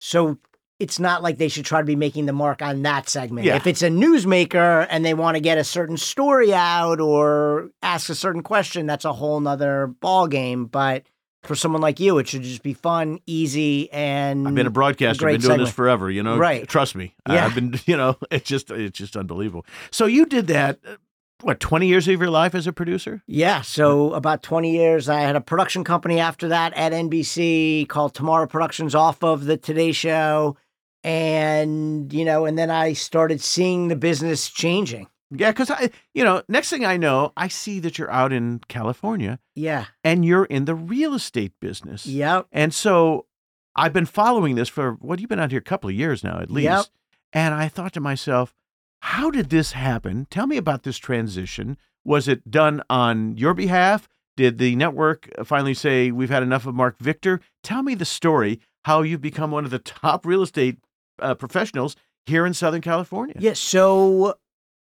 So 0.01 0.39
it's 0.83 0.99
not 0.99 1.23
like 1.23 1.39
they 1.39 1.47
should 1.47 1.65
try 1.65 1.81
to 1.81 1.87
be 1.87 1.95
making 1.95 2.27
the 2.27 2.33
mark 2.33 2.61
on 2.61 2.83
that 2.83 3.09
segment. 3.09 3.47
Yeah. 3.47 3.55
If 3.55 3.69
it's 3.69 3.83
a 3.83 3.89
newsmaker 3.89 4.85
and 4.91 5.05
they 5.05 5.15
want 5.15 5.37
to 5.37 5.41
get 5.41 5.57
a 5.57 5.63
certain 5.63 5.97
story 5.97 6.53
out 6.53 6.99
or 6.99 7.71
ask 7.85 8.11
a 8.11 8.17
certain 8.17 8.43
question, 8.43 8.87
that's 8.87 9.05
a 9.05 9.13
whole 9.13 9.39
nother 9.39 9.87
ball 9.87 10.27
game. 10.27 10.65
But 10.65 11.05
for 11.45 11.55
someone 11.55 11.81
like 11.81 12.01
you, 12.01 12.19
it 12.19 12.27
should 12.27 12.43
just 12.43 12.65
be 12.65 12.75
fun, 12.75 13.21
easy, 13.27 13.93
and 13.93 14.49
I've 14.49 14.57
been 14.57 14.67
a 14.67 14.71
broadcaster, 14.71 15.25
great 15.25 15.41
been 15.41 15.51
doing 15.51 15.61
this 15.61 15.71
forever, 15.71 16.11
you 16.11 16.25
know. 16.25 16.37
Right. 16.37 16.67
Trust 16.67 16.97
me. 16.97 17.15
Yeah. 17.29 17.47
I've 17.47 17.55
been, 17.55 17.79
you 17.87 17.97
know, 17.97 18.17
it's 18.33 18.49
just 18.49 18.73
it's 18.73 18.99
just 18.99 19.17
unbelievable. 19.17 19.65
So 19.93 20.07
you 20.07 20.27
did 20.27 20.49
that 20.49 20.81
uh, 20.85 20.97
what, 21.43 21.61
20 21.61 21.87
years 21.87 22.09
of 22.09 22.21
your 22.21 22.31
life 22.31 22.55
as 22.55 22.67
a 22.67 22.73
producer? 22.73 23.23
Yeah, 23.27 23.63
so 23.63 24.13
about 24.15 24.43
20 24.43 24.71
years. 24.71 25.09
I 25.09 25.21
had 25.21 25.37
a 25.37 25.41
production 25.41 25.85
company 25.85 26.21
after 26.21 26.49
that 26.49 26.73
at 26.75 26.93
NBC 26.93 27.89
called 27.89 28.15
Tomorrow 28.15 28.47
Productions 28.47 28.95
off 28.95 29.23
of 29.23 29.45
the 29.45 29.57
Today 29.57 29.93
Show. 29.93 30.57
And, 31.05 32.13
you 32.13 32.25
know, 32.25 32.45
and 32.47 32.59
then 32.59 32.71
I 32.71 32.93
started 32.93 33.41
seeing 33.41 33.89
the 33.89 33.97
business 33.97 34.49
changing. 34.49 35.09
Yeah, 35.35 35.53
cuz 35.53 35.71
I 35.71 35.91
you 36.15 36.25
know, 36.25 36.43
next 36.49 36.69
thing 36.71 36.85
I 36.85 36.97
know, 36.99 37.33
I 37.37 37.49
see 37.49 37.81
that 37.81 37.99
you're 37.99 38.11
out 38.11 38.33
in 38.33 38.61
California 38.69 39.39
Yeah. 39.55 39.87
and 40.05 40.25
you're 40.25 40.45
in 40.45 40.67
the 40.67 40.75
real 40.75 41.15
estate 41.15 41.53
business. 41.61 42.07
Yep. 42.07 42.47
And 42.53 42.75
so 42.75 43.27
I've 43.75 43.95
been 43.95 44.05
following 44.07 44.57
this 44.57 44.69
for 44.69 44.93
what 45.01 45.21
you've 45.21 45.31
been 45.31 45.41
out 45.41 45.51
here 45.51 45.61
a 45.61 45.63
couple 45.63 45.89
of 45.89 45.97
years 45.97 46.23
now 46.23 46.39
at 46.39 46.51
least. 46.51 46.65
Yep. 46.65 46.85
And 47.33 47.55
I 47.55 47.69
thought 47.69 47.95
to 47.95 48.01
myself, 48.01 48.55
how 49.01 49.31
did 49.31 49.49
this 49.49 49.73
happen? 49.73 50.27
Tell 50.31 50.47
me 50.47 50.59
about 50.59 50.83
this 50.83 50.99
transition. 50.99 51.79
Was 52.05 52.29
it 52.29 52.51
done 52.51 52.83
on 52.91 53.37
your 53.39 53.55
behalf? 53.55 54.09
Did 54.37 54.59
the 54.59 54.77
network 54.77 55.29
finally 55.45 55.75
say 55.75 56.11
we've 56.11 56.31
had 56.31 56.43
enough 56.43 56.67
of 56.67 56.75
Marc 56.75 56.99
Victor? 56.99 57.41
Tell 57.63 57.83
me 57.83 57.95
the 57.95 58.05
story 58.05 58.61
how 58.85 59.01
you've 59.03 59.21
become 59.23 59.51
one 59.51 59.65
of 59.65 59.71
the 59.71 59.79
top 59.97 60.27
real 60.27 60.43
estate 60.43 60.79
uh, 61.19 61.35
professionals 61.35 61.97
here 62.27 62.47
in 62.47 62.55
Southern 62.55 62.81
California. 62.81 63.35
Yeah. 63.39 63.53
So 63.55 64.35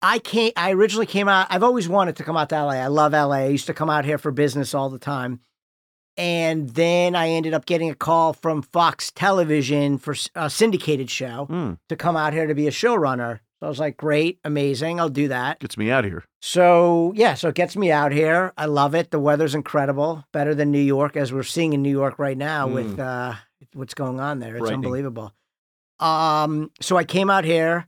I 0.03 0.19
came, 0.19 0.53
I 0.57 0.73
originally 0.73 1.07
came 1.07 1.29
out, 1.29 1.47
I've 1.51 1.63
always 1.63 1.89
wanted 1.89 2.17
to 2.17 2.25
come 2.25 2.37
out 2.37 2.49
to 2.51 2.57
LA. 2.63 2.73
I 2.75 2.87
love 2.89 3.13
LA. 3.13 3.31
I 3.33 3.47
used 3.49 3.67
to 3.67 3.75
come 3.75 3.91
out 3.91 4.05
here 4.05 4.19
for 4.19 4.31
business 4.31 4.75
all 4.75 4.91
the 4.91 4.99
time. 4.99 5.41
And 6.17 6.71
then 6.71 7.15
I 7.15 7.29
ended 7.29 7.55
up 7.55 7.65
getting 7.65 7.91
a 7.91 7.95
call 7.95 8.33
from 8.33 8.63
Fox 8.63 9.13
Television 9.13 9.99
for 9.99 10.17
a 10.35 10.51
syndicated 10.51 11.11
show 11.11 11.45
Hmm, 11.47 11.73
to 11.89 11.95
come 11.97 12.17
out 12.17 12.33
here 12.33 12.47
to 12.49 12.55
be 12.57 12.67
a 12.67 12.73
showrunner. 12.73 13.39
So 13.61 13.67
I 13.67 13.69
was 13.69 13.79
like, 13.81 13.97
great, 13.97 14.39
amazing, 14.45 14.99
I'll 15.01 15.09
do 15.09 15.29
that. 15.29 15.59
gets 15.61 15.77
me 15.77 15.91
out 15.91 16.05
of 16.05 16.11
here. 16.11 16.25
So 16.43 17.13
yeah, 17.17 17.35
so 17.35 17.49
it 17.49 17.55
gets 17.55 17.77
me 17.77 17.91
out 17.93 18.11
here. 18.13 18.53
I 18.57 18.67
love 18.67 18.95
it. 18.97 19.11
The 19.13 19.19
weather's 19.21 19.55
incredible, 19.55 20.25
better 20.33 20.55
than 20.57 20.71
New 20.73 20.81
York, 20.81 21.17
as 21.17 21.33
we're 21.33 21.43
seeing 21.45 21.73
in 21.73 21.83
New 21.83 21.91
York 21.91 22.19
right 22.19 22.39
now 22.39 22.67
with 22.69 22.99
uh, 22.99 23.35
what's 23.75 23.95
going 23.95 24.19
on 24.21 24.39
there. 24.41 24.57
It's 24.57 24.71
unbelievable. 24.71 25.33
Um, 26.01 26.71
so 26.81 26.97
I 26.97 27.05
came 27.05 27.31
out 27.31 27.45
here 27.45 27.87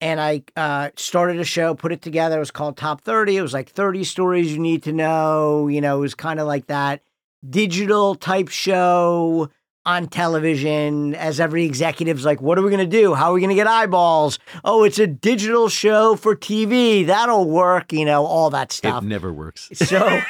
and 0.00 0.20
I 0.20 0.42
uh, 0.56 0.90
started 0.96 1.40
a 1.40 1.44
show, 1.44 1.74
put 1.74 1.92
it 1.92 2.02
together. 2.02 2.36
It 2.36 2.40
was 2.40 2.50
called 2.50 2.76
Top 2.76 3.00
30. 3.02 3.36
It 3.36 3.42
was 3.42 3.54
like 3.54 3.70
30 3.70 4.04
stories 4.04 4.52
you 4.52 4.58
need 4.58 4.82
to 4.84 4.92
know. 4.92 5.68
You 5.68 5.80
know, 5.80 5.98
it 5.98 6.00
was 6.00 6.14
kind 6.14 6.40
of 6.40 6.46
like 6.46 6.66
that 6.66 7.02
digital 7.48 8.14
type 8.14 8.48
show 8.48 9.50
on 9.86 10.06
television 10.06 11.14
as 11.14 11.40
every 11.40 11.64
executive's 11.64 12.24
like, 12.24 12.40
what 12.40 12.58
are 12.58 12.62
we 12.62 12.70
going 12.70 12.78
to 12.78 12.86
do? 12.86 13.14
How 13.14 13.30
are 13.30 13.34
we 13.34 13.40
going 13.40 13.50
to 13.50 13.54
get 13.54 13.66
eyeballs? 13.66 14.38
Oh, 14.64 14.84
it's 14.84 14.98
a 14.98 15.06
digital 15.06 15.68
show 15.68 16.16
for 16.16 16.34
TV. 16.34 17.06
That'll 17.06 17.48
work, 17.48 17.92
you 17.92 18.04
know, 18.04 18.24
all 18.24 18.50
that 18.50 18.72
stuff. 18.72 19.02
It 19.02 19.06
never 19.06 19.32
works. 19.32 19.68
So, 19.74 20.20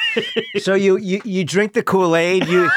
so 0.59 0.75
you 0.75 0.97
you 0.97 1.21
you 1.25 1.45
drink 1.45 1.75
the 1.75 1.83
Kool 1.83 2.17
Aid, 2.17 2.47
you 2.47 2.71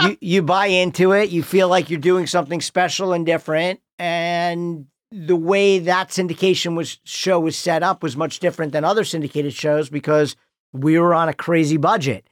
you 0.00 0.16
you 0.20 0.42
buy 0.42 0.66
into 0.66 1.12
it, 1.12 1.30
you 1.30 1.42
feel 1.42 1.68
like 1.68 1.90
you're 1.90 2.00
doing 2.00 2.26
something 2.26 2.60
special 2.60 3.12
and 3.12 3.26
different, 3.26 3.80
and 3.98 4.86
the 5.10 5.36
way 5.36 5.78
that 5.78 6.08
syndication 6.08 6.74
was 6.74 6.98
show 7.04 7.38
was 7.38 7.56
set 7.56 7.82
up 7.82 8.02
was 8.02 8.16
much 8.16 8.40
different 8.40 8.72
than 8.72 8.84
other 8.84 9.04
syndicated 9.04 9.52
shows 9.52 9.90
because 9.90 10.36
we 10.72 10.98
were 10.98 11.12
on 11.12 11.28
a 11.28 11.34
crazy 11.34 11.76
budget, 11.76 12.26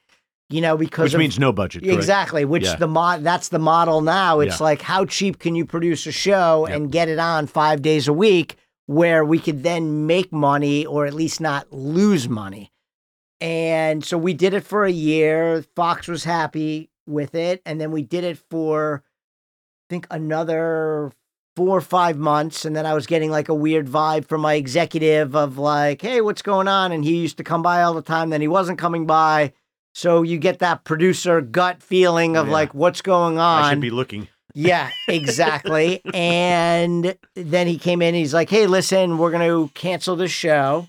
you 0.50 0.60
know, 0.60 0.76
because 0.76 1.04
Which 1.04 1.14
of, 1.14 1.18
means 1.20 1.38
no 1.38 1.52
budget. 1.52 1.82
correct? 1.84 1.96
Exactly, 1.96 2.44
which 2.44 2.64
Yeah. 2.64 2.76
the 2.76 2.88
mod 2.88 3.22
that's 3.24 3.48
the 3.48 3.58
model 3.58 4.00
now. 4.00 4.40
It's 4.40 4.58
Yeah. 4.60 4.64
like 4.64 4.82
how 4.82 5.04
cheap 5.04 5.38
can 5.38 5.54
you 5.54 5.64
produce 5.64 6.06
a 6.06 6.12
show 6.12 6.66
Yep. 6.68 6.76
and 6.76 6.92
get 6.92 7.08
it 7.08 7.18
on 7.18 7.46
5 7.46 7.82
days 7.82 8.08
a 8.08 8.12
week 8.12 8.56
where 8.86 9.24
we 9.24 9.38
could 9.38 9.62
then 9.62 10.06
make 10.06 10.32
money 10.32 10.84
or 10.84 11.06
at 11.06 11.14
least 11.14 11.40
not 11.40 11.72
lose 11.72 12.28
money. 12.28 12.72
And 13.40 14.04
so 14.04 14.18
we 14.18 14.34
did 14.34 14.52
it 14.52 14.64
for 14.64 14.84
a 14.84 14.90
year. 14.90 15.64
Fox 15.76 16.08
was 16.08 16.24
happy 16.24 16.90
with 17.06 17.34
it 17.34 17.62
and 17.64 17.80
then 17.80 17.90
we 17.92 18.02
did 18.02 18.24
it 18.24 18.38
for 18.50 19.02
I 19.04 19.86
think 19.94 20.06
another 20.10 21.12
4 21.56 21.78
or 21.78 21.80
5 21.80 22.16
months 22.18 22.64
and 22.64 22.76
then 22.76 22.86
I 22.86 22.94
was 22.94 23.06
getting 23.06 23.30
like 23.30 23.48
a 23.48 23.54
weird 23.54 23.88
vibe 23.88 24.26
from 24.28 24.40
my 24.40 24.54
executive 24.54 25.34
of 25.34 25.58
like, 25.58 26.00
"Hey, 26.02 26.20
what's 26.20 26.42
going 26.42 26.68
on?" 26.68 26.92
and 26.92 27.04
he 27.04 27.16
used 27.16 27.36
to 27.38 27.44
come 27.44 27.62
by 27.62 27.82
all 27.82 27.94
the 27.94 28.02
time 28.02 28.30
then 28.30 28.40
he 28.40 28.48
wasn't 28.48 28.78
coming 28.78 29.06
by. 29.06 29.52
So 29.94 30.22
you 30.22 30.38
get 30.38 30.60
that 30.60 30.84
producer 30.84 31.40
gut 31.40 31.82
feeling 31.82 32.36
of 32.36 32.46
Yeah. 32.46 32.52
like 32.52 32.74
what's 32.74 33.02
going 33.02 33.38
on. 33.38 33.62
I 33.64 33.70
should 33.70 33.80
be 33.80 33.90
looking. 33.90 34.28
Yeah, 34.54 34.90
exactly. 35.08 36.00
and 36.14 37.16
then 37.34 37.66
he 37.66 37.78
came 37.78 38.02
in 38.02 38.08
and 38.08 38.16
he's 38.16 38.34
like, 38.34 38.50
hey, 38.50 38.66
listen, 38.66 39.18
we're 39.18 39.30
going 39.30 39.48
to 39.48 39.70
cancel 39.74 40.16
the 40.16 40.28
show, 40.28 40.88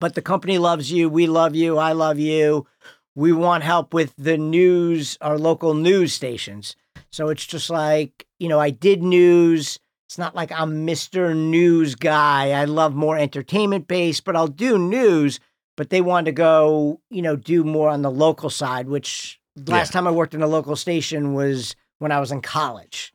but 0.00 0.14
the 0.14 0.22
company 0.22 0.58
loves 0.58 0.90
you. 0.90 1.08
We 1.08 1.26
love 1.26 1.54
you. 1.54 1.78
I 1.78 1.92
love 1.92 2.18
you. 2.18 2.66
We 3.14 3.32
want 3.32 3.64
help 3.64 3.92
with 3.92 4.14
the 4.16 4.38
news, 4.38 5.18
our 5.20 5.36
local 5.38 5.74
news 5.74 6.12
stations. 6.14 6.76
So 7.10 7.28
it's 7.28 7.44
just 7.46 7.68
like, 7.68 8.26
you 8.38 8.48
know, 8.48 8.60
I 8.60 8.70
did 8.70 9.02
news. 9.02 9.78
It's 10.08 10.16
not 10.18 10.34
like 10.34 10.50
I'm 10.52 10.86
Mr. 10.86 11.36
News 11.36 11.94
guy. 11.96 12.50
I 12.52 12.64
love 12.64 12.94
more 12.94 13.18
entertainment 13.18 13.88
based, 13.88 14.24
but 14.24 14.36
I'll 14.36 14.48
do 14.48 14.78
news. 14.78 15.38
But 15.76 15.90
they 15.90 16.00
wanted 16.00 16.26
to 16.26 16.32
go, 16.32 17.00
you 17.10 17.22
know, 17.22 17.36
do 17.36 17.64
more 17.64 17.88
on 17.88 18.02
the 18.02 18.10
local 18.10 18.50
side, 18.50 18.88
which 18.88 19.40
last 19.66 19.92
time 19.92 20.06
I 20.06 20.10
worked 20.10 20.34
in 20.34 20.42
a 20.42 20.46
local 20.46 20.76
station 20.76 21.34
was 21.34 21.74
when 21.98 22.12
I 22.12 22.20
was 22.20 22.32
in 22.32 22.42
college. 22.42 23.14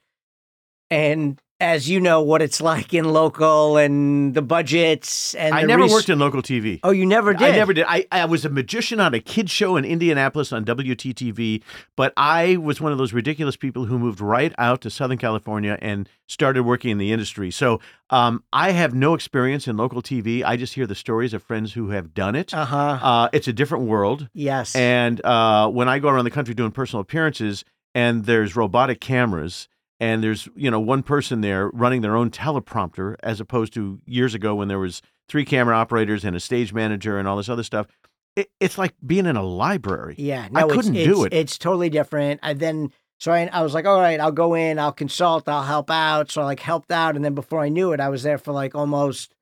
And 0.89 1.39
as 1.59 1.89
you 1.89 2.01
know, 2.01 2.21
what 2.21 2.41
it's 2.41 2.59
like 2.59 2.93
in 2.93 3.05
local 3.05 3.77
and 3.77 4.33
the 4.33 4.41
budgets 4.41 5.33
and 5.35 5.55
I 5.55 5.63
never 5.63 5.83
res- 5.83 5.91
worked 5.91 6.09
in 6.09 6.19
local 6.19 6.41
TV. 6.41 6.81
Oh, 6.83 6.91
you 6.91 7.05
never 7.05 7.33
did. 7.33 7.47
I 7.47 7.55
never 7.55 7.73
did. 7.73 7.85
I, 7.87 8.05
I 8.11 8.25
was 8.25 8.43
a 8.43 8.49
magician 8.49 8.99
on 8.99 9.13
a 9.13 9.21
kid 9.21 9.49
show 9.49 9.77
in 9.77 9.85
Indianapolis 9.85 10.51
on 10.51 10.65
WTTV, 10.65 11.63
but 11.95 12.11
I 12.17 12.57
was 12.57 12.81
one 12.81 12.91
of 12.91 12.97
those 12.97 13.13
ridiculous 13.13 13.55
people 13.55 13.85
who 13.85 13.97
moved 13.97 14.19
right 14.19 14.53
out 14.57 14.81
to 14.81 14.89
Southern 14.89 15.17
California 15.17 15.77
and 15.81 16.09
started 16.27 16.63
working 16.63 16.91
in 16.91 16.97
the 16.97 17.13
industry. 17.13 17.51
So 17.51 17.79
um, 18.09 18.43
I 18.51 18.71
have 18.71 18.93
no 18.93 19.13
experience 19.13 19.65
in 19.67 19.77
local 19.77 20.01
TV. 20.01 20.43
I 20.43 20.57
just 20.57 20.73
hear 20.73 20.85
the 20.87 20.95
stories 20.95 21.33
of 21.33 21.41
friends 21.41 21.73
who 21.73 21.89
have 21.89 22.13
done 22.13 22.35
it. 22.35 22.53
Uh 22.53 22.65
huh. 22.65 22.99
Uh, 23.01 23.29
it's 23.31 23.47
a 23.47 23.53
different 23.53 23.85
world. 23.85 24.27
yes. 24.33 24.75
And 24.75 25.23
uh, 25.23 25.69
when 25.69 25.87
I 25.87 25.99
go 25.99 26.09
around 26.09 26.25
the 26.25 26.31
country 26.31 26.53
doing 26.53 26.71
personal 26.71 27.01
appearances 27.01 27.63
and 27.93 28.25
there's 28.25 28.57
robotic 28.57 28.99
cameras 28.99 29.69
and 29.99 30.23
there's 30.23 30.47
you 30.55 30.69
know 30.69 30.79
one 30.79 31.03
person 31.03 31.41
there 31.41 31.69
running 31.69 32.01
their 32.01 32.15
own 32.15 32.29
teleprompter 32.29 33.15
as 33.23 33.39
opposed 33.39 33.73
to 33.73 33.99
years 34.05 34.33
ago 34.33 34.55
when 34.55 34.67
there 34.67 34.79
was 34.79 35.01
three 35.27 35.45
camera 35.45 35.75
operators 35.75 36.23
and 36.23 36.35
a 36.35 36.39
stage 36.39 36.73
manager 36.73 37.17
and 37.17 37.27
all 37.27 37.37
this 37.37 37.49
other 37.49 37.63
stuff. 37.63 37.87
It, 38.35 38.49
it's 38.59 38.77
like 38.77 38.93
being 39.05 39.25
in 39.25 39.37
a 39.37 39.43
library. 39.43 40.15
Yeah, 40.17 40.47
I 40.53 40.59
no, 40.61 40.65
it's- 40.67 40.75
couldn't 40.75 40.95
it's, 40.97 41.07
do 41.07 41.23
it. 41.23 41.33
It's 41.33 41.57
totally 41.57 41.89
different. 41.89 42.41
I 42.43 42.53
then 42.53 42.91
so 43.17 43.31
I, 43.31 43.49
I 43.51 43.61
was 43.63 43.73
like, 43.73 43.85
all 43.85 43.99
right, 43.99 44.19
I'll 44.19 44.31
go 44.31 44.55
in, 44.55 44.77
I'll 44.77 44.91
consult, 44.91 45.47
I'll 45.47 45.63
help 45.63 45.89
out. 45.89 46.31
So 46.31 46.41
I 46.41 46.45
like 46.45 46.59
helped 46.59 46.91
out, 46.91 47.15
and 47.15 47.23
then 47.23 47.33
before 47.33 47.61
I 47.61 47.69
knew 47.69 47.93
it, 47.93 47.99
I 48.01 48.09
was 48.09 48.23
there 48.23 48.37
for 48.37 48.51
like 48.51 48.75
almost 48.75 49.33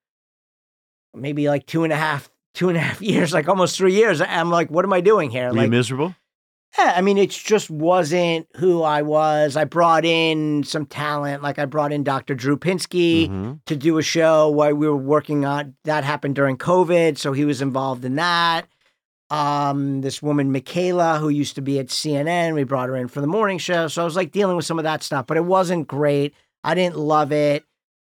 maybe 1.16 1.48
like 1.48 1.66
two 1.66 1.84
and 1.84 1.92
a 1.92 1.96
half, 1.96 2.30
two 2.54 2.70
and 2.70 2.78
a 2.78 2.82
half 2.82 3.02
years, 3.02 3.34
like 3.34 3.50
almost 3.50 3.76
three 3.78 3.94
years. 3.94 4.22
I'm 4.22 4.52
like, 4.52 4.70
what 4.70 4.86
am 4.86 4.94
I 4.94 5.02
doing 5.02 5.32
here? 5.32 5.48
Were 5.48 5.56
you 5.56 5.62
like, 5.62 5.70
miserable? 5.72 6.16
Yeah, 6.78 6.94
I 6.96 7.02
mean, 7.02 7.18
it 7.18 7.30
just 7.30 7.70
wasn't 7.70 8.48
who 8.58 8.82
I 8.84 9.02
was. 9.02 9.56
I 9.56 9.64
brought 9.66 10.06
in 10.06 10.64
some 10.64 10.86
talent, 10.86 11.44
like 11.44 11.60
I 11.60 11.66
brought 11.66 11.92
in 11.92 12.04
Dr. 12.04 12.34
Drew 12.36 12.58
Pinsky 12.58 13.30
Mhm. 13.30 13.60
to 13.66 13.76
do 13.76 13.98
a 13.98 14.02
show 14.02 14.50
while 14.50 14.74
we 14.74 14.88
were 14.88 14.96
working 14.96 15.46
on 15.46 15.76
that 15.84 16.04
happened 16.04 16.36
during 16.36 16.58
COVID, 16.58 17.18
so 17.18 17.34
he 17.34 17.46
was 17.46 17.62
involved 17.62 18.06
in 18.06 18.16
that. 18.16 18.68
Um, 19.30 20.02
this 20.02 20.22
woman 20.22 20.52
Michaela, 20.52 21.18
who 21.20 21.30
used 21.30 21.56
to 21.56 21.62
be 21.62 21.80
at 21.80 21.88
CNN, 21.90 22.54
we 22.54 22.64
brought 22.64 22.90
her 22.90 22.96
in 22.96 23.08
for 23.08 23.20
the 23.22 23.28
morning 23.28 23.58
show. 23.58 23.88
So 23.88 24.02
I 24.02 24.06
was 24.06 24.16
like 24.16 24.32
dealing 24.32 24.56
with 24.56 24.66
some 24.66 24.78
of 24.78 24.84
that 24.84 25.02
stuff, 25.02 25.26
but 25.28 25.38
it 25.38 25.46
wasn't 25.46 25.88
great. 25.88 26.34
I 26.64 26.76
didn't 26.76 26.98
love 26.98 27.32
it, 27.32 27.64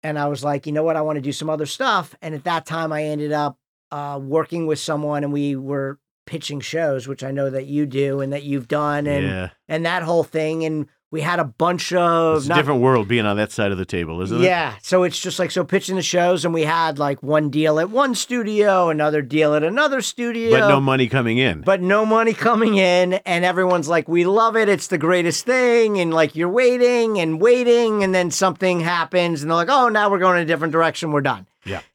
and 0.03 0.19
I 0.19 0.27
was 0.27 0.43
like, 0.43 0.67
you 0.67 0.73
know 0.73 0.83
what, 0.83 0.97
I 0.97 1.01
want 1.03 1.17
to 1.17 1.21
do 1.23 1.33
some 1.33 1.49
other 1.49 1.67
stuff. 1.67 2.15
And 2.23 2.35
at 2.35 2.45
that 2.45 2.67
time, 2.67 2.93
I 2.93 3.05
ended 3.05 3.31
up 3.33 3.57
uh, 3.93 4.19
working 4.23 4.67
with 4.67 4.79
someone, 4.79 5.23
and 5.23 5.33
we 5.33 5.55
were 5.55 5.99
pitching 6.27 6.61
shows, 6.61 7.07
which 7.09 7.23
I 7.25 7.31
know 7.31 7.51
that 7.51 7.67
you 7.67 7.87
do 7.87 8.21
and 8.21 8.33
that 8.33 8.43
you've 8.45 8.69
done, 8.69 9.07
and 9.07 9.25
yeah, 9.27 9.49
and 9.69 9.85
that 9.87 10.03
whole 10.03 10.25
thing. 10.25 10.65
And 10.65 10.87
we 11.11 11.21
had 11.21 11.39
a 11.39 11.45
bunch 11.45 11.93
of 11.93 12.39
it's 12.39 12.47
a 12.47 12.49
not 12.49 12.55
different 12.57 12.81
world 12.81 13.07
being 13.07 13.27
on 13.27 13.37
that 13.37 13.53
side 13.53 13.71
of 13.71 13.77
the 13.77 13.85
table, 13.85 14.23
isn't 14.23 14.41
it? 14.41 14.45
yeah. 14.45 14.77
So 14.83 15.03
it's 15.03 15.19
just 15.21 15.39
like 15.39 15.51
so 15.51 15.63
pitching 15.63 15.97
the 15.97 16.03
shows, 16.03 16.45
and 16.47 16.55
we 16.55 16.63
had 16.63 16.99
like 16.99 17.23
one 17.23 17.51
deal 17.51 17.79
at 17.79 17.91
one 17.91 18.15
studio, 18.15 18.89
another 18.89 19.21
deal 19.21 19.55
at 19.55 19.63
another 19.63 20.01
studio, 20.01 20.59
but 20.59 20.69
no 20.69 20.81
money 20.81 21.09
coming 21.09 21.37
in. 21.37 21.61
but 21.61 21.83
no 21.83 22.07
money 22.07 22.33
coming 22.33 22.77
in, 22.77 23.15
and 23.27 23.45
everyone's 23.45 23.89
like, 23.89 24.09
"We 24.09 24.25
love 24.25 24.57
it. 24.57 24.69
It's 24.71 24.87
the 24.87 24.97
greatest 24.99 25.45
thing." 25.45 25.99
And 26.01 26.15
like 26.15 26.35
you're 26.35 26.49
waiting 26.49 27.19
and 27.21 27.41
waiting, 27.43 28.03
and 28.03 28.15
then 28.15 28.31
something 28.31 28.81
happens, 28.81 29.43
and 29.43 29.51
they're 29.51 29.57
like, 29.57 29.69
"Oh, 29.71 29.89
now 29.89 30.11
we're 30.11 30.19
going 30.19 30.37
in 30.39 30.45
a 30.45 30.47
different 30.47 30.73
direction. 30.73 31.13
We're 31.13 31.21
done." 31.21 31.47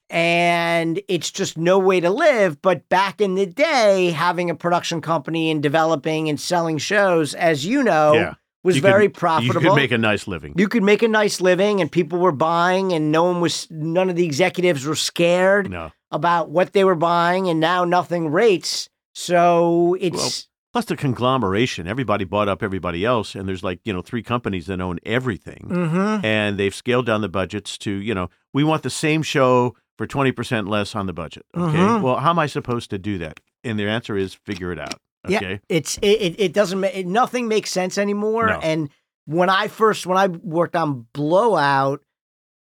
And 0.09 1.01
it's 1.07 1.31
just 1.31 1.57
no 1.57 1.77
way 1.79 1.99
to 1.99 2.09
live. 2.09 2.61
But 2.61 2.87
back 2.89 3.19
in 3.21 3.35
the 3.35 3.45
day, 3.45 4.11
having 4.11 4.49
a 4.49 4.55
production 4.55 5.01
company 5.01 5.51
and 5.51 5.61
developing 5.61 6.29
and 6.29 6.39
selling 6.39 6.77
shows, 6.77 7.33
as 7.33 7.65
you 7.65 7.83
know, 7.83 8.13
Yeah. 8.13 8.33
was 8.63 8.75
You 8.77 8.81
could- 8.81 8.87
very 8.87 9.03
you 9.05 9.51
could 9.53 9.75
make 9.75 9.91
a 9.91 9.97
nice 9.97 10.27
living. 10.27 10.53
you 10.57 10.67
could 10.67 10.83
make 10.83 11.01
a 11.03 11.07
nice 11.07 11.39
living 11.41 11.79
and 11.81 11.91
people 11.91 12.19
were 12.19 12.31
buying 12.33 12.91
and 12.93 13.11
no 13.11 13.23
one 13.23 13.39
was 13.41 13.67
none 13.69 14.09
of 14.09 14.15
the 14.15 14.25
executives 14.25 14.85
were 14.85 14.95
scared 14.95 15.69
no. 15.69 15.91
about 16.11 16.49
what 16.49 16.73
they 16.73 16.83
were 16.83 16.95
buying 16.95 17.47
and 17.47 17.59
now 17.61 17.85
nothing 17.85 18.29
rates 18.29 18.89
so 19.13 19.95
it's 19.99 20.47
Plus 20.73 20.85
the 20.85 20.97
conglomeration. 20.97 21.87
Everybody 21.87 22.23
bought 22.23 22.47
up 22.49 22.61
everybody 22.61 23.03
else, 23.03 23.33
and 23.33 23.47
there's 23.47 23.63
like 23.63 23.79
you 23.83 23.91
know 23.93 24.01
three 24.01 24.21
companies 24.21 24.67
that 24.67 24.79
own 24.81 24.99
everything, 25.05 25.65
Mhm. 25.71 26.23
and 26.23 26.57
they've 26.59 26.75
scaled 26.75 27.05
down 27.07 27.21
the 27.21 27.29
budgets 27.29 27.77
to 27.79 27.91
you 27.91 28.13
know 28.13 28.29
we 28.53 28.63
want 28.63 28.83
the 28.83 28.89
same 28.91 29.23
show 29.23 29.75
for 29.97 30.07
twenty 30.07 30.31
percent 30.31 30.67
less 30.67 30.95
on 30.95 31.05
the 31.07 31.13
budget. 31.13 31.45
Okay, 31.55 31.77
Mhm. 31.77 32.01
well 32.01 32.17
how 32.17 32.29
am 32.31 32.39
I 32.39 32.47
supposed 32.47 32.89
to 32.91 32.97
do 32.97 33.17
that? 33.19 33.39
And 33.63 33.77
their 33.79 33.89
answer 33.89 34.15
is 34.17 34.33
figure 34.33 34.71
it 34.71 34.79
out. 34.79 34.95
Yeah. 35.27 35.37
Okay, 35.37 35.59
it's 35.67 35.97
it, 36.01 36.35
it, 36.39 36.53
doesn't 36.53 36.79
ma- 36.79 36.87
it, 36.93 37.05
nothing 37.07 37.47
makes 37.47 37.69
sense 37.71 37.97
anymore 37.97 38.47
No. 38.47 38.59
and 38.61 38.89
when 39.25 39.49
i 39.49 39.67
first 39.67 40.05
when 40.07 40.17
i 40.17 40.27
worked 40.27 40.73
on 40.75 41.05
blowout 41.11 42.01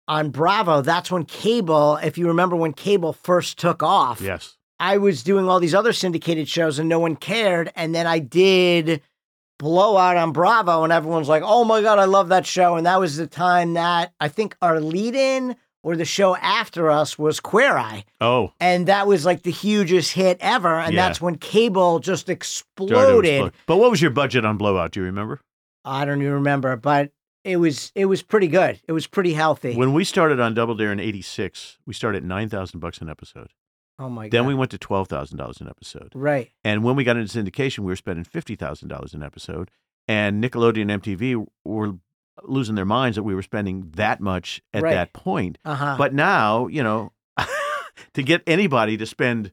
on 0.06 0.28
bravo 0.28 0.82
that's 0.82 1.10
when 1.10 1.24
cable 1.24 1.96
if 2.02 2.18
you 2.18 2.26
remember 2.26 2.54
when 2.56 2.74
cable 2.74 3.14
first 3.14 3.58
took 3.58 3.82
off 3.82 4.20
yes, 4.20 4.56
I 4.78 4.98
was 4.98 5.22
doing 5.22 5.48
all 5.48 5.60
these 5.60 5.74
other 5.76 5.92
syndicated 5.94 6.46
shows 6.48 6.78
and 6.80 6.88
no 6.88 6.98
one 6.98 7.14
cared. 7.14 7.70
And 7.76 7.94
then 7.94 8.04
I 8.08 8.18
did 8.18 9.00
Blowout 9.60 10.16
on 10.16 10.32
Bravo, 10.32 10.82
and 10.82 10.92
everyone's 10.92 11.28
like, 11.28 11.44
oh 11.46 11.62
my 11.62 11.80
God, 11.82 12.00
I 12.00 12.04
love 12.06 12.30
that 12.30 12.46
show. 12.46 12.74
And 12.74 12.84
that 12.84 12.98
was 12.98 13.16
the 13.16 13.28
time 13.28 13.74
that 13.74 14.12
I 14.18 14.26
think 14.26 14.56
our 14.60 14.80
lead 14.80 15.14
in 15.14 15.54
or 15.82 15.96
the 15.96 16.04
show 16.04 16.36
after 16.36 16.90
us 16.90 17.18
was 17.18 17.40
Queer 17.40 17.76
Eye. 17.76 18.04
oh, 18.20 18.52
And 18.60 18.86
that 18.86 19.06
was 19.06 19.24
like 19.24 19.42
the 19.42 19.50
hugest 19.50 20.12
hit 20.12 20.38
ever. 20.40 20.78
And 20.78 20.94
Yeah. 20.94 21.06
that's 21.08 21.20
when 21.20 21.36
cable 21.38 21.98
just 21.98 22.28
exploded. 22.28 23.24
explode. 23.24 23.52
But 23.66 23.76
what 23.78 23.90
was 23.90 24.00
your 24.00 24.10
budget 24.12 24.44
on 24.44 24.56
Blowout? 24.56 24.92
Do 24.92 25.00
you 25.00 25.06
remember? 25.06 25.40
I 25.84 26.04
don't 26.04 26.20
even 26.20 26.34
remember, 26.34 26.76
but 26.76 27.10
it 27.44 27.56
was 27.56 27.90
it 27.96 28.04
was 28.06 28.22
pretty 28.22 28.46
good. 28.46 28.80
It 28.86 28.92
was 28.92 29.08
pretty 29.08 29.32
healthy. 29.34 29.74
When 29.74 29.92
we 29.92 30.04
started 30.04 30.38
on 30.38 30.54
Double 30.54 30.76
Dare 30.76 30.92
in 30.92 31.00
'86, 31.00 31.78
we 31.86 31.92
started 31.94 32.18
at 32.18 32.24
nine 32.24 32.48
thousand 32.48 32.78
bucks 32.78 32.98
an 33.00 33.08
episode. 33.08 33.48
oh 33.98 34.08
my 34.08 34.26
God. 34.28 34.30
Then 34.30 34.46
we 34.46 34.54
went 34.54 34.70
to 34.70 34.78
twelve 34.78 35.08
thousand 35.08 35.38
dollars 35.38 35.60
an 35.60 35.68
episode. 35.68 36.12
Right. 36.14 36.50
And 36.62 36.84
when 36.84 36.94
we 36.94 37.02
got 37.02 37.16
into 37.16 37.36
syndication, 37.36 37.80
we 37.80 37.86
were 37.86 37.96
spending 37.96 38.22
fifty 38.24 38.54
thousand 38.54 38.88
dollars 38.90 39.12
an 39.12 39.24
episode, 39.24 39.72
and 40.06 40.42
Nickelodeon 40.42 40.82
and 40.88 41.02
MTV 41.02 41.44
were 41.64 41.94
losing 42.42 42.74
their 42.74 42.84
minds 42.84 43.16
that 43.16 43.22
we 43.22 43.34
were 43.34 43.42
spending 43.42 43.90
that 43.96 44.20
much 44.20 44.62
at 44.72 44.82
Right. 44.82 44.94
that 44.94 45.12
point. 45.12 45.58
Uh 45.64 45.74
huh. 45.74 45.94
But 45.98 46.14
now, 46.14 46.66
you 46.66 46.82
know, 46.82 47.12
to 48.14 48.22
get 48.22 48.42
anybody 48.46 48.96
to 48.96 49.06
spend, 49.06 49.52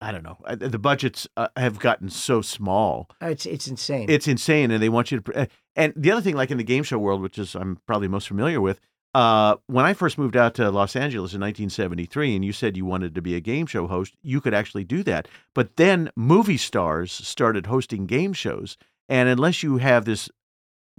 I 0.00 0.12
don't 0.12 0.22
know, 0.22 0.36
uh, 0.44 0.56
the 0.56 0.78
budgets 0.78 1.26
uh, 1.36 1.48
have 1.56 1.78
gotten 1.78 2.10
so 2.10 2.42
small. 2.42 3.08
it's 3.20 3.46
it's 3.46 3.66
insane. 3.68 4.06
It's 4.08 4.28
insane, 4.28 4.70
and 4.70 4.82
they 4.82 4.88
want 4.88 5.10
you 5.10 5.20
to. 5.20 5.40
uh, 5.42 5.46
And 5.76 5.92
the 5.96 6.10
other 6.12 6.20
thing, 6.20 6.36
like 6.36 6.50
in 6.50 6.58
the 6.58 6.64
game 6.64 6.82
show 6.84 6.98
world, 6.98 7.20
which 7.22 7.38
is 7.38 7.54
I'm 7.54 7.78
probably 7.86 8.08
most 8.08 8.28
familiar 8.28 8.60
with, 8.60 8.80
uh, 9.14 9.56
when 9.66 9.84
I 9.86 9.94
first 9.94 10.18
moved 10.18 10.36
out 10.36 10.54
to 10.54 10.70
Los 10.70 10.96
Angeles 10.96 11.32
in 11.34 11.40
1973, 11.40 12.34
and 12.36 12.44
you 12.44 12.52
said 12.52 12.76
you 12.76 12.84
wanted 12.84 13.14
to 13.14 13.22
be 13.22 13.34
a 13.36 13.40
game 13.40 13.64
show 13.66 13.86
host, 13.86 14.14
you 14.22 14.40
could 14.40 14.52
actually 14.54 14.84
do 14.84 15.02
that. 15.04 15.28
But 15.54 15.76
then 15.76 16.10
movie 16.16 16.56
stars 16.58 17.12
started 17.12 17.66
hosting 17.66 18.06
game 18.06 18.32
shows, 18.32 18.76
and 19.08 19.28
unless 19.28 19.62
you 19.62 19.78
have 19.78 20.04
this 20.04 20.28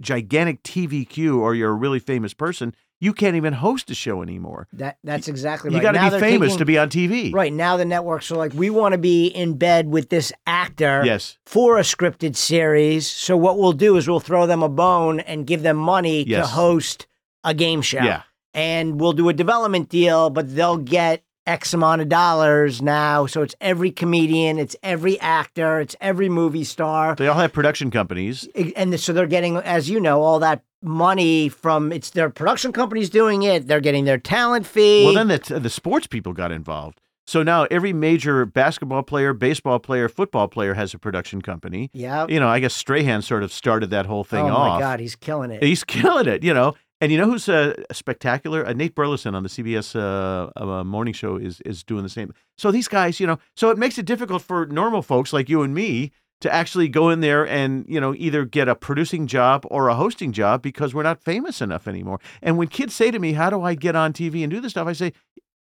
gigantic 0.00 0.62
TV 0.62 1.08
queue 1.08 1.40
or 1.40 1.54
you're 1.54 1.70
a 1.70 1.74
really 1.74 1.98
famous 1.98 2.34
person, 2.34 2.74
you 2.98 3.12
can't 3.12 3.36
even 3.36 3.52
host 3.52 3.90
a 3.90 3.94
show 3.94 4.22
anymore. 4.22 4.68
that 4.72 4.96
that's 5.04 5.28
exactly 5.28 5.68
right. 5.68 5.76
You 5.76 5.82
got 5.82 5.92
to 5.92 6.16
be 6.16 6.20
famous 6.20 6.56
to 6.56 6.64
be 6.64 6.78
on 6.78 6.88
TV. 6.88 7.32
Right 7.32 7.52
now, 7.52 7.76
the 7.76 7.84
networks 7.84 8.30
are 8.30 8.36
like, 8.36 8.54
we 8.54 8.70
want 8.70 8.92
to 8.92 8.98
be 8.98 9.26
in 9.26 9.58
bed 9.58 9.88
with 9.88 10.08
this 10.08 10.32
actor 10.46 11.02
Yes. 11.04 11.36
for 11.44 11.76
a 11.76 11.82
scripted 11.82 12.36
series. 12.36 13.06
So 13.10 13.36
what 13.36 13.58
we'll 13.58 13.72
do 13.74 13.96
is 13.96 14.08
we'll 14.08 14.20
throw 14.20 14.46
them 14.46 14.62
a 14.62 14.68
bone 14.70 15.20
and 15.20 15.46
give 15.46 15.62
them 15.62 15.76
money 15.76 16.24
to 16.24 16.46
host 16.46 17.06
a 17.44 17.52
game 17.52 17.82
show. 17.82 18.02
Yeah. 18.02 18.22
And 18.54 18.98
we'll 18.98 19.12
do 19.12 19.28
a 19.28 19.34
development 19.34 19.90
deal, 19.90 20.30
but 20.30 20.54
they'll 20.56 20.78
get 20.78 21.22
X 21.46 21.72
amount 21.74 22.02
of 22.02 22.08
dollars 22.08 22.82
now. 22.82 23.26
So 23.26 23.42
it's 23.42 23.54
every 23.60 23.90
comedian, 23.90 24.58
it's 24.58 24.76
every 24.82 25.18
actor, 25.20 25.80
it's 25.80 25.96
every 26.00 26.28
movie 26.28 26.64
star. 26.64 27.14
They 27.14 27.28
all 27.28 27.38
have 27.38 27.52
production 27.52 27.90
companies. 27.90 28.48
And 28.74 28.98
so 28.98 29.12
they're 29.12 29.26
getting, 29.26 29.56
as 29.58 29.88
you 29.88 30.00
know, 30.00 30.22
all 30.22 30.38
that 30.40 30.62
money 30.82 31.48
from 31.48 31.92
it's 31.92 32.10
their 32.10 32.30
production 32.30 32.72
companies 32.72 33.10
doing 33.10 33.42
it. 33.42 33.66
They're 33.66 33.80
getting 33.80 34.04
their 34.04 34.18
talent 34.18 34.66
fee. 34.66 35.04
Well, 35.04 35.14
then 35.14 35.28
the, 35.28 35.60
the 35.60 35.70
sports 35.70 36.06
people 36.06 36.32
got 36.32 36.52
involved. 36.52 37.00
So 37.26 37.42
now 37.42 37.64
every 37.72 37.92
major 37.92 38.46
basketball 38.46 39.02
player, 39.02 39.32
baseball 39.32 39.80
player, 39.80 40.08
football 40.08 40.46
player 40.46 40.74
has 40.74 40.94
a 40.94 40.98
production 40.98 41.42
company. 41.42 41.90
yeah. 41.92 42.26
You 42.28 42.38
know, 42.38 42.46
I 42.46 42.60
guess 42.60 42.72
Strahan 42.72 43.20
sort 43.20 43.42
of 43.42 43.52
started 43.52 43.90
that 43.90 44.06
whole 44.06 44.22
thing 44.22 44.44
oh 44.44 44.54
off. 44.54 44.68
Oh 44.68 44.74
my 44.74 44.80
God, 44.80 45.00
he's 45.00 45.16
killing 45.16 45.50
it. 45.50 45.62
He's 45.62 45.82
killing 45.84 46.28
it, 46.28 46.44
you 46.44 46.54
know. 46.54 46.76
And 47.00 47.12
you 47.12 47.18
know 47.18 47.26
who's 47.26 47.48
uh, 47.48 47.74
spectacular? 47.92 48.66
Uh, 48.66 48.72
Nate 48.72 48.94
Burleson 48.94 49.34
on 49.34 49.42
the 49.42 49.50
CBS 49.50 49.94
uh, 49.94 50.50
uh, 50.58 50.82
morning 50.84 51.12
show 51.12 51.36
is 51.36 51.60
is 51.62 51.84
doing 51.84 52.02
the 52.02 52.08
same. 52.08 52.32
So 52.56 52.70
these 52.70 52.88
guys, 52.88 53.20
you 53.20 53.26
know, 53.26 53.38
so 53.54 53.70
it 53.70 53.76
makes 53.76 53.98
it 53.98 54.06
difficult 54.06 54.42
for 54.42 54.66
normal 54.66 55.02
folks 55.02 55.32
like 55.32 55.48
you 55.48 55.62
and 55.62 55.74
me 55.74 56.12
to 56.40 56.52
actually 56.52 56.88
go 56.88 57.10
in 57.10 57.20
there 57.20 57.46
and 57.46 57.84
you 57.88 58.00
know 58.00 58.14
either 58.16 58.44
get 58.46 58.68
a 58.68 58.74
producing 58.74 59.26
job 59.26 59.66
or 59.70 59.88
a 59.88 59.94
hosting 59.94 60.32
job 60.32 60.62
because 60.62 60.94
we're 60.94 61.02
not 61.02 61.22
famous 61.22 61.60
enough 61.60 61.86
anymore. 61.86 62.18
And 62.42 62.56
when 62.56 62.68
kids 62.68 62.94
say 62.94 63.10
to 63.10 63.18
me, 63.18 63.34
"How 63.34 63.50
do 63.50 63.62
I 63.62 63.74
get 63.74 63.94
on 63.94 64.14
TV 64.14 64.42
and 64.42 64.50
do 64.50 64.60
this 64.60 64.72
stuff?" 64.72 64.88
I 64.88 64.94
say, 64.94 65.12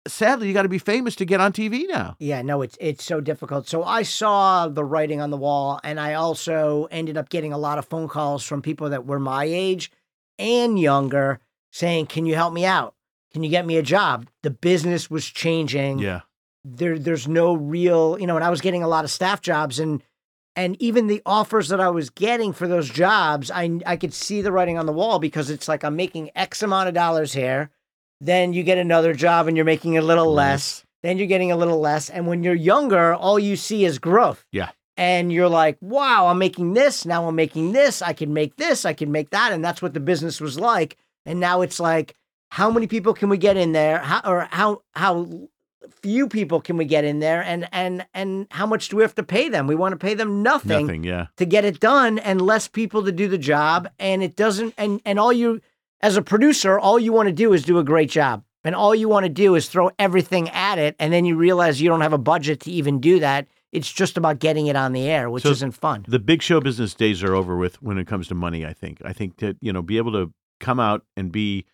"Sadly, 0.06 0.46
you 0.46 0.54
got 0.54 0.62
to 0.62 0.68
be 0.68 0.78
famous 0.78 1.16
to 1.16 1.24
get 1.24 1.40
on 1.40 1.52
TV 1.52 1.88
now." 1.88 2.14
Yeah, 2.20 2.42
no, 2.42 2.62
it's 2.62 2.76
it's 2.80 3.04
so 3.04 3.20
difficult. 3.20 3.66
So 3.66 3.82
I 3.82 4.04
saw 4.04 4.68
the 4.68 4.84
writing 4.84 5.20
on 5.20 5.30
the 5.30 5.36
wall, 5.36 5.80
and 5.82 5.98
I 5.98 6.14
also 6.14 6.84
ended 6.92 7.16
up 7.16 7.30
getting 7.30 7.52
a 7.52 7.58
lot 7.58 7.78
of 7.78 7.84
phone 7.84 8.06
calls 8.06 8.44
from 8.44 8.62
people 8.62 8.90
that 8.90 9.06
were 9.06 9.18
my 9.18 9.44
age 9.44 9.90
and 10.38 10.78
younger 10.78 11.40
saying, 11.70 12.06
"Can 12.06 12.26
you 12.26 12.34
help 12.34 12.52
me 12.52 12.64
out? 12.64 12.94
Can 13.32 13.42
you 13.42 13.50
get 13.50 13.66
me 13.66 13.76
a 13.76 13.82
job?" 13.82 14.26
The 14.42 14.50
business 14.50 15.10
was 15.10 15.26
changing. 15.26 15.98
Yeah, 15.98 16.22
There, 16.64 16.98
there's 16.98 17.28
no 17.28 17.54
real, 17.54 18.18
you 18.18 18.26
know, 18.26 18.36
and 18.36 18.44
I 18.44 18.50
was 18.50 18.60
getting 18.60 18.82
a 18.82 18.88
lot 18.88 19.04
of 19.04 19.10
staff 19.10 19.40
jobs, 19.40 19.78
and 19.78 20.02
and 20.54 20.80
even 20.80 21.06
the 21.06 21.22
offers 21.26 21.68
that 21.68 21.80
I 21.80 21.90
was 21.90 22.10
getting 22.10 22.52
for 22.52 22.66
those 22.66 22.88
jobs, 22.88 23.50
I 23.50 23.80
I 23.86 23.96
could 23.96 24.14
see 24.14 24.42
the 24.42 24.52
writing 24.52 24.78
on 24.78 24.86
the 24.86 24.92
wall 24.92 25.18
because 25.18 25.50
it's 25.50 25.68
like 25.68 25.84
I'm 25.84 25.96
making 25.96 26.30
X 26.34 26.62
amount 26.62 26.88
of 26.88 26.94
dollars 26.94 27.32
here, 27.32 27.70
then 28.20 28.52
you 28.52 28.62
get 28.62 28.78
another 28.78 29.14
job 29.14 29.48
and 29.48 29.56
you're 29.56 29.66
making 29.66 29.98
a 29.98 30.02
little 30.02 30.32
less 30.32 30.84
then 31.06 31.18
you're 31.18 31.28
getting 31.28 31.52
a 31.52 31.56
little 31.56 31.78
less. 31.78 32.10
And 32.10 32.26
when 32.26 32.42
you're 32.42 32.54
younger, 32.54 33.14
all 33.14 33.38
you 33.38 33.54
see 33.54 33.84
is 33.84 33.98
growth. 33.98 34.44
Yeah. 34.50 34.70
And 34.96 35.32
you're 35.32 35.48
like, 35.48 35.76
wow, 35.80 36.28
I'm 36.28 36.38
making 36.38 36.72
this. 36.72 37.04
Now 37.04 37.28
I'm 37.28 37.34
making 37.34 37.72
this. 37.72 38.02
I 38.02 38.12
can 38.12 38.32
make 38.32 38.56
this. 38.56 38.84
I 38.84 38.92
can 38.92 39.12
make 39.12 39.30
that. 39.30 39.52
And 39.52 39.64
that's 39.64 39.82
what 39.82 39.94
the 39.94 40.00
business 40.00 40.40
was 40.40 40.58
like. 40.58 40.96
And 41.24 41.40
now 41.40 41.60
it's 41.60 41.78
like, 41.78 42.14
how 42.50 42.70
many 42.70 42.86
people 42.86 43.12
can 43.12 43.28
we 43.28 43.36
get 43.36 43.56
in 43.56 43.72
there? 43.72 43.98
How, 43.98 44.20
or 44.24 44.48
how, 44.50 44.82
how 44.94 45.48
few 46.02 46.28
people 46.28 46.60
can 46.60 46.76
we 46.76 46.84
get 46.84 47.04
in 47.04 47.18
there? 47.18 47.42
And, 47.42 47.68
and, 47.72 48.06
and 48.14 48.46
how 48.50 48.66
much 48.66 48.88
do 48.88 48.96
we 48.96 49.02
have 49.02 49.14
to 49.16 49.22
pay 49.22 49.48
them? 49.48 49.66
We 49.66 49.74
want 49.74 49.92
to 49.92 49.98
pay 49.98 50.14
them 50.14 50.42
nothing, 50.42 50.86
Nothing, 50.86 51.04
yeah. 51.04 51.26
to 51.36 51.44
get 51.44 51.64
it 51.64 51.80
done 51.80 52.18
and 52.18 52.40
less 52.40 52.68
people 52.68 53.04
to 53.04 53.12
do 53.12 53.28
the 53.28 53.38
job. 53.38 53.88
And 53.98 54.22
it 54.22 54.36
doesn't, 54.36 54.74
and, 54.78 55.00
and 55.04 55.18
all 55.18 55.32
you, 55.32 55.60
as 56.00 56.16
a 56.16 56.22
producer, 56.22 56.78
all 56.78 56.98
you 56.98 57.12
want 57.12 57.28
to 57.28 57.32
do 57.32 57.52
is 57.52 57.64
do 57.64 57.78
a 57.78 57.84
great 57.84 58.10
job. 58.10 58.44
And 58.64 58.74
all 58.74 58.94
you 58.94 59.08
want 59.08 59.24
to 59.24 59.30
do 59.30 59.54
is 59.54 59.68
throw 59.68 59.90
everything 59.98 60.48
at 60.50 60.78
it. 60.78 60.96
And 60.98 61.12
then 61.12 61.24
you 61.24 61.36
realize 61.36 61.80
you 61.80 61.88
don't 61.88 62.00
have 62.00 62.12
a 62.12 62.18
budget 62.18 62.60
to 62.60 62.70
even 62.70 63.00
do 63.00 63.20
that. 63.20 63.46
It's 63.76 63.92
just 63.92 64.16
about 64.16 64.38
getting 64.38 64.68
it 64.68 64.76
on 64.76 64.92
the 64.92 65.02
air, 65.02 65.28
which 65.28 65.42
So 65.42 65.50
isn't 65.50 65.72
fun. 65.72 66.06
The 66.08 66.18
big 66.18 66.40
show 66.40 66.60
business 66.60 66.94
days 66.94 67.22
are 67.22 67.34
over 67.34 67.56
with 67.56 67.82
when 67.82 67.98
it 67.98 68.06
comes 68.06 68.26
to 68.28 68.34
money, 68.34 68.64
I 68.64 68.72
think. 68.72 69.02
I 69.04 69.12
think 69.12 69.36
that, 69.40 69.58
you 69.60 69.70
know, 69.70 69.82
be 69.82 69.98
able 69.98 70.12
to 70.12 70.32
come 70.60 70.80
out 70.80 71.04
and 71.14 71.30
be 71.30 71.66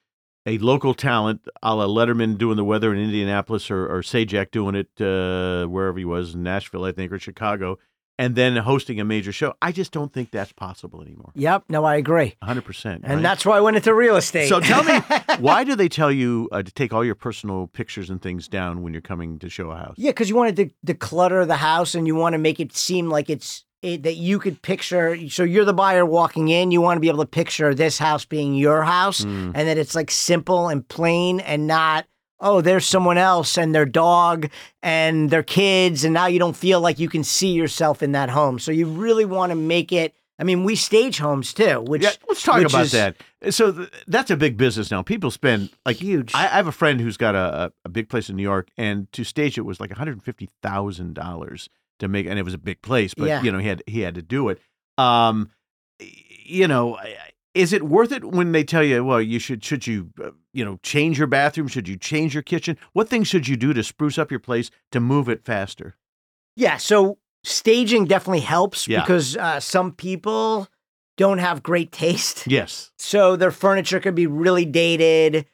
a 0.44 0.58
local 0.58 0.94
talent, 0.94 1.46
a 1.62 1.76
la 1.76 1.86
Letterman 1.86 2.36
doing 2.36 2.56
the 2.56 2.64
weather 2.64 2.92
in 2.92 3.00
Indianapolis 3.00 3.70
or, 3.70 3.86
or 3.86 4.02
Sajak 4.02 4.50
doing 4.50 4.74
it 4.74 4.88
uh, 5.00 5.66
wherever 5.68 5.96
he 5.96 6.04
was, 6.04 6.34
in 6.34 6.42
Nashville, 6.42 6.84
I 6.84 6.90
think, 6.90 7.12
or 7.12 7.20
Chicago, 7.20 7.78
and 8.22 8.36
then 8.36 8.56
hosting 8.56 9.00
a 9.00 9.04
major 9.04 9.32
show. 9.32 9.54
I 9.60 9.72
just 9.72 9.90
don't 9.90 10.12
think 10.12 10.30
that's 10.30 10.52
possible 10.52 11.02
anymore. 11.02 11.32
Yep. 11.34 11.64
No, 11.68 11.84
I 11.84 11.96
agree. 11.96 12.36
100%. 12.44 12.84
And 13.02 13.04
right? 13.04 13.22
that's 13.22 13.44
why 13.44 13.56
I 13.56 13.60
went 13.60 13.76
into 13.76 13.92
real 13.92 14.14
estate. 14.14 14.48
So 14.48 14.60
tell 14.60 14.84
me, 14.84 14.98
why 15.40 15.64
do 15.64 15.74
they 15.74 15.88
tell 15.88 16.12
you 16.12 16.48
uh, 16.52 16.62
to 16.62 16.72
take 16.72 16.92
all 16.92 17.04
your 17.04 17.16
personal 17.16 17.66
pictures 17.66 18.10
and 18.10 18.22
things 18.22 18.46
down 18.46 18.82
when 18.82 18.92
you're 18.92 19.02
coming 19.02 19.40
to 19.40 19.48
show 19.48 19.70
a 19.70 19.76
house? 19.76 19.94
yeah, 19.96 20.10
because 20.10 20.28
you 20.28 20.36
wanted 20.36 20.56
to 20.56 20.94
declutter 20.94 21.44
the 21.46 21.56
house 21.56 21.96
and 21.96 22.06
you 22.06 22.14
want 22.14 22.34
to 22.34 22.38
make 22.38 22.60
it 22.60 22.72
seem 22.76 23.10
like 23.10 23.28
it's 23.28 23.64
it, 23.82 24.04
that 24.04 24.14
you 24.14 24.38
could 24.38 24.62
picture. 24.62 25.28
So 25.28 25.42
you're 25.42 25.64
the 25.64 25.72
buyer 25.74 26.06
walking 26.06 26.48
in. 26.48 26.70
You 26.70 26.80
want 26.80 26.96
to 26.98 27.00
be 27.00 27.08
able 27.08 27.24
to 27.24 27.26
picture 27.26 27.74
this 27.74 27.98
house 27.98 28.24
being 28.24 28.54
your 28.54 28.84
house 28.84 29.24
Mm. 29.24 29.52
and 29.56 29.66
that 29.68 29.76
it's 29.78 29.96
like 29.96 30.10
simple 30.12 30.68
and 30.68 30.86
plain 30.86 31.40
and 31.40 31.66
not. 31.66 32.06
Oh, 32.42 32.60
there's 32.60 32.84
someone 32.84 33.18
else 33.18 33.56
and 33.56 33.74
their 33.74 33.86
dog 33.86 34.50
and 34.82 35.30
their 35.30 35.44
kids, 35.44 36.02
and 36.04 36.12
now 36.12 36.26
you 36.26 36.38
don't 36.40 36.56
feel 36.56 36.80
like 36.80 36.98
you 36.98 37.08
can 37.08 37.22
see 37.24 37.52
yourself 37.52 38.02
in 38.02 38.12
that 38.12 38.28
home. 38.30 38.58
So 38.58 38.72
you 38.72 38.86
really 38.86 39.24
want 39.24 39.50
to 39.50 39.56
make 39.56 39.92
it. 39.92 40.14
I 40.38 40.44
mean, 40.44 40.64
we 40.64 40.74
stage 40.74 41.18
homes 41.18 41.54
too, 41.54 41.82
which 41.82 42.02
Yeah, 42.02 42.10
let's 42.28 42.42
talk 42.42 42.56
which 42.56 42.72
about 42.72 42.86
is 42.86 42.92
that. 42.92 43.16
So 43.50 43.70
th- 43.70 43.90
that's 44.08 44.30
a 44.30 44.36
big 44.36 44.56
business 44.56 44.90
now. 44.90 45.02
People 45.02 45.30
spend 45.30 45.70
like 45.86 45.98
huge. 45.98 46.34
I, 46.34 46.44
I 46.44 46.56
have 46.56 46.66
a 46.66 46.72
friend 46.72 47.00
who's 47.00 47.16
got 47.16 47.36
a, 47.36 47.72
a, 47.84 47.88
big 47.88 48.08
place 48.08 48.28
in 48.28 48.34
New 48.36 48.42
York, 48.42 48.68
and 48.76 49.10
to 49.12 49.22
stage 49.22 49.56
it 49.56 49.62
was 49.62 49.78
like 49.78 49.90
one 49.90 49.98
hundred 49.98 50.20
fifty 50.22 50.48
thousand 50.62 51.14
dollars 51.14 51.68
to 52.00 52.08
make, 52.08 52.26
and 52.26 52.38
it 52.40 52.42
was 52.42 52.54
a 52.54 52.58
big 52.58 52.82
place, 52.82 53.14
but 53.14 53.28
Yeah. 53.28 53.42
you 53.42 53.52
know 53.52 53.58
he 53.58 53.68
had 53.68 53.82
he 53.86 54.00
had 54.00 54.16
to 54.16 54.22
do 54.22 54.48
it. 54.48 54.60
Um, 54.98 55.50
you 56.00 56.66
know, 56.66 56.96
I- 56.96 57.16
is 57.54 57.72
it 57.72 57.82
worth 57.82 58.12
it 58.12 58.24
when 58.24 58.52
they 58.52 58.64
tell 58.64 58.82
you, 58.82 59.04
well, 59.04 59.20
you 59.20 59.38
should 59.38 59.64
should 59.64 59.86
you 59.86 60.10
uh, 60.22 60.30
you 60.52 60.64
know 60.64 60.78
change 60.82 61.18
your 61.18 61.26
bathroom? 61.26 61.68
Should 61.68 61.88
you 61.88 61.96
change 61.96 62.34
your 62.34 62.42
kitchen? 62.42 62.78
What 62.92 63.08
things 63.08 63.28
should 63.28 63.48
you 63.48 63.56
do 63.56 63.72
to 63.72 63.82
spruce 63.82 64.18
up 64.18 64.30
your 64.30 64.40
place 64.40 64.70
to 64.90 65.00
move 65.00 65.28
it 65.28 65.44
faster? 65.44 65.96
Yeah, 66.56 66.76
so 66.76 67.18
staging 67.44 68.06
definitely 68.06 68.40
helps 68.40 68.86
Yeah. 68.86 69.00
because 69.00 69.36
uh, 69.36 69.58
some 69.60 69.92
people 69.92 70.68
don't 71.16 71.38
have 71.38 71.62
great 71.62 71.92
taste. 71.92 72.46
Yes, 72.46 72.90
So 72.98 73.36
their 73.36 73.50
furniture 73.50 74.00
could 74.00 74.14
be 74.14 74.26
really 74.26 74.64
dated 74.64 75.46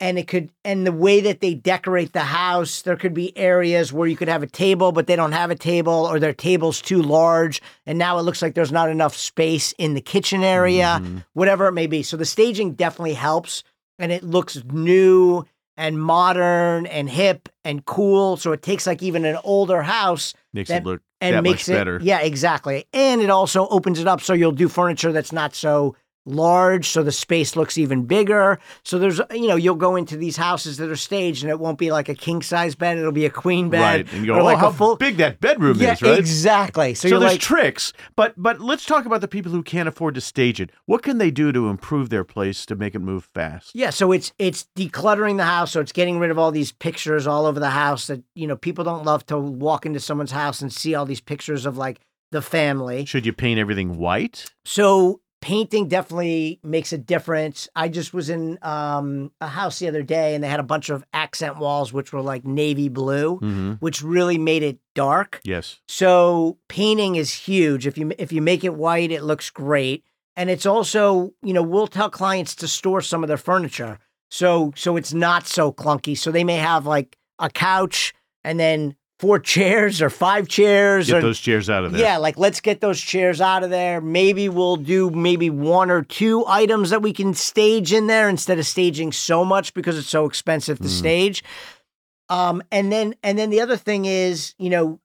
and 0.00 0.18
it 0.18 0.26
could 0.28 0.50
and 0.64 0.86
the 0.86 0.92
way 0.92 1.20
that 1.20 1.40
they 1.40 1.54
decorate 1.54 2.12
the 2.12 2.20
house, 2.20 2.82
there 2.82 2.96
could 2.96 3.14
be 3.14 3.36
areas 3.36 3.92
where 3.92 4.08
you 4.08 4.16
could 4.16 4.28
have 4.28 4.42
a 4.42 4.46
table 4.46 4.92
but 4.92 5.06
they 5.06 5.16
don't 5.16 5.32
have 5.32 5.50
a 5.50 5.54
table 5.54 5.92
or 5.92 6.18
their 6.18 6.32
table's 6.32 6.80
too 6.82 7.00
large 7.02 7.62
and 7.86 7.98
now 7.98 8.18
it 8.18 8.22
looks 8.22 8.42
like 8.42 8.54
there's 8.54 8.72
not 8.72 8.88
enough 8.90 9.16
space 9.16 9.72
in 9.78 9.94
the 9.94 10.00
kitchen 10.00 10.42
area, 10.42 11.00
Mhm. 11.02 11.24
whatever 11.34 11.66
it 11.68 11.72
may 11.72 11.86
be. 11.86 12.02
So 12.02 12.16
the 12.16 12.24
staging 12.24 12.72
definitely 12.72 13.14
helps 13.14 13.62
and 13.98 14.10
it 14.10 14.22
looks 14.24 14.60
new 14.72 15.44
and 15.76 16.00
modern 16.00 16.86
and 16.86 17.08
hip 17.10 17.48
and 17.64 17.84
cool. 17.84 18.36
So 18.36 18.52
it 18.52 18.62
takes 18.62 18.86
like 18.86 19.02
even 19.02 19.24
an 19.24 19.38
older 19.44 19.82
house 19.82 20.34
makes 20.52 20.68
That- 20.70 20.82
it 20.82 20.86
look 20.86 21.00
and 21.20 21.42
makes 21.42 21.68
it 21.68 21.72
better. 21.72 21.98
yeah 22.02 22.18
exactly 22.20 22.84
and 22.92 23.22
it 23.22 23.30
also 23.30 23.66
opens 23.68 23.98
it 23.98 24.06
up 24.06 24.20
so 24.20 24.34
you'll 24.34 24.52
do 24.52 24.68
furniture 24.68 25.10
that's 25.12 25.32
not 25.32 25.54
so 25.54 25.96
large 26.26 26.88
so 26.88 27.02
the 27.02 27.12
space 27.12 27.54
looks 27.54 27.76
even 27.76 28.04
bigger 28.04 28.58
so 28.82 28.98
there's 28.98 29.20
you 29.32 29.46
know 29.46 29.56
you'll 29.56 29.74
go 29.74 29.94
into 29.94 30.16
these 30.16 30.36
houses 30.36 30.78
that 30.78 30.88
are 30.88 30.96
staged 30.96 31.42
and 31.42 31.50
it 31.50 31.60
won't 31.60 31.78
be 31.78 31.90
like 31.92 32.08
a 32.08 32.14
king 32.14 32.40
size 32.40 32.74
bed 32.74 32.96
it'll 32.96 33.12
be 33.12 33.26
a 33.26 33.30
queen 33.30 33.68
bed 33.68 33.80
Right, 33.80 34.12
and 34.12 34.22
you 34.22 34.32
go, 34.32 34.38
or 34.38 34.40
oh, 34.40 34.44
like 34.44 34.58
how 34.58 34.68
a 34.68 34.72
full 34.72 34.96
big 34.96 35.18
that 35.18 35.40
bedroom 35.40 35.76
yeah 35.78 35.92
is, 35.92 36.02
right? 36.02 36.18
exactly 36.18 36.94
so, 36.94 37.08
So, 37.08 37.18
there's 37.18 37.32
like 37.32 37.40
tricks, 37.40 37.92
but 38.16 38.32
but 38.36 38.60
let's 38.60 38.86
talk 38.86 39.04
about 39.04 39.20
the 39.20 39.28
people 39.28 39.52
who 39.52 39.62
can't 39.62 39.88
afford 39.88 40.14
to 40.14 40.20
stage 40.20 40.60
it. 40.60 40.70
What 40.86 41.02
can 41.02 41.18
they 41.18 41.30
do 41.30 41.52
to 41.52 41.68
improve 41.68 42.08
their 42.08 42.24
place 42.24 42.64
to 42.66 42.74
make 42.74 42.94
it 42.94 43.00
move 43.00 43.28
fast? 43.34 43.72
yeah 43.74 43.90
so 43.90 44.10
it's 44.12 44.32
it's 44.38 44.66
decluttering 44.76 45.36
the 45.36 45.44
house 45.44 45.72
so 45.72 45.80
it's 45.80 45.92
getting 45.92 46.18
rid 46.18 46.30
of 46.30 46.38
all 46.38 46.50
these 46.50 46.72
pictures 46.72 47.26
all 47.26 47.44
over 47.46 47.60
the 47.60 47.70
house 47.70 48.06
that 48.06 48.22
you 48.34 48.46
know 48.46 48.56
people 48.56 48.82
don't 48.84 49.04
love 49.04 49.26
to 49.26 49.38
walk 49.38 49.84
into 49.84 50.00
someone's 50.00 50.30
house 50.32 50.62
and 50.62 50.72
see 50.72 50.94
all 50.94 51.04
these 51.04 51.20
pictures 51.20 51.66
of 51.66 51.76
like 51.76 52.00
the 52.30 52.40
family 52.42 53.04
Should 53.04 53.26
you 53.26 53.32
paint 53.32 53.60
everything 53.60 53.96
white? 53.98 54.46
So 54.64 55.20
painting 55.44 55.88
definitely 55.88 56.58
makes 56.62 56.90
a 56.94 56.96
difference. 56.98 57.68
I 57.76 57.90
just 57.90 58.14
was 58.14 58.30
in 58.30 58.58
um, 58.62 59.30
a 59.42 59.46
house 59.46 59.78
the 59.78 59.88
other 59.88 60.02
day 60.02 60.34
and 60.34 60.42
they 60.42 60.48
had 60.48 60.58
a 60.58 60.62
bunch 60.64 60.88
of 60.88 61.04
accent 61.12 61.58
walls 61.58 61.92
which 61.92 62.14
were 62.14 62.22
like 62.22 62.46
navy 62.46 62.88
blue, 62.88 63.34
Mm-hmm. 63.40 63.72
which 63.74 64.00
really 64.02 64.38
made 64.38 64.62
it 64.62 64.78
dark. 64.94 65.40
Yes. 65.44 65.80
So 65.86 66.56
painting 66.68 67.16
is 67.16 67.30
huge. 67.34 67.86
If 67.86 67.98
you 67.98 68.12
if 68.18 68.32
you 68.32 68.40
make 68.40 68.64
it 68.64 68.74
white, 68.74 69.12
it 69.12 69.22
looks 69.22 69.50
great. 69.50 70.02
And 70.34 70.48
it's 70.48 70.64
also, 70.64 71.32
you 71.42 71.52
know, 71.52 71.62
we'll 71.62 71.88
tell 71.88 72.08
clients 72.08 72.54
to 72.56 72.66
store 72.68 73.02
some 73.02 73.22
of 73.22 73.28
their 73.28 73.36
furniture. 73.36 73.98
So 74.30 74.72
so 74.76 74.96
it's 74.96 75.12
not 75.12 75.46
so 75.46 75.72
clunky. 75.72 76.16
So 76.16 76.30
they 76.30 76.44
may 76.44 76.56
have 76.56 76.86
like 76.86 77.18
a 77.38 77.50
couch 77.50 78.14
and 78.44 78.58
then 78.58 78.96
four 79.24 79.38
chairs 79.38 80.02
or 80.02 80.10
five 80.10 80.48
chairs 80.48 81.06
Get 81.06 81.16
or 81.18 81.20
those 81.22 81.40
chairs 81.40 81.70
out 81.70 81.84
of 81.84 81.92
there. 81.92 82.00
yeah, 82.02 82.16
like 82.18 82.36
let's 82.36 82.60
get 82.60 82.80
those 82.80 83.00
chairs 83.00 83.40
out 83.40 83.62
of 83.64 83.70
there. 83.70 84.00
Maybe 84.00 84.48
we'll 84.50 84.76
do 84.76 85.08
maybe 85.10 85.48
one 85.48 85.90
or 85.90 86.02
two 86.02 86.44
items 86.46 86.90
that 86.90 87.00
we 87.00 87.12
can 87.12 87.32
stage 87.34 87.92
in 87.92 88.06
there 88.06 88.28
instead 88.28 88.58
of 88.58 88.66
staging 88.66 89.12
so 89.12 89.44
much 89.44 89.72
because 89.72 89.96
it's 89.98 90.08
so 90.08 90.26
expensive 90.26 90.78
to 90.78 90.84
Mm. 90.84 90.98
stage. 90.98 91.44
Um, 92.28 92.62
and 92.70 92.90
then 92.92 93.14
and 93.22 93.38
then 93.38 93.50
the 93.50 93.60
other 93.60 93.76
thing 93.76 94.04
is, 94.04 94.54
you 94.58 94.70
know, 94.70 95.00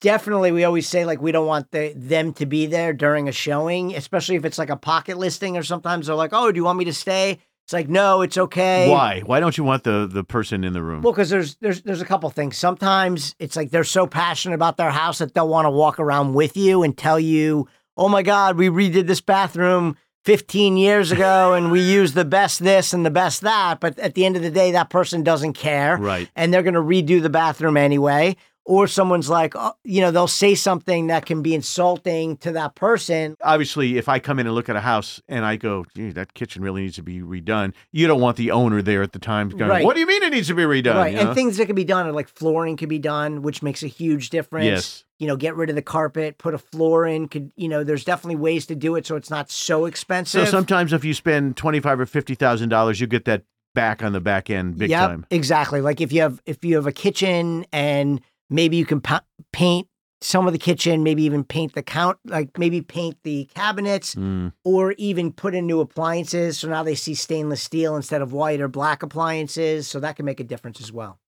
definitely 0.00 0.52
we 0.52 0.64
always 0.64 0.88
say 0.88 1.04
like 1.04 1.20
we 1.20 1.32
don't 1.32 1.46
want 1.46 1.70
the, 1.70 1.92
them 1.96 2.32
to 2.34 2.46
be 2.46 2.66
there 2.66 2.92
during 2.92 3.28
a 3.28 3.32
showing, 3.32 3.94
especially 3.94 4.36
if 4.36 4.44
it's 4.44 4.58
like 4.58 4.70
a 4.70 4.76
pocket 4.76 5.16
listing 5.18 5.56
or 5.56 5.62
sometimes 5.62 6.06
they're 6.06 6.16
like, 6.16 6.32
"Oh, 6.32 6.50
do 6.52 6.56
you 6.56 6.64
want 6.64 6.78
me 6.78 6.84
to 6.86 6.92
stay?" 6.92 7.38
It's 7.72 7.74
like, 7.74 7.88
"No, 7.88 8.20
it's 8.20 8.36
okay." 8.36 8.90
Why? 8.90 9.22
Why 9.24 9.40
don't 9.40 9.56
you 9.56 9.64
want 9.64 9.84
the 9.84 10.06
the 10.06 10.22
person 10.22 10.62
in 10.62 10.74
the 10.74 10.82
room? 10.82 11.00
Well, 11.00 11.14
because 11.14 11.30
there's 11.30 11.54
there's 11.56 11.80
there's 11.80 12.02
a 12.02 12.04
couple 12.04 12.28
things. 12.28 12.58
Sometimes 12.58 13.34
it's 13.38 13.56
like 13.56 13.70
they're 13.70 13.82
so 13.82 14.06
passionate 14.06 14.54
about 14.54 14.76
their 14.76 14.90
house 14.90 15.18
that 15.18 15.32
they'll 15.32 15.48
want 15.48 15.64
to 15.64 15.70
walk 15.70 15.98
around 15.98 16.34
with 16.34 16.54
you 16.54 16.82
and 16.82 16.94
tell 16.94 17.18
you, 17.18 17.66
"Oh 17.96 18.10
my 18.10 18.22
God, 18.22 18.58
we 18.58 18.68
redid 18.68 19.06
this 19.06 19.22
bathroom 19.22 19.96
15 20.24 20.76
years 20.76 21.12
ago, 21.12 21.54
and 21.54 21.72
we 21.72 21.80
used 21.80 22.14
the 22.14 22.26
best 22.26 22.62
this 22.62 22.92
and 22.92 23.06
the 23.06 23.10
best 23.10 23.40
that." 23.40 23.80
But 23.80 23.98
at 23.98 24.12
the 24.12 24.26
end 24.26 24.36
of 24.36 24.42
the 24.42 24.50
day, 24.50 24.72
that 24.72 24.90
person 24.90 25.22
doesn't 25.22 25.54
care, 25.54 25.96
right. 25.96 26.28
and 26.36 26.52
they're 26.52 26.62
going 26.62 26.74
to 26.74 26.80
redo 26.80 27.22
the 27.22 27.30
bathroom 27.30 27.78
anyway. 27.78 28.36
Or 28.64 28.86
someone's 28.86 29.28
like, 29.28 29.54
oh, 29.56 29.72
you 29.82 30.00
know, 30.00 30.12
they'll 30.12 30.28
say 30.28 30.54
something 30.54 31.08
that 31.08 31.26
can 31.26 31.42
be 31.42 31.52
insulting 31.52 32.36
to 32.38 32.52
that 32.52 32.76
person. 32.76 33.36
Obviously, 33.42 33.98
if 33.98 34.08
I 34.08 34.20
come 34.20 34.38
in 34.38 34.46
and 34.46 34.54
look 34.54 34.68
at 34.68 34.76
a 34.76 34.80
house 34.80 35.20
and 35.28 35.44
I 35.44 35.56
go, 35.56 35.84
Gee, 35.96 36.10
that 36.12 36.34
kitchen 36.34 36.62
really 36.62 36.82
needs 36.82 36.94
to 36.94 37.02
be 37.02 37.20
redone, 37.22 37.72
you 37.90 38.06
don't 38.06 38.20
want 38.20 38.36
the 38.36 38.52
owner 38.52 38.80
there 38.80 39.02
at 39.02 39.10
the 39.12 39.18
time 39.18 39.48
going, 39.48 39.68
Right. 39.68 39.84
What 39.84 39.94
do 39.94 40.00
you 40.00 40.06
mean 40.06 40.22
it 40.22 40.30
needs 40.32 40.46
to 40.46 40.54
be 40.54 40.62
redone? 40.62 40.94
right. 40.94 41.12
You 41.12 41.18
And 41.18 41.28
know? 41.30 41.34
things 41.34 41.56
that 41.56 41.66
can 41.66 41.74
be 41.74 41.82
done 41.82 42.06
are 42.06 42.12
like 42.12 42.28
flooring 42.28 42.76
can 42.76 42.88
be 42.88 43.00
done, 43.00 43.42
which 43.42 43.62
makes 43.64 43.82
a 43.82 43.88
huge 43.88 44.30
difference. 44.30 44.64
yes. 44.66 45.04
you 45.18 45.26
know, 45.26 45.36
get 45.36 45.56
rid 45.56 45.68
of 45.68 45.74
the 45.74 45.82
carpet, 45.82 46.38
put 46.38 46.54
a 46.54 46.58
floor 46.58 47.04
in. 47.04 47.26
Could 47.26 47.50
you 47.56 47.68
know? 47.68 47.82
There's 47.82 48.04
definitely 48.04 48.36
ways 48.36 48.66
to 48.66 48.76
do 48.76 48.94
it 48.94 49.06
so 49.06 49.16
it's 49.16 49.30
not 49.30 49.50
so 49.50 49.86
expensive. 49.86 50.44
So 50.46 50.50
sometimes 50.50 50.92
if 50.92 51.04
you 51.04 51.14
spend 51.14 51.56
twenty 51.56 51.80
five 51.80 51.98
or 51.98 52.06
fifty 52.06 52.36
thousand 52.36 52.68
dollars, 52.68 53.00
you 53.00 53.08
get 53.08 53.24
that 53.24 53.42
back 53.74 54.02
on 54.02 54.12
the 54.12 54.20
back 54.20 54.50
end 54.50 54.76
big 54.76 54.90
Yep, 54.90 55.00
time. 55.08 55.26
exactly. 55.30 55.80
Like 55.80 56.00
if 56.00 56.12
you 56.12 56.20
have 56.22 56.40
if 56.46 56.64
you 56.64 56.76
have 56.76 56.86
a 56.86 56.92
kitchen 56.92 57.64
and 57.72 58.20
maybe 58.52 58.76
you 58.76 58.84
can 58.86 59.00
pa- 59.00 59.24
paint 59.52 59.88
some 60.20 60.46
of 60.46 60.52
the 60.52 60.58
kitchen, 60.58 61.02
maybe 61.02 61.24
even 61.24 61.42
paint 61.42 61.74
the 61.74 61.82
count, 61.82 62.16
like 62.24 62.56
maybe 62.56 62.80
paint 62.80 63.16
the 63.24 63.48
cabinets, 63.54 64.14
Mm. 64.14 64.52
or 64.64 64.92
even 64.92 65.32
put 65.32 65.52
in 65.54 65.66
new 65.66 65.80
appliances. 65.80 66.58
So 66.58 66.68
now 66.68 66.84
they 66.84 66.94
see 66.94 67.14
stainless 67.14 67.60
steel 67.62 67.96
instead 67.96 68.22
of 68.22 68.32
white 68.32 68.60
or 68.60 68.68
black 68.68 69.02
appliances. 69.02 69.88
So 69.88 69.98
that 69.98 70.14
can 70.14 70.24
make 70.24 70.38
a 70.38 70.44
difference 70.44 70.80
as 70.80 70.92
well. 70.92 71.18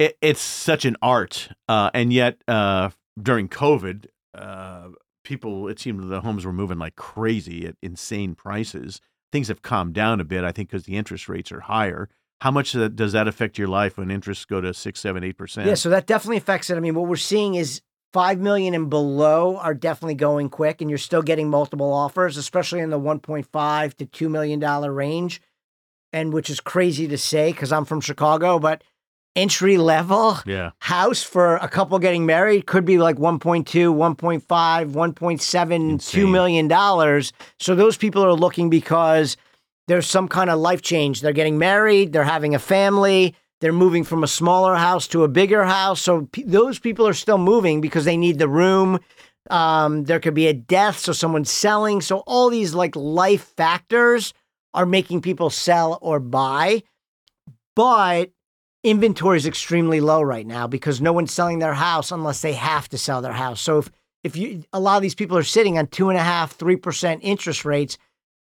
it, 0.00 0.16
it's 0.20 0.40
such 0.40 0.84
an 0.84 0.96
art, 1.02 1.48
uh, 1.68 1.90
and 1.94 2.12
yet 2.12 2.38
uh, 2.48 2.90
during 3.20 3.48
COVID, 3.48 4.06
uh, 4.34 4.88
people 5.24 5.66
it 5.68 5.78
seemed 5.80 6.08
the 6.08 6.20
homes 6.20 6.44
were 6.46 6.52
moving 6.52 6.78
like 6.78 6.94
crazy 6.96 7.66
at 7.66 7.74
insane 7.82 8.34
prices. 8.36 9.00
Things 9.32 9.48
have 9.48 9.60
calmed 9.62 9.94
down 9.94 10.20
a 10.20 10.24
bit, 10.24 10.42
I 10.44 10.52
think, 10.52 10.70
because 10.70 10.84
the 10.84 10.96
interest 10.96 11.28
rates 11.28 11.50
are 11.52 11.60
higher. 11.60 12.08
How 12.40 12.50
much 12.50 12.72
does 12.72 13.12
that- 13.12 13.28
affect 13.28 13.58
your 13.58 13.68
life 13.68 13.98
when 13.98 14.10
interests 14.10 14.44
go 14.44 14.60
to 14.60 14.72
six, 14.72 15.00
seven, 15.00 15.24
eight 15.24 15.36
percent? 15.36 15.66
Yeah, 15.66 15.74
so 15.74 15.90
that 15.90 16.06
definitely 16.06 16.36
affects 16.36 16.70
it. 16.70 16.76
I 16.76 16.80
mean, 16.80 16.94
what 16.94 17.06
we're 17.08 17.16
seeing 17.16 17.54
is 17.54 17.80
Five 18.14 18.38
million 18.38 18.72
and 18.72 18.88
below 18.88 19.58
are 19.58 19.74
definitely 19.74 20.14
going 20.14 20.48
quick, 20.48 20.80
and 20.80 20.88
you're 20.90 20.96
still 20.96 21.20
getting 21.20 21.50
multiple 21.50 21.92
offers, 21.92 22.38
especially 22.38 22.80
in 22.80 22.88
the 22.88 22.98
1.5 22.98 23.94
to 23.98 24.06
two 24.06 24.30
million 24.30 24.58
dollar 24.58 24.90
range, 24.94 25.42
and 26.10 26.32
which 26.32 26.48
is 26.48 26.58
crazy 26.58 27.06
to 27.06 27.18
say 27.18 27.52
because 27.52 27.70
I'm 27.70 27.84
from 27.84 28.00
Chicago, 28.00 28.58
but 28.58 28.82
entry 29.36 29.76
level 29.76 30.38
Yeah. 30.46 30.70
house 30.78 31.22
for 31.22 31.56
a 31.56 31.68
couple 31.68 31.98
getting 31.98 32.24
married 32.24 32.64
could 32.66 32.86
be 32.86 32.96
like 32.96 33.16
1.2 33.18 33.92
1.5 33.92 34.88
1.7 34.94 35.68
2 35.78 35.90
Insane. 35.92 36.32
million 36.32 36.66
dollars 36.66 37.32
so 37.60 37.74
those 37.74 37.98
people 37.98 38.24
are 38.24 38.32
looking 38.32 38.70
because 38.70 39.36
there's 39.88 40.06
some 40.06 40.28
kind 40.28 40.50
of 40.50 40.60
life 40.60 40.82
change. 40.82 41.20
They're 41.20 41.32
getting 41.32 41.58
married 41.58 42.12
they're 42.12 42.24
having 42.24 42.54
a 42.54 42.58
family 42.58 43.34
they're 43.60 43.72
moving 43.72 44.04
from 44.04 44.22
a 44.22 44.28
smaller 44.28 44.76
house 44.76 45.08
to 45.08 45.24
a 45.24 45.28
bigger 45.28 45.64
house. 45.64 46.00
So 46.00 46.28
p- 46.32 46.44
those 46.44 46.78
people 46.78 47.06
are 47.08 47.14
still 47.14 47.38
moving 47.38 47.80
because 47.80 48.04
they 48.04 48.16
need 48.16 48.38
the 48.38 48.48
room. 48.48 49.00
Um, 49.50 50.04
there 50.04 50.20
could 50.20 50.34
be 50.34 50.46
a 50.46 50.52
death 50.52 50.98
so 50.98 51.12
someone's 51.12 51.50
selling. 51.50 52.00
So 52.00 52.18
all 52.18 52.50
these 52.50 52.74
like 52.74 52.94
life 52.94 53.52
factors 53.56 54.32
are 54.74 54.86
making 54.86 55.22
people 55.22 55.50
sell 55.50 55.98
or 56.02 56.20
buy. 56.20 56.82
But 57.74 58.30
inventory 58.84 59.38
is 59.38 59.46
extremely 59.46 60.00
low 60.00 60.22
right 60.22 60.46
now 60.46 60.66
because 60.66 61.00
no 61.00 61.12
one's 61.12 61.32
selling 61.32 61.58
their 61.58 61.74
house 61.74 62.12
unless 62.12 62.42
they 62.42 62.52
have 62.52 62.88
to 62.90 62.98
sell 62.98 63.22
their 63.22 63.32
house. 63.32 63.60
So 63.60 63.78
if 63.78 63.90
if 64.24 64.36
you 64.36 64.64
a 64.72 64.80
lot 64.80 64.96
of 64.96 65.02
these 65.02 65.14
people 65.14 65.38
are 65.38 65.44
sitting 65.44 65.78
on 65.78 65.86
two 65.86 66.10
and 66.10 66.18
a 66.18 66.22
half, 66.22 66.52
three 66.52 66.76
percent 66.76 67.20
interest 67.24 67.64
rates 67.64 67.98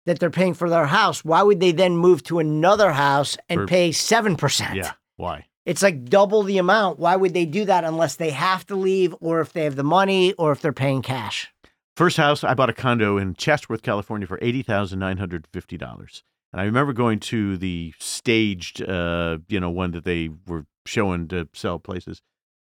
that 0.05 0.19
they're 0.19 0.29
paying 0.29 0.53
for 0.53 0.69
their 0.69 0.85
house, 0.85 1.25
why 1.25 1.41
would 1.43 1.59
they 1.59 1.71
then 1.71 1.97
move 1.97 2.23
to 2.23 2.39
another 2.39 2.91
house 2.91 3.37
and 3.49 3.61
For- 3.61 3.67
pay 3.67 3.91
seven 3.91 4.35
percent? 4.35 4.75
Yeah. 4.75 4.93
Why? 5.17 5.45
It's 5.65 5.81
like 5.81 6.05
double 6.05 6.43
the 6.43 6.59
amount. 6.59 6.99
Why 6.99 7.15
would 7.15 7.33
they 7.33 7.45
do 7.45 7.65
that 7.65 7.83
unless 7.83 8.17
they 8.17 8.29
have 8.29 8.65
to 8.67 8.75
leave 8.75 9.15
or 9.19 9.41
if 9.41 9.53
they 9.53 9.63
have 9.63 9.75
the 9.75 9.83
money 9.83 10.33
or 10.33 10.51
if 10.51 10.61
they're 10.61 10.73
paying 10.73 11.01
cash? 11.01 11.51
First 11.97 12.17
house, 12.17 12.43
I 12.43 12.53
bought 12.53 12.69
a 12.69 12.73
condo 12.73 13.17
in 13.17 13.33
Chatsworth, 13.35 13.81
California 13.81 14.27
for 14.27 14.37
eighty 14.41 14.61
thousand 14.61 14.99
nine 14.99 15.17
hundred 15.17 15.47
fifty 15.51 15.77
dollars. 15.77 16.23
And 16.53 16.61
I 16.61 16.65
remember 16.65 16.93
going 16.93 17.19
to 17.21 17.57
the 17.57 17.93
staged, 17.99 18.81
uh, 18.81 19.39
you 19.47 19.59
know, 19.59 19.69
one 19.69 19.91
that 19.91 20.05
they 20.05 20.29
were 20.47 20.65
showing 20.85 21.27
to 21.29 21.49
sell 21.53 21.79
places. 21.79 22.21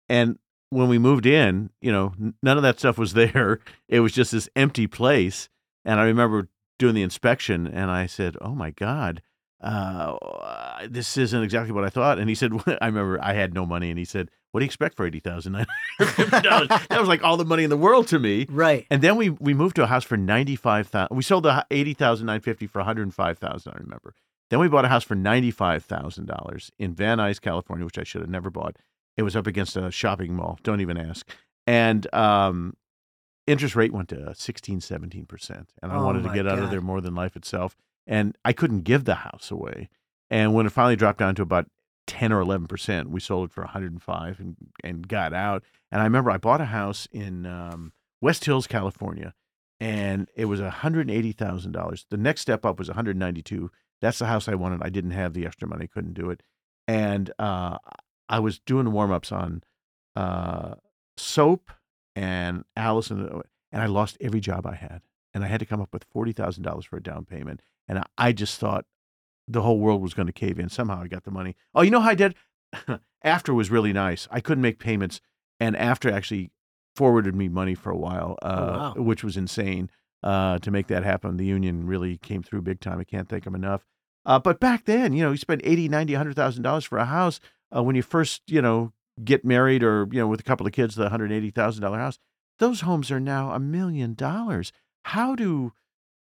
And 0.09 0.37
when 0.71 0.89
we 0.89 0.99
moved 0.99 1.25
in, 1.25 1.69
you 1.81 1.91
know, 1.91 2.13
none 2.43 2.57
of 2.57 2.63
that 2.63 2.79
stuff 2.79 2.97
was 2.97 3.13
there. 3.15 3.59
It 3.87 4.01
was 4.01 4.11
just 4.11 4.31
this 4.31 4.49
empty 4.55 4.87
place. 4.87 5.49
And 5.85 5.99
I 5.99 6.03
remember 6.03 6.49
doing 6.79 6.95
the 6.95 7.03
inspection, 7.03 7.67
and 7.67 7.91
I 7.91 8.07
said, 8.07 8.35
"Oh 8.41 8.55
my 8.55 8.71
God, 8.71 9.21
uh, 9.61 10.17
this 10.89 11.17
isn't 11.17 11.43
exactly 11.43 11.71
what 11.71 11.83
I 11.83 11.89
thought." 11.89 12.17
And 12.17 12.27
he 12.27 12.33
said, 12.35 12.51
"I 12.81 12.87
remember 12.87 13.19
I 13.21 13.33
had 13.33 13.53
no 13.53 13.65
money," 13.65 13.91
and 13.91 13.99
he 13.99 14.05
said, 14.05 14.31
"What 14.51 14.61
do 14.61 14.63
you 14.63 14.67
expect 14.67 14.95
for 14.95 15.05
eighty 15.05 15.19
thousand 15.19 15.53
nine 15.53 15.67
hundred 15.99 16.11
fifty 16.13 16.41
dollars?" 16.41 16.67
That 16.89 16.99
was 16.99 17.07
like 17.09 17.23
all 17.23 17.37
the 17.37 17.45
money 17.45 17.63
in 17.63 17.69
the 17.69 17.77
world 17.77 18.07
to 18.07 18.17
me. 18.17 18.47
Right. 18.49 18.87
And 18.89 19.03
then 19.03 19.15
we 19.15 19.29
we 19.29 19.53
moved 19.53 19.75
to 19.75 19.83
a 19.83 19.87
house 19.87 20.03
for 20.05 20.17
ninety 20.17 20.55
five 20.55 20.87
thousand. 20.87 21.15
We 21.15 21.23
sold 21.23 21.43
the 21.43 21.65
eighty 21.69 21.93
thousand 21.93 22.25
nine 22.25 22.41
fifty 22.41 22.65
for 22.65 22.79
one 22.79 22.85
hundred 22.87 23.13
five 23.13 23.37
thousand. 23.37 23.73
I 23.73 23.77
remember. 23.77 24.15
Then 24.49 24.59
we 24.59 24.67
bought 24.67 24.85
a 24.85 24.89
house 24.89 25.03
for 25.03 25.15
ninety 25.15 25.51
five 25.51 25.85
thousand 25.85 26.25
dollars 26.25 26.71
in 26.79 26.95
Van 26.95 27.19
Nuys, 27.19 27.39
California, 27.39 27.85
which 27.85 27.99
I 27.99 28.03
should 28.03 28.21
have 28.21 28.29
never 28.29 28.49
bought. 28.49 28.77
It 29.17 29.23
was 29.23 29.35
up 29.35 29.47
against 29.47 29.75
a 29.75 29.91
shopping 29.91 30.33
mall. 30.33 30.57
Don't 30.63 30.81
even 30.81 30.97
ask. 30.97 31.29
And 31.67 32.11
um, 32.15 32.73
interest 33.49 33.75
rate 33.75 33.91
went 33.91 34.09
to 34.09 34.33
16, 34.33 34.81
17 34.81 35.25
percent. 35.25 35.73
And 35.81 35.91
I 35.91 35.97
Oh 35.97 36.05
wanted 36.05 36.23
to 36.23 36.33
get 36.33 36.47
out 36.47 36.59
of 36.59 36.69
there 36.69 36.81
more 36.81 37.01
than 37.01 37.15
life 37.15 37.35
itself. 37.35 37.75
And 38.05 38.37
I 38.45 38.53
couldn't 38.53 38.81
give 38.81 39.05
the 39.05 39.15
house 39.15 39.51
away. 39.51 39.89
And 40.29 40.53
when 40.53 40.65
it 40.65 40.71
finally 40.71 40.95
dropped 40.95 41.19
down 41.19 41.35
to 41.35 41.41
about 41.41 41.67
ten 42.05 42.31
or 42.31 42.39
eleven 42.39 42.67
percent, 42.67 43.09
we 43.09 43.19
sold 43.19 43.49
it 43.49 43.53
for 43.53 43.61
one 43.61 43.71
hundred 43.71 43.91
and 43.91 44.01
five 44.01 44.39
and 44.83 45.07
got 45.07 45.33
out. 45.33 45.63
And 45.91 46.01
I 46.01 46.03
remember 46.03 46.31
I 46.31 46.37
bought 46.37 46.61
a 46.61 46.65
house 46.65 47.07
in 47.11 47.45
um, 47.45 47.93
West 48.21 48.45
Hills, 48.45 48.67
California, 48.67 49.33
and 49.79 50.27
it 50.35 50.45
was 50.45 50.59
hundred 50.59 51.07
and 51.07 51.11
eighty 51.11 51.31
thousand 51.31 51.71
dollars. 51.71 52.05
The 52.09 52.17
next 52.17 52.41
step 52.41 52.65
up 52.65 52.77
was 52.77 52.87
one 52.87 52.95
hundred 52.95 53.17
ninety 53.17 53.41
two. 53.41 53.71
That's 54.01 54.19
the 54.19 54.27
house 54.27 54.47
I 54.47 54.55
wanted. 54.55 54.81
I 54.83 54.89
didn't 54.89 55.11
have 55.11 55.33
the 55.33 55.45
extra 55.45 55.67
money, 55.67 55.87
couldn't 55.87 56.13
do 56.13 56.29
it, 56.29 56.43
and 56.87 57.31
uh, 57.39 57.77
I 58.27 58.39
was 58.39 58.59
doing 58.59 58.91
warm 58.91 59.11
ups 59.11 59.31
on 59.31 59.63
uh, 60.15 60.75
soap 61.17 61.71
and 62.19 62.65
Allison, 62.75 63.41
and 63.71 63.81
I 63.81 63.85
lost 63.85 64.17
every 64.19 64.41
job 64.41 64.67
I 64.67 64.75
had, 64.75 65.01
and 65.33 65.41
I 65.41 65.47
had 65.47 65.61
to 65.61 65.65
come 65.65 65.79
up 65.79 65.93
with 65.93 66.03
forty 66.03 66.33
thousand 66.33 66.63
dollars 66.63 66.83
for 66.83 66.97
a 66.97 67.03
down 67.03 67.23
payment, 67.23 67.61
and 67.87 68.03
I, 68.17 68.33
just 68.33 68.59
thought 68.59 68.85
the 69.47 69.61
whole 69.61 69.79
world 69.79 70.01
was 70.01 70.13
going 70.13 70.25
to 70.25 70.33
cave 70.33 70.59
in. 70.59 70.67
Somehow 70.67 71.01
I 71.01 71.07
got 71.07 71.23
the 71.23 71.31
money. 71.31 71.55
Oh, 71.73 71.81
you 71.81 71.91
know 71.91 72.01
how 72.01 72.09
I 72.09 72.15
did? 72.15 72.35
AFTRA 73.25 73.55
was 73.55 73.71
really 73.71 73.93
nice. 73.93 74.27
I 74.29 74.41
couldn't 74.41 74.61
make 74.61 74.79
payments, 74.79 75.21
and 75.61 75.77
AFTRA 75.77 76.11
actually 76.11 76.51
forwarded 76.93 77.35
me 77.35 77.47
money 77.47 77.73
for 77.73 77.89
a 77.89 77.97
while, 77.97 78.37
uh, 78.41 78.91
wow. 78.97 79.01
which 79.01 79.23
was 79.23 79.37
insane 79.37 79.89
uh, 80.21 80.59
to 80.59 80.71
make 80.71 80.87
that 80.87 81.05
happen. 81.05 81.37
The 81.37 81.45
union 81.45 81.87
really 81.87 82.17
came 82.17 82.43
through 82.43 82.63
big 82.63 82.81
time. 82.81 82.99
I 82.99 83.05
can't 83.05 83.29
thank 83.29 83.45
them 83.45 83.55
enough. 83.55 83.85
Uh, 84.25 84.39
but 84.39 84.59
back 84.59 84.83
then, 84.83 85.13
you 85.13 85.23
know, 85.23 85.31
you 85.31 85.37
spend 85.37 85.61
80, 85.63 85.87
90, 85.87 86.13
100,000 86.13 86.63
dollars 86.63 86.83
for 86.83 86.97
a 86.97 87.05
house 87.05 87.39
uh, 87.73 87.81
when 87.81 87.95
you 87.95 88.01
first, 88.01 88.41
you 88.47 88.61
know, 88.61 88.91
get 89.23 89.43
married 89.45 89.83
or, 89.83 90.07
you 90.11 90.19
know, 90.19 90.27
with 90.27 90.39
a 90.39 90.43
couple 90.43 90.65
of 90.67 90.73
kids, 90.73 90.95
the 90.95 91.09
$180,000 91.09 91.95
house. 91.97 92.19
Those 92.59 92.81
homes 92.81 93.09
are 93.11 93.19
now 93.19 93.51
a 93.51 93.59
million 93.59 94.13
dollars. 94.13 94.71
How 95.05 95.35
do 95.35 95.71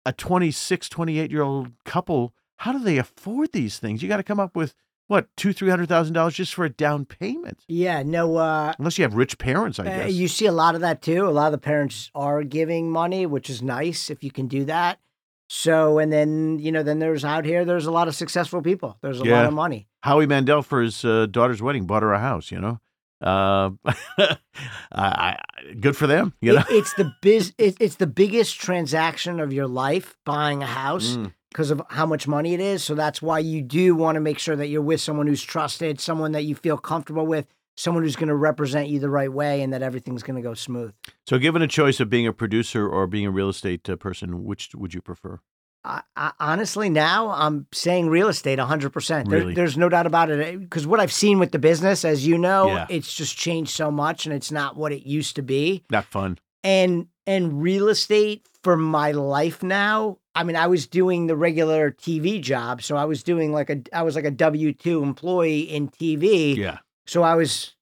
a 0.06 0.12
26, 0.12 0.88
28 0.88 1.30
year 1.30 1.42
old 1.42 1.72
couple, 1.84 2.32
how 2.58 2.72
do 2.72 2.78
they 2.78 2.98
afford 2.98 3.52
these 3.52 3.78
things? 3.78 4.02
You 4.02 4.08
got 4.08 4.18
to 4.18 4.22
come 4.22 4.40
up 4.40 4.54
with 4.56 4.74
what, 5.08 5.26
two, 5.36 5.52
three 5.54 5.70
hundred 5.70 5.88
thousand 5.88 6.12
dollars 6.14 6.34
just 6.34 6.54
for 6.54 6.64
a 6.64 6.70
down 6.70 7.06
payment. 7.06 7.64
Yeah, 7.66 8.02
no 8.02 8.36
uh 8.36 8.74
Unless 8.78 8.98
you 8.98 9.02
have 9.04 9.14
rich 9.14 9.38
parents, 9.38 9.78
I 9.78 9.82
Uh, 9.86 9.96
guess. 10.04 10.12
you 10.12 10.28
see 10.28 10.44
a 10.46 10.52
lot 10.52 10.74
of 10.74 10.80
that 10.82 11.00
too. 11.02 11.26
A 11.26 11.30
lot 11.30 11.46
of 11.46 11.52
the 11.52 11.58
parents 11.58 12.10
are 12.14 12.42
giving 12.44 12.90
money, 12.90 13.24
which 13.26 13.48
is 13.48 13.62
nice 13.62 14.10
if 14.10 14.22
you 14.22 14.30
can 14.30 14.48
do 14.48 14.64
that. 14.66 15.00
So, 15.50 15.98
and 15.98 16.12
then, 16.12 16.58
you 16.58 16.70
know, 16.70 16.82
then 16.82 16.98
there's 16.98 17.24
out 17.24 17.46
here, 17.46 17.64
there's 17.64 17.86
a 17.86 17.90
lot 17.90 18.06
of 18.06 18.14
successful 18.14 18.60
people. 18.60 18.98
There's 19.00 19.18
a 19.18 19.24
lot 19.24 19.46
of 19.46 19.54
money. 19.54 19.88
Howie 20.02 20.26
Mandel 20.26 20.60
for 20.62 20.82
his 20.82 21.02
uh, 21.06 21.24
daughter's 21.24 21.62
wedding 21.62 21.86
bought 21.86 22.02
her 22.02 22.12
a 22.12 22.18
house. 22.20 22.50
You 22.52 22.60
know, 22.60 22.78
uh, 23.20 23.70
I, 24.18 24.36
I, 24.92 25.36
good 25.80 25.96
for 25.96 26.06
them. 26.06 26.34
You 26.40 26.54
know, 26.54 26.60
It- 26.60 26.66
it's 26.76 26.94
the 26.94 27.12
biz, 27.22 27.52
it, 27.58 27.76
it's 27.80 27.96
the 27.96 28.06
biggest 28.06 28.60
transaction 28.60 29.40
of 29.40 29.52
your 29.52 29.66
life 29.66 30.16
buying 30.24 30.62
a 30.62 30.66
house 30.66 31.16
Mm. 31.16 31.32
because 31.50 31.70
of 31.70 31.82
how 31.90 32.06
much 32.06 32.26
money 32.28 32.54
it 32.54 32.60
is. 32.60 32.82
So 32.84 32.94
that's 32.94 33.20
why 33.22 33.38
you 33.40 33.62
do 33.62 33.94
want 33.94 34.16
to 34.16 34.20
make 34.20 34.38
sure 34.38 34.56
that 34.56 34.68
you're 34.68 34.82
with 34.82 35.00
someone 35.00 35.26
who's 35.26 35.42
trusted, 35.42 36.00
someone 36.00 36.32
that 36.32 36.44
you 36.44 36.54
feel 36.54 36.76
comfortable 36.78 37.26
with, 37.26 37.46
someone 37.76 38.02
who's 38.02 38.16
going 38.16 38.28
to 38.28 38.34
represent 38.36 38.88
you 38.88 38.98
the 38.98 39.10
right 39.10 39.32
way 39.32 39.62
and 39.62 39.72
that 39.72 39.82
everything's 39.82 40.22
going 40.22 40.36
to 40.36 40.42
go 40.42 40.54
smooth. 40.54 40.92
So, 41.26 41.38
given 41.38 41.62
a 41.62 41.68
choice 41.68 42.00
of 42.00 42.10
being 42.10 42.26
a 42.26 42.32
producer 42.32 42.88
or 42.88 43.06
being 43.06 43.26
a 43.26 43.30
real 43.30 43.48
estate 43.48 43.88
uh, 43.88 43.96
person, 43.96 44.44
which 44.44 44.70
would 44.74 44.94
you 44.94 45.00
prefer? 45.00 45.40
I, 45.88 46.02
I, 46.16 46.32
honestly, 46.38 46.90
now 46.90 47.30
I'm 47.30 47.66
saying 47.72 48.08
real 48.10 48.28
estate 48.28 48.58
100%. 48.58 49.28
There, 49.28 49.38
Really? 49.40 49.54
There's 49.54 49.76
no 49.78 49.88
doubt 49.88 50.06
about 50.06 50.30
it. 50.30 50.38
Eh, 50.46 50.56
because 50.56 50.86
what 50.86 51.00
I've 51.00 51.12
seen 51.12 51.38
with 51.38 51.50
the 51.52 51.58
business, 51.58 52.04
as 52.04 52.26
you 52.26 52.36
know, 52.36 52.66
Yeah. 52.68 52.86
it's 52.90 53.14
just 53.14 53.36
changed 53.38 53.70
so 53.70 53.90
much 53.90 54.26
and 54.26 54.34
it's 54.34 54.52
not 54.52 54.76
what 54.76 54.92
it 54.92 55.06
used 55.06 55.34
to 55.36 55.42
be. 55.42 55.84
Not 55.90 56.04
fun. 56.04 56.38
And 56.62 57.06
and 57.26 57.62
real 57.62 57.88
estate 57.88 58.46
for 58.62 58.76
my 58.76 59.12
life 59.12 59.62
now. 59.62 60.18
I 60.34 60.44
mean, 60.44 60.56
I 60.56 60.66
was 60.66 60.86
doing 60.86 61.26
the 61.26 61.36
regular 61.36 61.90
TV 61.90 62.40
job, 62.40 62.82
so 62.82 62.96
I 62.96 63.04
was 63.06 63.22
doing 63.22 63.52
like 63.52 63.70
a 63.70 63.80
I 63.92 64.02
was 64.02 64.14
like 64.14 64.24
a 64.26 64.30
W 64.30 64.72
two 64.72 65.02
employee 65.02 65.60
in 65.62 65.88
TV. 65.88 66.56
Yeah. 66.56 66.78
So 67.06 67.22
I 67.22 67.34
was 67.34 67.74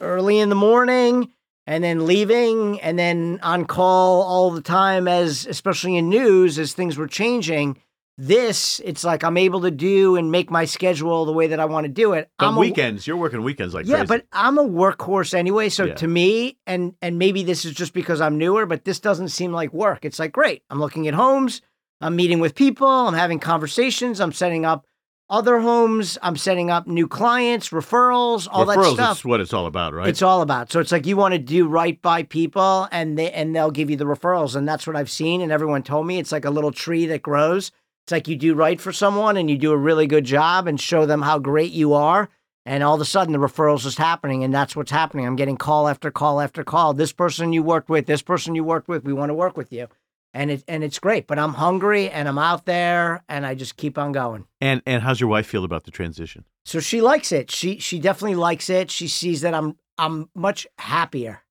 early 0.00 0.38
in 0.38 0.48
the 0.48 0.54
morning 0.54 1.30
and 1.66 1.82
then 1.84 2.06
leaving 2.06 2.80
and 2.80 2.98
then 2.98 3.38
on 3.42 3.64
call 3.64 4.22
all 4.22 4.50
the 4.50 4.62
time 4.62 5.06
as 5.08 5.46
especially 5.46 5.96
in 5.96 6.08
news 6.08 6.58
as 6.58 6.72
things 6.72 6.96
were 6.96 7.06
changing. 7.06 7.78
This 8.22 8.82
it's 8.84 9.02
like 9.02 9.24
I'm 9.24 9.38
able 9.38 9.62
to 9.62 9.70
do 9.70 10.16
and 10.16 10.30
make 10.30 10.50
my 10.50 10.66
schedule 10.66 11.24
the 11.24 11.32
way 11.32 11.46
that 11.46 11.58
I 11.58 11.64
want 11.64 11.84
to 11.86 11.88
do 11.92 12.12
it. 12.12 12.28
But 12.38 12.48
I'm 12.48 12.56
a- 12.58 12.60
weekends, 12.60 13.06
you're 13.06 13.16
working 13.16 13.42
weekends 13.42 13.72
like 13.72 13.86
yeah, 13.86 13.96
crazy. 14.04 14.06
but 14.08 14.26
I'm 14.32 14.58
a 14.58 14.64
workhorse 14.64 15.32
anyway. 15.32 15.70
So 15.70 15.86
Yeah. 15.86 15.94
to 15.94 16.06
me, 16.06 16.58
and 16.66 16.94
and 17.00 17.18
maybe 17.18 17.42
this 17.44 17.64
is 17.64 17.72
just 17.72 17.94
because 17.94 18.20
I'm 18.20 18.36
newer, 18.36 18.66
but 18.66 18.84
this 18.84 19.00
doesn't 19.00 19.28
seem 19.28 19.52
like 19.52 19.72
work. 19.72 20.04
It's 20.04 20.18
like 20.18 20.32
great. 20.32 20.62
I'm 20.68 20.80
looking 20.80 21.08
at 21.08 21.14
homes. 21.14 21.62
I'm 22.02 22.14
meeting 22.14 22.40
with 22.40 22.54
people. 22.54 22.86
I'm 22.88 23.14
having 23.14 23.38
conversations. 23.38 24.20
I'm 24.20 24.32
setting 24.32 24.66
up 24.66 24.86
other 25.30 25.60
homes. 25.60 26.18
I'm 26.20 26.36
setting 26.36 26.70
up 26.70 26.86
new 26.86 27.08
clients, 27.08 27.70
referrals, 27.70 28.48
all 28.50 28.66
that 28.66 28.76
referrals 28.76 28.94
stuff. 28.94 29.18
is 29.18 29.24
what 29.24 29.40
it's 29.40 29.54
all 29.54 29.66
about, 29.66 29.94
right? 29.94 30.08
It's 30.08 30.20
all 30.20 30.42
about. 30.42 30.70
So 30.70 30.80
it's 30.80 30.92
like 30.92 31.06
you 31.06 31.16
want 31.16 31.32
to 31.32 31.38
do 31.38 31.66
right 31.68 32.00
by 32.02 32.24
people, 32.24 32.88
and 32.90 33.16
they 33.16 33.30
and 33.30 33.54
they'll 33.54 33.70
give 33.70 33.88
you 33.88 33.96
the 33.96 34.04
referrals, 34.04 34.56
and 34.56 34.68
that's 34.68 34.86
what 34.86 34.96
I've 34.96 35.10
seen. 35.10 35.40
And 35.40 35.52
everyone 35.52 35.82
told 35.82 36.06
me 36.06 36.18
it's 36.18 36.32
like 36.32 36.44
a 36.44 36.50
little 36.50 36.72
tree 36.72 37.06
that 37.06 37.22
grows. 37.22 37.70
It's 38.04 38.12
like 38.12 38.28
you 38.28 38.36
do 38.36 38.54
right 38.54 38.80
for 38.80 38.92
someone, 38.92 39.36
and 39.36 39.48
you 39.48 39.56
do 39.56 39.72
a 39.72 39.76
really 39.76 40.06
good 40.06 40.24
job, 40.24 40.66
and 40.66 40.80
show 40.80 41.06
them 41.06 41.22
how 41.22 41.38
great 41.38 41.70
you 41.72 41.94
are, 41.94 42.28
and 42.66 42.82
all 42.82 42.96
of 42.96 43.00
a 43.00 43.04
sudden 43.04 43.32
the 43.32 43.38
referrals 43.38 43.86
is 43.86 43.96
happening, 43.96 44.42
and 44.42 44.52
that's 44.52 44.74
what's 44.74 44.90
happening. 44.90 45.26
I'm 45.26 45.36
getting 45.36 45.56
call 45.56 45.86
after 45.86 46.10
call 46.10 46.40
after 46.40 46.64
call. 46.64 46.92
This 46.92 47.12
person 47.12 47.52
you 47.52 47.62
worked 47.62 47.88
with, 47.88 48.06
this 48.06 48.22
person 48.22 48.54
you 48.54 48.64
worked 48.64 48.88
with, 48.88 49.04
we 49.04 49.12
want 49.12 49.30
to 49.30 49.34
work 49.34 49.56
with 49.56 49.72
you, 49.72 49.86
and 50.34 50.50
it 50.50 50.64
and 50.68 50.82
it's 50.84 50.98
great. 50.98 51.26
But 51.26 51.38
I'm 51.38 51.54
hungry, 51.54 52.08
and 52.10 52.28
I'm 52.28 52.38
out 52.38 52.64
there, 52.66 53.22
and 53.28 53.44
I 53.46 53.54
just 53.54 53.76
keep 53.76 53.98
on 53.98 54.12
going. 54.12 54.46
and 54.60 54.82
and 54.86 55.02
how's 55.02 55.20
your 55.20 55.30
wife 55.30 55.46
feel 55.46 55.64
about 55.64 55.84
the 55.84 55.90
transition? 55.90 56.44
So 56.64 56.80
she 56.80 57.00
likes 57.00 57.32
it. 57.32 57.50
She 57.50 57.78
she 57.78 57.98
definitely 57.98 58.36
likes 58.36 58.68
it. 58.70 58.90
She 58.90 59.08
sees 59.08 59.40
that 59.42 59.54
I'm 59.54 59.76
I'm 59.98 60.28
much 60.34 60.66
happier. 60.78 61.42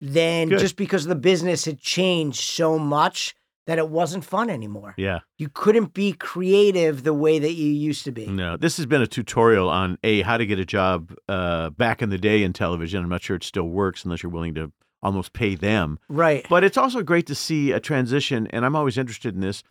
than 0.00 0.48
Good. 0.48 0.58
just 0.58 0.76
because 0.76 1.06
the 1.06 1.14
business 1.14 1.64
had 1.64 1.78
changed 1.80 2.40
so 2.40 2.78
much 2.78 3.34
that 3.66 3.78
it 3.78 3.88
wasn't 3.88 4.22
fun 4.24 4.50
anymore. 4.50 4.94
Yeah. 4.98 5.20
You 5.38 5.48
couldn't 5.48 5.94
be 5.94 6.12
creative 6.12 7.02
the 7.02 7.14
way 7.14 7.38
that 7.38 7.52
you 7.52 7.68
used 7.68 8.04
to 8.04 8.12
be. 8.12 8.26
No, 8.26 8.58
this 8.58 8.76
has 8.76 8.84
been 8.84 9.00
a 9.00 9.06
tutorial 9.06 9.70
on 9.70 9.96
a 10.04 10.20
how 10.20 10.36
to 10.36 10.44
get 10.44 10.58
a 10.58 10.66
job 10.66 11.14
uh, 11.28 11.70
back 11.70 12.02
in 12.02 12.10
the 12.10 12.18
day 12.18 12.42
in 12.42 12.52
television. 12.52 13.02
I'm 13.02 13.08
not 13.08 13.22
sure 13.22 13.36
it 13.36 13.44
still 13.44 13.68
works 13.68 14.04
unless 14.04 14.22
you're 14.22 14.32
willing 14.32 14.54
to 14.56 14.70
almost 15.04 15.32
pay 15.32 15.54
them. 15.54 15.98
Right. 16.08 16.46
But 16.48 16.64
it's 16.64 16.76
also 16.76 17.02
great 17.02 17.26
to 17.26 17.34
see 17.34 17.70
a 17.70 17.78
transition, 17.78 18.46
and 18.48 18.64
I'm 18.64 18.74
always 18.74 18.98
interested 18.98 19.34
in 19.34 19.40
this. 19.40 19.62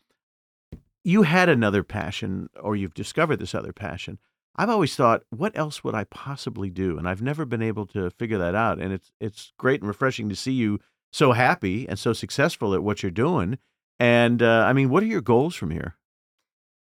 You 1.03 1.23
had 1.23 1.49
another 1.49 1.83
passion, 1.83 2.49
or 2.61 2.75
you've 2.75 2.93
discovered 2.93 3.39
this 3.39 3.53
other 3.53 3.73
passion. 3.73 4.19
I've 4.55 4.69
always 4.69 4.95
thought, 4.95 5.23
what 5.31 5.57
else 5.57 5.83
would 5.83 5.95
I 5.95 6.05
possibly 6.05 6.69
do? 6.69 6.97
And 6.97 7.09
I've 7.09 7.21
never 7.21 7.43
been 7.43 7.63
able 7.63 7.87
to 7.87 8.11
figure 8.11 8.37
that 8.37 8.55
out. 8.55 8.79
And 8.79 8.93
it's 8.93 9.11
it's 9.19 9.51
great 9.57 9.81
and 9.81 9.87
refreshing 9.87 10.29
to 10.29 10.35
see 10.35 10.53
you 10.53 10.79
so 11.11 11.33
happy 11.33 11.89
and 11.89 11.99
so 11.99 12.13
successful 12.13 12.73
at 12.73 12.83
what 12.83 13.03
you're 13.03 13.11
doing. 13.11 13.57
And 13.99 14.41
uh, 14.41 14.63
I 14.65 14.73
mean, 14.73 14.89
what 14.89 15.03
are 15.03 15.07
your 15.07 15.21
goals 15.21 15.55
from 15.55 15.71
here? 15.71 15.97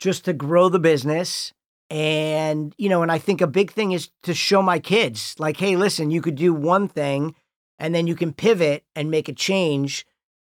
just 0.02 0.24
to 0.24 0.32
grow 0.32 0.68
the 0.68 0.80
business 0.80 1.52
and 1.88 2.74
you 2.76 2.88
know 2.88 3.02
and 3.02 3.12
i 3.12 3.18
think 3.18 3.40
a 3.40 3.46
big 3.46 3.70
thing 3.70 3.92
is 3.92 4.10
to 4.24 4.34
show 4.34 4.60
my 4.60 4.80
kids 4.80 5.36
like 5.38 5.56
hey 5.58 5.76
listen 5.76 6.10
you 6.10 6.20
could 6.20 6.34
do 6.34 6.52
one 6.52 6.88
thing 6.88 7.32
and 7.78 7.94
then 7.94 8.06
you 8.06 8.14
can 8.14 8.32
pivot 8.32 8.84
and 8.94 9.10
make 9.10 9.28
a 9.28 9.32
change 9.32 10.06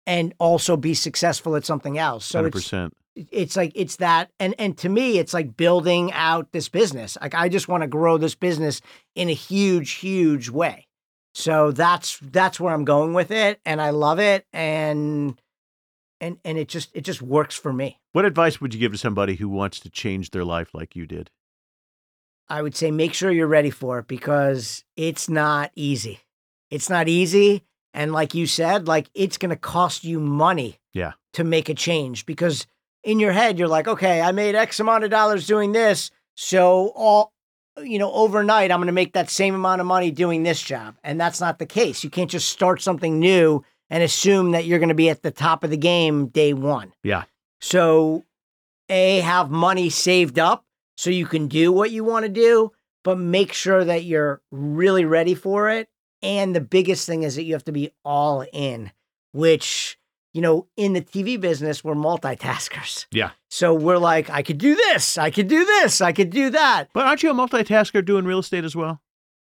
and 0.08 0.34
also 0.40 0.76
be 0.78 0.94
successful 0.94 1.56
at 1.56 1.66
something 1.66 1.98
else 1.98 2.26
so 2.26 2.40
Hundred 2.40 2.48
it's 2.56 2.66
percent. 2.66 2.94
it's 3.16 3.56
like 3.58 3.72
it's 3.76 3.98
that 3.98 4.32
and 4.40 4.56
and 4.58 4.78
to 4.78 4.90
me 4.90 5.18
it's 5.20 5.34
like 5.34 5.56
building 5.58 6.12
out 6.14 6.52
this 6.52 6.70
business 6.70 7.18
like 7.22 7.36
i 7.36 7.50
just 7.50 7.68
want 7.68 7.82
to 7.84 7.88
grow 7.88 8.18
this 8.18 8.36
business 8.36 8.82
in 9.16 9.30
a 9.30 9.34
huge 9.34 9.92
huge 9.92 10.50
way 10.50 10.88
so 11.34 11.72
that's 11.72 12.18
that's 12.20 12.60
where 12.60 12.74
i'm 12.74 12.86
going 12.86 13.14
with 13.14 13.32
it 13.32 13.60
and 13.66 13.82
i 13.82 13.90
love 13.92 14.20
it 14.20 14.46
and 14.54 15.40
and 16.22 16.38
and 16.44 16.58
it 16.58 16.68
just 16.68 16.90
it 16.94 17.02
just 17.02 17.22
works 17.22 17.56
for 17.56 17.72
me 17.72 18.00
What 18.14 18.26
advice 18.26 18.60
would 18.60 18.74
you 18.74 18.80
give 18.80 18.92
to 18.94 18.98
somebody 18.98 19.36
who 19.36 19.48
wants 19.48 19.80
to 19.82 19.90
change 19.90 20.32
their 20.32 20.44
life 20.44 20.74
like 20.74 20.96
you 20.96 21.06
did? 21.06 21.30
I 22.50 22.62
would 22.64 22.76
say 22.76 22.90
make 22.92 23.14
sure 23.14 23.32
you're 23.32 23.48
ready 23.48 23.70
for 23.70 24.00
it 24.00 24.08
because 24.08 24.84
it's 24.98 25.30
not 25.30 25.72
easy. 25.76 26.20
It's 26.70 26.90
not 26.90 27.08
easy. 27.08 27.64
And 27.94 28.12
like 28.12 28.34
you 28.36 28.46
said, 28.48 28.88
like 28.88 29.10
it's 29.14 29.38
going 29.38 29.50
to 29.50 29.56
cost 29.56 30.04
you 30.04 30.20
money 30.20 30.80
Yeah. 30.94 31.14
to 31.34 31.44
make 31.44 31.70
a 31.70 31.74
change 31.74 32.26
because 32.26 32.68
in 33.04 33.20
your 33.20 33.32
head, 33.32 33.58
you're 33.58 33.68
like, 33.68 33.88
okay, 33.88 34.22
I 34.22 34.32
made 34.32 34.56
X 34.56 34.80
amount 34.80 35.04
of 35.04 35.10
dollars 35.10 35.48
doing 35.48 35.72
this. 35.72 36.12
So 36.36 36.92
all, 36.96 37.34
you 37.82 37.98
know, 37.98 38.12
overnight, 38.12 38.72
I'm 38.72 38.80
going 38.80 38.88
to 38.88 38.94
make 38.94 39.14
that 39.14 39.30
same 39.30 39.56
amount 39.56 39.82
of 39.82 39.88
money 39.88 40.12
doing 40.12 40.44
this 40.44 40.62
job. 40.62 40.96
And 41.04 41.20
that's 41.20 41.40
not 41.42 41.60
the 41.60 41.66
case. 41.66 42.04
You 42.04 42.10
can't 42.10 42.30
just 42.30 42.50
start 42.50 42.82
something 42.82 43.20
new 43.20 43.64
and 43.90 44.04
assume 44.04 44.52
that 44.52 44.66
you're 44.66 44.80
going 44.80 44.90
to 44.90 44.96
be 44.96 45.10
at 45.10 45.24
the 45.24 45.32
top 45.32 45.64
of 45.64 45.70
the 45.70 45.78
game 45.78 46.28
day 46.28 46.54
one. 46.54 46.94
Yeah. 47.04 47.24
So, 47.62 48.26
A, 48.90 49.20
have 49.22 49.50
money 49.50 49.90
saved 49.90 50.38
up 50.38 50.66
so 50.96 51.10
you 51.10 51.26
can 51.26 51.48
do 51.48 51.72
what 51.72 51.92
you 51.92 52.04
want 52.04 52.24
to 52.24 52.30
do, 52.30 52.72
but 53.04 53.18
make 53.18 53.54
sure 53.54 53.84
that 53.84 54.04
you're 54.04 54.42
really 54.52 55.06
ready 55.06 55.34
for 55.34 55.70
it. 55.70 55.90
And 56.22 56.56
the 56.56 56.62
biggest 56.62 57.06
thing 57.06 57.24
is 57.24 57.36
that 57.36 57.44
you 57.44 57.54
have 57.54 57.64
to 57.66 57.72
be 57.72 57.92
all 58.04 58.46
in, 58.52 58.92
which, 59.32 59.98
you 60.34 60.42
know, 60.42 60.68
in 60.76 60.94
the 60.94 61.02
TV 61.02 61.40
business, 61.40 61.84
we're 61.84 61.96
multitaskers. 61.96 63.06
Yeah. 63.12 63.32
So 63.50 63.74
we're 63.74 63.98
like, 63.98 64.30
I 64.30 64.42
could 64.44 64.58
do 64.58 64.76
this, 64.76 65.18
I 65.18 65.30
could 65.32 65.48
do 65.48 65.64
this, 65.66 66.02
I 66.02 66.12
could 66.12 66.30
do 66.30 66.50
that. 66.50 66.86
But 66.94 67.06
aren't 67.08 67.24
you 67.24 67.32
a 67.32 67.34
multitasker 67.34 68.04
doing 68.04 68.26
real 68.26 68.40
estate 68.40 68.64
as 68.66 68.76
well? 68.76 69.02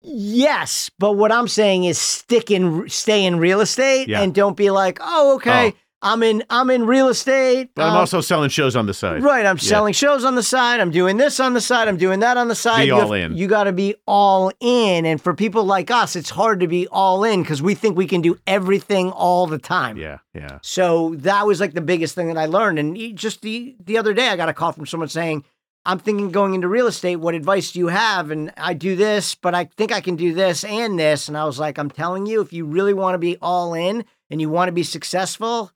Yes, 0.02 0.90
but 0.98 1.12
what 1.12 1.30
I'm 1.30 1.48
saying 1.48 1.84
is 1.84 1.98
stick 1.98 2.50
in, 2.50 2.88
stay 2.88 3.24
in 3.24 3.38
real 3.38 3.60
estate, 3.60 4.08
Yeah. 4.08 4.22
and 4.22 4.34
don't 4.34 4.56
be 4.56 4.70
like, 4.70 4.98
oh, 5.02 5.34
okay, 5.36 5.74
oh. 5.74 5.78
I'm 6.02 6.22
in, 6.22 6.42
I'm 6.48 6.70
in 6.70 6.86
real 6.86 7.08
estate. 7.08 7.70
But 7.74 7.82
I'm 7.82 7.92
um, 7.92 7.96
also 7.98 8.20
selling 8.22 8.48
shows 8.48 8.74
on 8.74 8.86
the 8.86 8.94
side. 8.94 9.22
Right. 9.22 9.44
I'm 9.44 9.56
Yeah. 9.56 9.62
selling 9.68 9.92
shows 9.92 10.24
on 10.24 10.34
the 10.34 10.42
side. 10.42 10.80
I'm 10.80 10.90
doing 10.90 11.18
this 11.18 11.38
on 11.40 11.52
the 11.52 11.60
side. 11.60 11.88
I'm 11.88 11.98
doing 11.98 12.20
that 12.20 12.36
on 12.38 12.48
the 12.48 12.54
side. 12.54 12.80
Be 12.82 12.86
you 12.86 12.94
all 12.94 13.12
have- 13.12 13.32
in. 13.32 13.36
You 13.36 13.46
got 13.48 13.64
to 13.64 13.72
be 13.72 13.94
all 14.06 14.50
in. 14.60 15.04
And 15.04 15.20
for 15.20 15.34
people 15.34 15.64
like 15.64 15.90
us, 15.90 16.16
it's 16.16 16.30
hard 16.30 16.60
to 16.60 16.66
be 16.66 16.86
all 16.88 17.22
in 17.24 17.42
because 17.42 17.60
we 17.60 17.74
think 17.74 17.96
we 17.98 18.06
can 18.06 18.22
do 18.22 18.38
everything 18.46 19.10
all 19.10 19.46
the 19.46 19.58
time. 19.58 19.98
Yeah, 19.98 20.18
yeah. 20.34 20.58
So 20.62 21.14
that 21.18 21.46
was 21.46 21.60
like 21.60 21.74
the 21.74 21.80
biggest 21.82 22.14
thing 22.14 22.28
that 22.28 22.38
I 22.38 22.46
learned. 22.46 22.78
And 22.78 22.96
just 23.16 23.42
the 23.42 23.76
the 23.84 23.98
other 23.98 24.14
day, 24.14 24.28
I 24.28 24.36
got 24.36 24.48
a 24.48 24.54
call 24.54 24.72
from 24.72 24.86
someone 24.86 25.08
saying, 25.10 25.44
"I'm 25.84 25.98
thinking 25.98 26.30
going 26.30 26.54
into 26.54 26.66
real 26.68 26.86
estate. 26.86 27.16
What 27.16 27.34
advice 27.34 27.72
do 27.72 27.78
you 27.78 27.88
have?" 27.88 28.30
And 28.30 28.52
I 28.56 28.72
do 28.72 28.96
this, 28.96 29.34
but 29.34 29.54
I 29.54 29.64
think 29.76 29.92
I 29.92 30.00
can 30.00 30.16
do 30.16 30.32
this 30.32 30.64
and 30.64 30.98
this. 30.98 31.28
And 31.28 31.36
I 31.36 31.44
was 31.44 31.58
like, 31.58 31.76
"I'm 31.78 31.90
telling 31.90 32.24
you, 32.24 32.40
if 32.40 32.54
you 32.54 32.64
really 32.64 32.94
want 32.94 33.14
to 33.14 33.18
be 33.18 33.36
all 33.42 33.74
in 33.74 34.04
and 34.30 34.40
you 34.40 34.48
want 34.48 34.68
to 34.68 34.72
be 34.72 34.82
successful, 34.82 35.70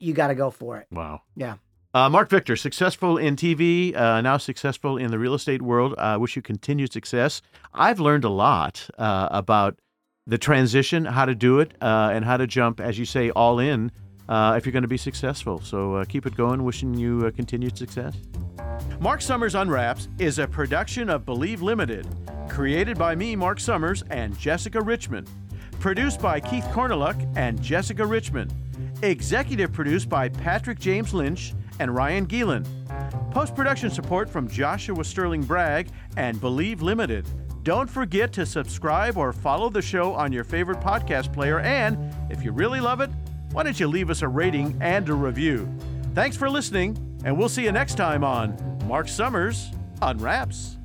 you 0.00 0.12
got 0.12 0.28
to 0.28 0.34
go 0.34 0.50
for 0.50 0.78
it." 0.78 0.86
Wow. 0.90 1.22
Yeah. 1.36 1.56
Uh, 1.94 2.08
Marc 2.08 2.28
Victor, 2.28 2.54
successful 2.54 3.16
in 3.16 3.34
TV, 3.34 3.96
uh, 3.96 4.20
now 4.20 4.36
successful 4.36 4.98
in 4.98 5.10
the 5.10 5.18
real 5.18 5.34
estate 5.34 5.62
world. 5.62 5.94
I 5.96 6.18
wish 6.18 6.36
you 6.36 6.42
continued 6.42 6.92
success. 6.92 7.40
I've 7.72 7.98
learned 7.98 8.24
a 8.24 8.28
lot 8.28 8.88
uh, 8.98 9.28
about 9.30 9.78
the 10.26 10.36
transition, 10.36 11.06
how 11.06 11.24
to 11.24 11.34
do 11.34 11.60
it, 11.60 11.72
uh, 11.80 12.10
and 12.12 12.24
how 12.24 12.36
to 12.36 12.46
jump, 12.46 12.78
as 12.80 12.98
you 12.98 13.06
say, 13.06 13.30
all 13.30 13.58
in 13.58 13.90
uh, 14.28 14.54
if 14.56 14.66
you're 14.66 14.72
going 14.72 14.82
to 14.82 14.88
be 14.88 14.98
successful. 14.98 15.60
So 15.60 15.96
uh, 15.96 16.04
keep 16.04 16.26
it 16.26 16.36
going. 16.36 16.62
Wishing 16.64 16.94
you 16.94 17.26
uh, 17.26 17.30
continued 17.30 17.78
success. 17.78 18.14
Marc 19.00 19.22
Summers 19.22 19.54
Unwraps 19.54 20.08
is 20.18 20.38
a 20.38 20.46
production 20.46 21.08
of 21.08 21.24
Believe 21.24 21.62
Limited, 21.62 22.06
created 22.48 22.98
by 22.98 23.14
me, 23.14 23.34
Marc 23.34 23.60
Summers, 23.60 24.02
and 24.10 24.38
Jessica 24.38 24.80
Richmond. 24.80 25.28
Produced 25.80 26.20
by 26.20 26.40
Keith 26.40 26.64
Korneluk 26.64 27.16
and 27.36 27.62
Jessica 27.62 28.04
Richmond. 28.04 28.52
Executive 29.02 29.72
produced 29.72 30.08
by 30.08 30.28
Patrick 30.28 30.78
James 30.78 31.14
Lynch 31.14 31.54
and 31.78 31.94
Ryan 31.94 32.26
Geelan. 32.26 32.66
Post 33.30 33.54
production 33.54 33.90
support 33.90 34.28
from 34.28 34.48
Joshua 34.48 35.04
Sterling 35.04 35.42
Bragg 35.42 35.88
and 36.16 36.40
Believe 36.40 36.82
Limited. 36.82 37.26
Don't 37.62 37.88
forget 37.88 38.32
to 38.32 38.46
subscribe 38.46 39.16
or 39.16 39.32
follow 39.32 39.68
the 39.68 39.82
show 39.82 40.14
on 40.14 40.32
your 40.32 40.44
favorite 40.44 40.80
podcast 40.80 41.32
player. 41.32 41.60
And 41.60 42.12
if 42.30 42.42
you 42.42 42.50
really 42.50 42.80
love 42.80 43.00
it, 43.00 43.10
why 43.52 43.62
don't 43.62 43.78
you 43.78 43.86
leave 43.86 44.10
us 44.10 44.22
a 44.22 44.28
rating 44.28 44.76
and 44.80 45.08
a 45.08 45.14
review? 45.14 45.68
Thanks 46.14 46.36
for 46.36 46.50
listening, 46.50 46.96
and 47.24 47.38
we'll 47.38 47.48
see 47.48 47.64
you 47.64 47.72
next 47.72 47.94
time 47.94 48.24
on 48.24 48.56
Marc 48.86 49.06
Summers 49.08 49.70
Unwraps. 50.02 50.77